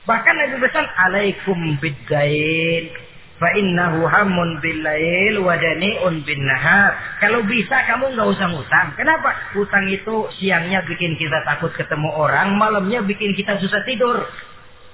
Bahkan 0.03 0.33
Nabi 0.35 0.55
pesan, 0.59 0.85
alaikum 0.99 1.59
biddain. 1.79 2.91
Fa 3.39 3.49
innahu 3.59 4.07
hamun 4.07 4.63
dani'un 4.63 6.15
bin 6.23 6.41
nahar. 6.47 7.19
Kalau 7.19 7.43
bisa 7.43 7.83
kamu 7.87 8.15
nggak 8.15 8.29
usah 8.35 8.47
ngutang. 8.51 8.95
Kenapa? 8.95 9.35
Utang 9.59 9.87
itu 9.91 10.31
siangnya 10.39 10.83
bikin 10.87 11.19
kita 11.19 11.43
takut 11.43 11.75
ketemu 11.75 12.07
orang, 12.13 12.55
malamnya 12.55 13.03
bikin 13.03 13.35
kita 13.35 13.59
susah 13.59 13.83
tidur. 13.83 14.23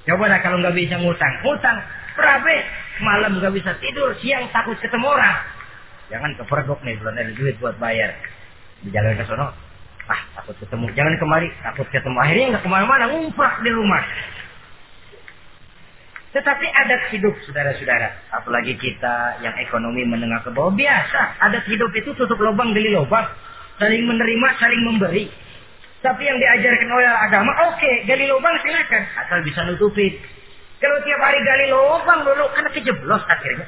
Coba 0.10 0.26
dah 0.26 0.40
kalau 0.42 0.58
nggak 0.62 0.74
bisa 0.74 0.98
ngutang. 0.98 1.34
Ngutang, 1.46 1.78
berabe, 2.18 2.58
malam 3.02 3.40
gak 3.40 3.54
bisa 3.56 3.76
tidur, 3.80 4.16
siang 4.20 4.48
takut 4.52 4.76
ketemu 4.80 5.08
orang. 5.08 5.38
Jangan 6.10 6.32
kepergok 6.42 6.82
nih, 6.82 6.98
belum 6.98 7.14
ada 7.14 7.34
duit 7.38 7.56
buat 7.62 7.78
bayar. 7.78 8.18
Di 8.82 8.90
jalan 8.90 9.14
ke 9.20 9.24
sono, 9.30 9.54
ah 10.10 10.22
takut 10.40 10.58
ketemu. 10.58 10.90
Jangan 10.98 11.14
kemari, 11.22 11.48
takut 11.62 11.88
ketemu. 11.94 12.18
Akhirnya 12.18 12.46
nggak 12.58 12.64
ke 12.66 12.70
mana-mana, 12.70 13.06
ngumprak 13.12 13.62
di 13.62 13.72
rumah. 13.72 14.04
Tetapi 16.30 16.66
adat 16.70 17.10
hidup, 17.10 17.34
saudara-saudara. 17.46 18.30
Apalagi 18.30 18.78
kita 18.78 19.42
yang 19.42 19.58
ekonomi 19.66 20.06
menengah 20.06 20.46
ke 20.46 20.54
bawah. 20.54 20.74
Biasa, 20.74 21.42
adat 21.42 21.66
hidup 21.66 21.90
itu 21.98 22.14
tutup 22.14 22.38
lubang, 22.38 22.74
geli 22.74 22.94
lubang. 22.94 23.26
Saling 23.82 24.06
menerima, 24.06 24.48
saling 24.62 24.82
memberi. 24.86 25.26
Tapi 26.00 26.22
yang 26.24 26.38
diajarkan 26.40 26.90
oleh 26.96 27.10
agama, 27.12 27.52
oke, 27.70 27.82
okay, 27.82 28.06
gali 28.06 28.30
lubang 28.30 28.56
silakan. 28.62 29.04
Asal 29.20 29.42
bisa 29.42 29.66
nutupin. 29.68 30.16
Kalau 30.80 30.98
tiap 31.04 31.20
hari 31.20 31.40
gali 31.44 31.66
lubang 31.76 32.24
dulu, 32.24 32.46
karena 32.56 32.70
kejeblos 32.72 33.24
akhirnya. 33.28 33.68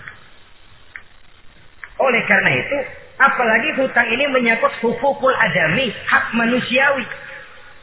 Oleh 2.00 2.24
karena 2.24 2.52
itu, 2.56 2.78
apalagi 3.20 3.70
hutang 3.78 4.08
ini 4.16 4.26
menyangkut 4.32 4.74
hukukul 4.80 5.36
adami, 5.36 5.92
hak 6.08 6.32
manusiawi. 6.34 7.06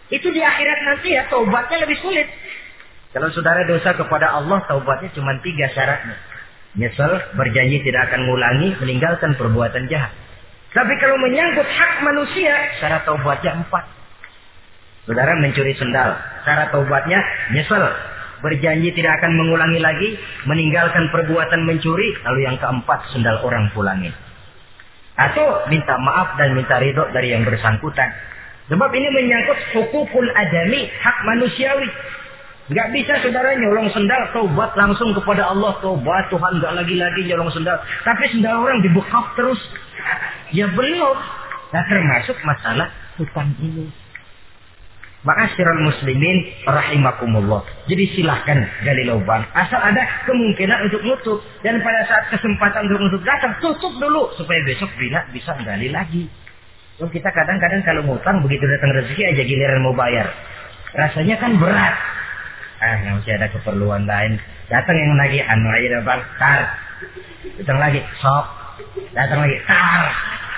Itu 0.09 0.33
di 0.33 0.41
akhirat 0.41 0.79
nanti 0.89 1.12
ya, 1.12 1.29
taubatnya 1.29 1.85
lebih 1.85 2.01
sulit. 2.01 2.24
Kalau 3.12 3.29
saudara 3.37 3.68
dosa 3.68 3.93
kepada 3.93 4.33
Allah, 4.33 4.64
taubatnya 4.64 5.12
cuma 5.12 5.37
tiga 5.45 5.68
syaratnya. 5.76 6.16
Nyesel, 6.76 7.37
berjanji 7.37 7.85
tidak 7.85 8.09
akan 8.12 8.24
mengulangi, 8.24 8.68
meninggalkan 8.81 9.37
perbuatan 9.37 9.89
jahat. 9.93 10.12
Tapi 10.72 10.95
kalau 11.01 11.16
menyangkut 11.20 11.68
hak 11.68 11.93
manusia, 12.05 12.53
syarat 12.81 13.05
taubatnya 13.05 13.61
empat. 13.61 13.85
Saudara 15.09 15.37
mencuri 15.41 15.72
sendal, 15.76 16.16
syarat 16.45 16.68
taubatnya 16.68 17.20
nyesel, 17.57 17.85
berjanji 18.45 18.95
tidak 18.95 19.22
akan 19.22 19.34
mengulangi 19.34 19.80
lagi, 19.82 20.14
meninggalkan 20.47 21.11
perbuatan 21.11 21.66
mencuri, 21.66 22.14
lalu 22.24 22.47
yang 22.47 22.57
keempat 22.59 23.11
sendal 23.14 23.43
orang 23.43 23.70
pulangin. 23.74 24.14
Atau 25.18 25.66
minta 25.66 25.99
maaf 25.99 26.39
dan 26.39 26.55
minta 26.55 26.78
ridho 26.78 27.11
dari 27.11 27.34
yang 27.34 27.43
bersangkutan. 27.43 28.11
Sebab 28.68 28.91
ini 28.93 29.09
menyangkut 29.11 29.59
hukukul 29.74 30.28
adami, 30.36 30.86
hak 30.86 31.18
manusiawi. 31.26 31.89
Gak 32.68 32.93
bisa 32.93 33.16
saudara 33.24 33.57
nyolong 33.57 33.89
sendal, 33.97 34.28
taubat 34.36 34.76
langsung 34.76 35.16
kepada 35.16 35.49
Allah. 35.49 35.72
Taubat 35.80 36.28
Tuhan 36.28 36.61
gak 36.61 36.76
lagi-lagi 36.76 37.24
nyolong 37.24 37.49
sendal. 37.49 37.80
Tapi 38.05 38.28
sendal 38.28 38.61
orang 38.61 38.84
dibekap 38.84 39.32
terus. 39.41 39.57
Ya 40.53 40.68
belum. 40.68 41.16
Nah 41.72 41.82
termasuk 41.89 42.36
masalah 42.45 42.93
hutang 43.16 43.57
ini. 43.64 43.89
Ma'asyiral 45.27 45.83
muslimin 45.83 46.62
rahimakumullah. 46.62 47.66
Jadi 47.91 48.07
silahkan 48.14 48.55
gali 48.87 49.03
lubang. 49.03 49.43
Asal 49.51 49.83
ada 49.83 49.99
kemungkinan 50.31 50.79
untuk 50.87 51.03
nutup. 51.03 51.39
Dan 51.66 51.83
pada 51.83 52.07
saat 52.07 52.31
kesempatan 52.31 52.87
untuk 52.87 53.03
nutup 53.03 53.23
datang, 53.27 53.59
tutup 53.59 53.99
dulu. 53.99 54.31
Supaya 54.39 54.62
besok 54.62 54.95
bila 54.95 55.27
bisa 55.35 55.59
gali 55.59 55.91
lagi. 55.91 56.31
So, 57.03 57.11
kita 57.11 57.35
kadang-kadang 57.35 57.83
kalau 57.83 58.03
ngutang 58.07 58.47
begitu 58.47 58.62
datang 58.66 58.95
rezeki 58.95 59.23
aja 59.35 59.43
giliran 59.43 59.83
mau 59.83 59.95
bayar. 59.95 60.31
Rasanya 60.95 61.35
kan 61.43 61.59
berat. 61.59 61.95
Ah, 62.79 63.19
masih 63.19 63.35
ada 63.35 63.51
keperluan 63.51 64.07
lain. 64.07 64.39
Datang 64.71 64.95
yang 64.95 65.19
lagi 65.19 65.43
anu 65.43 65.66
aja 65.66 65.99
bang, 66.07 66.23
tar. 66.39 66.61
Datang 67.59 67.79
lagi, 67.83 68.01
sok. 68.23 68.47
Datang 69.19 69.43
lagi, 69.43 69.59
tar. 69.66 70.05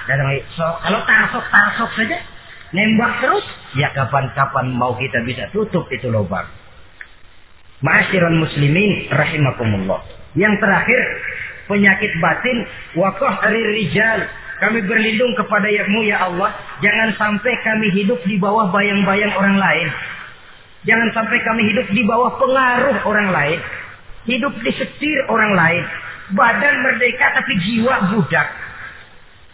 Datang 0.04 0.26
lagi, 0.28 0.42
sok. 0.52 0.76
Kalau 0.84 1.00
tar 1.08 1.24
sok, 1.32 1.44
tar 1.48 1.68
sok 1.80 1.90
saja 1.96 2.16
nembak 2.70 3.12
terus, 3.22 3.46
ya 3.78 3.90
kapan-kapan 3.94 4.74
mau 4.74 4.94
kita 4.98 5.22
bisa 5.26 5.50
tutup 5.50 5.86
itu 5.90 6.06
lubang. 6.10 6.46
Ma'asyiral 7.80 8.36
muslimin 8.36 9.08
rahimakumullah. 9.08 10.04
Yang 10.36 10.60
terakhir, 10.60 11.00
penyakit 11.70 12.12
batin 12.20 12.58
dari 13.40 13.62
rijal. 13.78 14.20
Kami 14.60 14.84
berlindung 14.84 15.32
kepada 15.40 15.72
yakmu 15.72 16.04
ya 16.04 16.28
Allah. 16.28 16.52
Jangan 16.84 17.16
sampai 17.16 17.52
kami 17.64 17.88
hidup 17.96 18.20
di 18.28 18.36
bawah 18.36 18.68
bayang-bayang 18.68 19.32
orang 19.32 19.56
lain. 19.56 19.88
Jangan 20.84 21.08
sampai 21.16 21.40
kami 21.40 21.72
hidup 21.72 21.88
di 21.88 22.04
bawah 22.04 22.36
pengaruh 22.36 23.00
orang 23.08 23.28
lain. 23.32 23.60
Hidup 24.28 24.52
di 24.60 24.72
setir 24.76 25.18
orang 25.32 25.56
lain. 25.56 25.84
Badan 26.36 26.74
merdeka 26.84 27.40
tapi 27.40 27.56
jiwa 27.64 28.12
budak. 28.12 28.48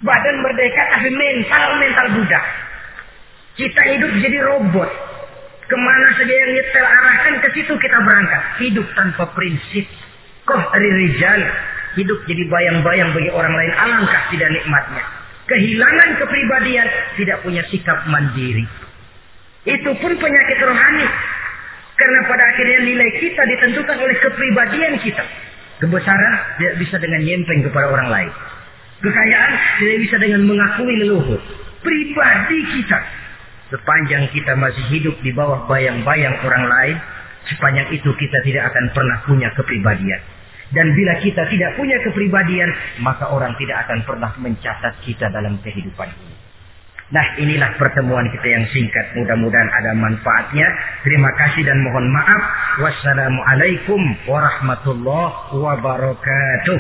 Badan 0.03 0.37
merdeka 0.43 0.83
tapi 0.99 1.09
mental 1.15 1.69
mental 1.79 2.07
budak. 2.19 2.45
Kita 3.57 3.81
hidup 3.89 4.13
jadi 4.21 4.39
robot. 4.45 4.91
Ke 5.67 5.77
mana 5.81 6.09
saja 6.15 6.31
yang 6.31 6.51
nyetel 6.53 6.87
arahkan 6.87 7.35
ke 7.43 7.49
situ 7.57 7.73
kita 7.73 7.99
berangkat. 8.05 8.43
Hidup 8.63 8.87
tanpa 8.93 9.33
prinsip. 9.33 9.89
Koh 10.45 10.63
dari 10.77 10.91
rijal. 10.93 11.41
Hidup 11.97 12.29
jadi 12.29 12.45
bayang-bayang 12.53 13.17
bagi 13.17 13.33
orang 13.33 13.57
lain. 13.57 13.73
Alangkah 13.73 14.23
tidak 14.29 14.53
nikmatnya. 14.53 15.05
Kehilangan 15.49 16.09
kepribadian. 16.21 16.89
Tidak 17.17 17.39
punya 17.43 17.65
sikap 17.73 18.05
mandiri. 18.13 18.69
Itu 19.65 19.91
pun 19.99 20.13
penyakit 20.21 20.59
rohani. 20.61 21.09
Karena 21.97 22.21
pada 22.29 22.45
akhirnya 22.53 22.81
nilai 22.85 23.11
kita 23.25 23.43
ditentukan 23.57 23.97
oleh 23.97 24.17
kepribadian 24.21 25.01
kita. 25.01 25.25
Kebesaran 25.81 26.35
tidak 26.61 26.75
bisa 26.85 27.01
dengan 27.01 27.25
nyempeng 27.25 27.65
kepada 27.65 27.89
orang 27.89 28.09
lain. 28.13 28.31
Kekayaan 29.01 29.53
tidak 29.81 29.99
bisa 30.05 30.17
dengan 30.21 30.45
mengakui 30.45 30.95
leluhur. 31.01 31.41
Pribadi 31.81 32.59
kita 32.81 33.01
Sepanjang 33.67 34.31
kita 34.31 34.55
masih 34.55 34.85
hidup 34.95 35.19
di 35.27 35.35
bawah 35.35 35.67
bayang-bayang 35.67 36.39
orang 36.47 36.65
lain, 36.71 36.97
sepanjang 37.51 37.91
itu 37.91 38.11
kita 38.15 38.39
tidak 38.47 38.71
akan 38.71 38.85
pernah 38.95 39.19
punya 39.27 39.49
kepribadian. 39.59 40.23
Dan 40.71 40.95
bila 40.95 41.19
kita 41.23 41.47
tidak 41.47 41.79
punya 41.79 41.99
kepribadian, 42.03 42.71
maka 43.03 43.31
orang 43.31 43.55
tidak 43.59 43.87
akan 43.87 44.03
pernah 44.03 44.31
mencatat 44.39 44.99
kita 45.03 45.31
dalam 45.31 45.59
kehidupan 45.63 46.11
ini. 46.11 46.37
Nah 47.07 47.39
inilah 47.39 47.79
pertemuan 47.79 48.27
kita 48.35 48.51
yang 48.51 48.67
singkat. 48.75 49.15
Mudah-mudahan 49.15 49.71
ada 49.71 49.95
manfaatnya. 49.95 50.67
Terima 51.07 51.31
kasih 51.39 51.63
dan 51.63 51.79
mohon 51.87 52.11
maaf. 52.11 52.43
Wassalamualaikum 52.83 54.27
warahmatullahi 54.27 55.55
wabarakatuh. 55.55 56.79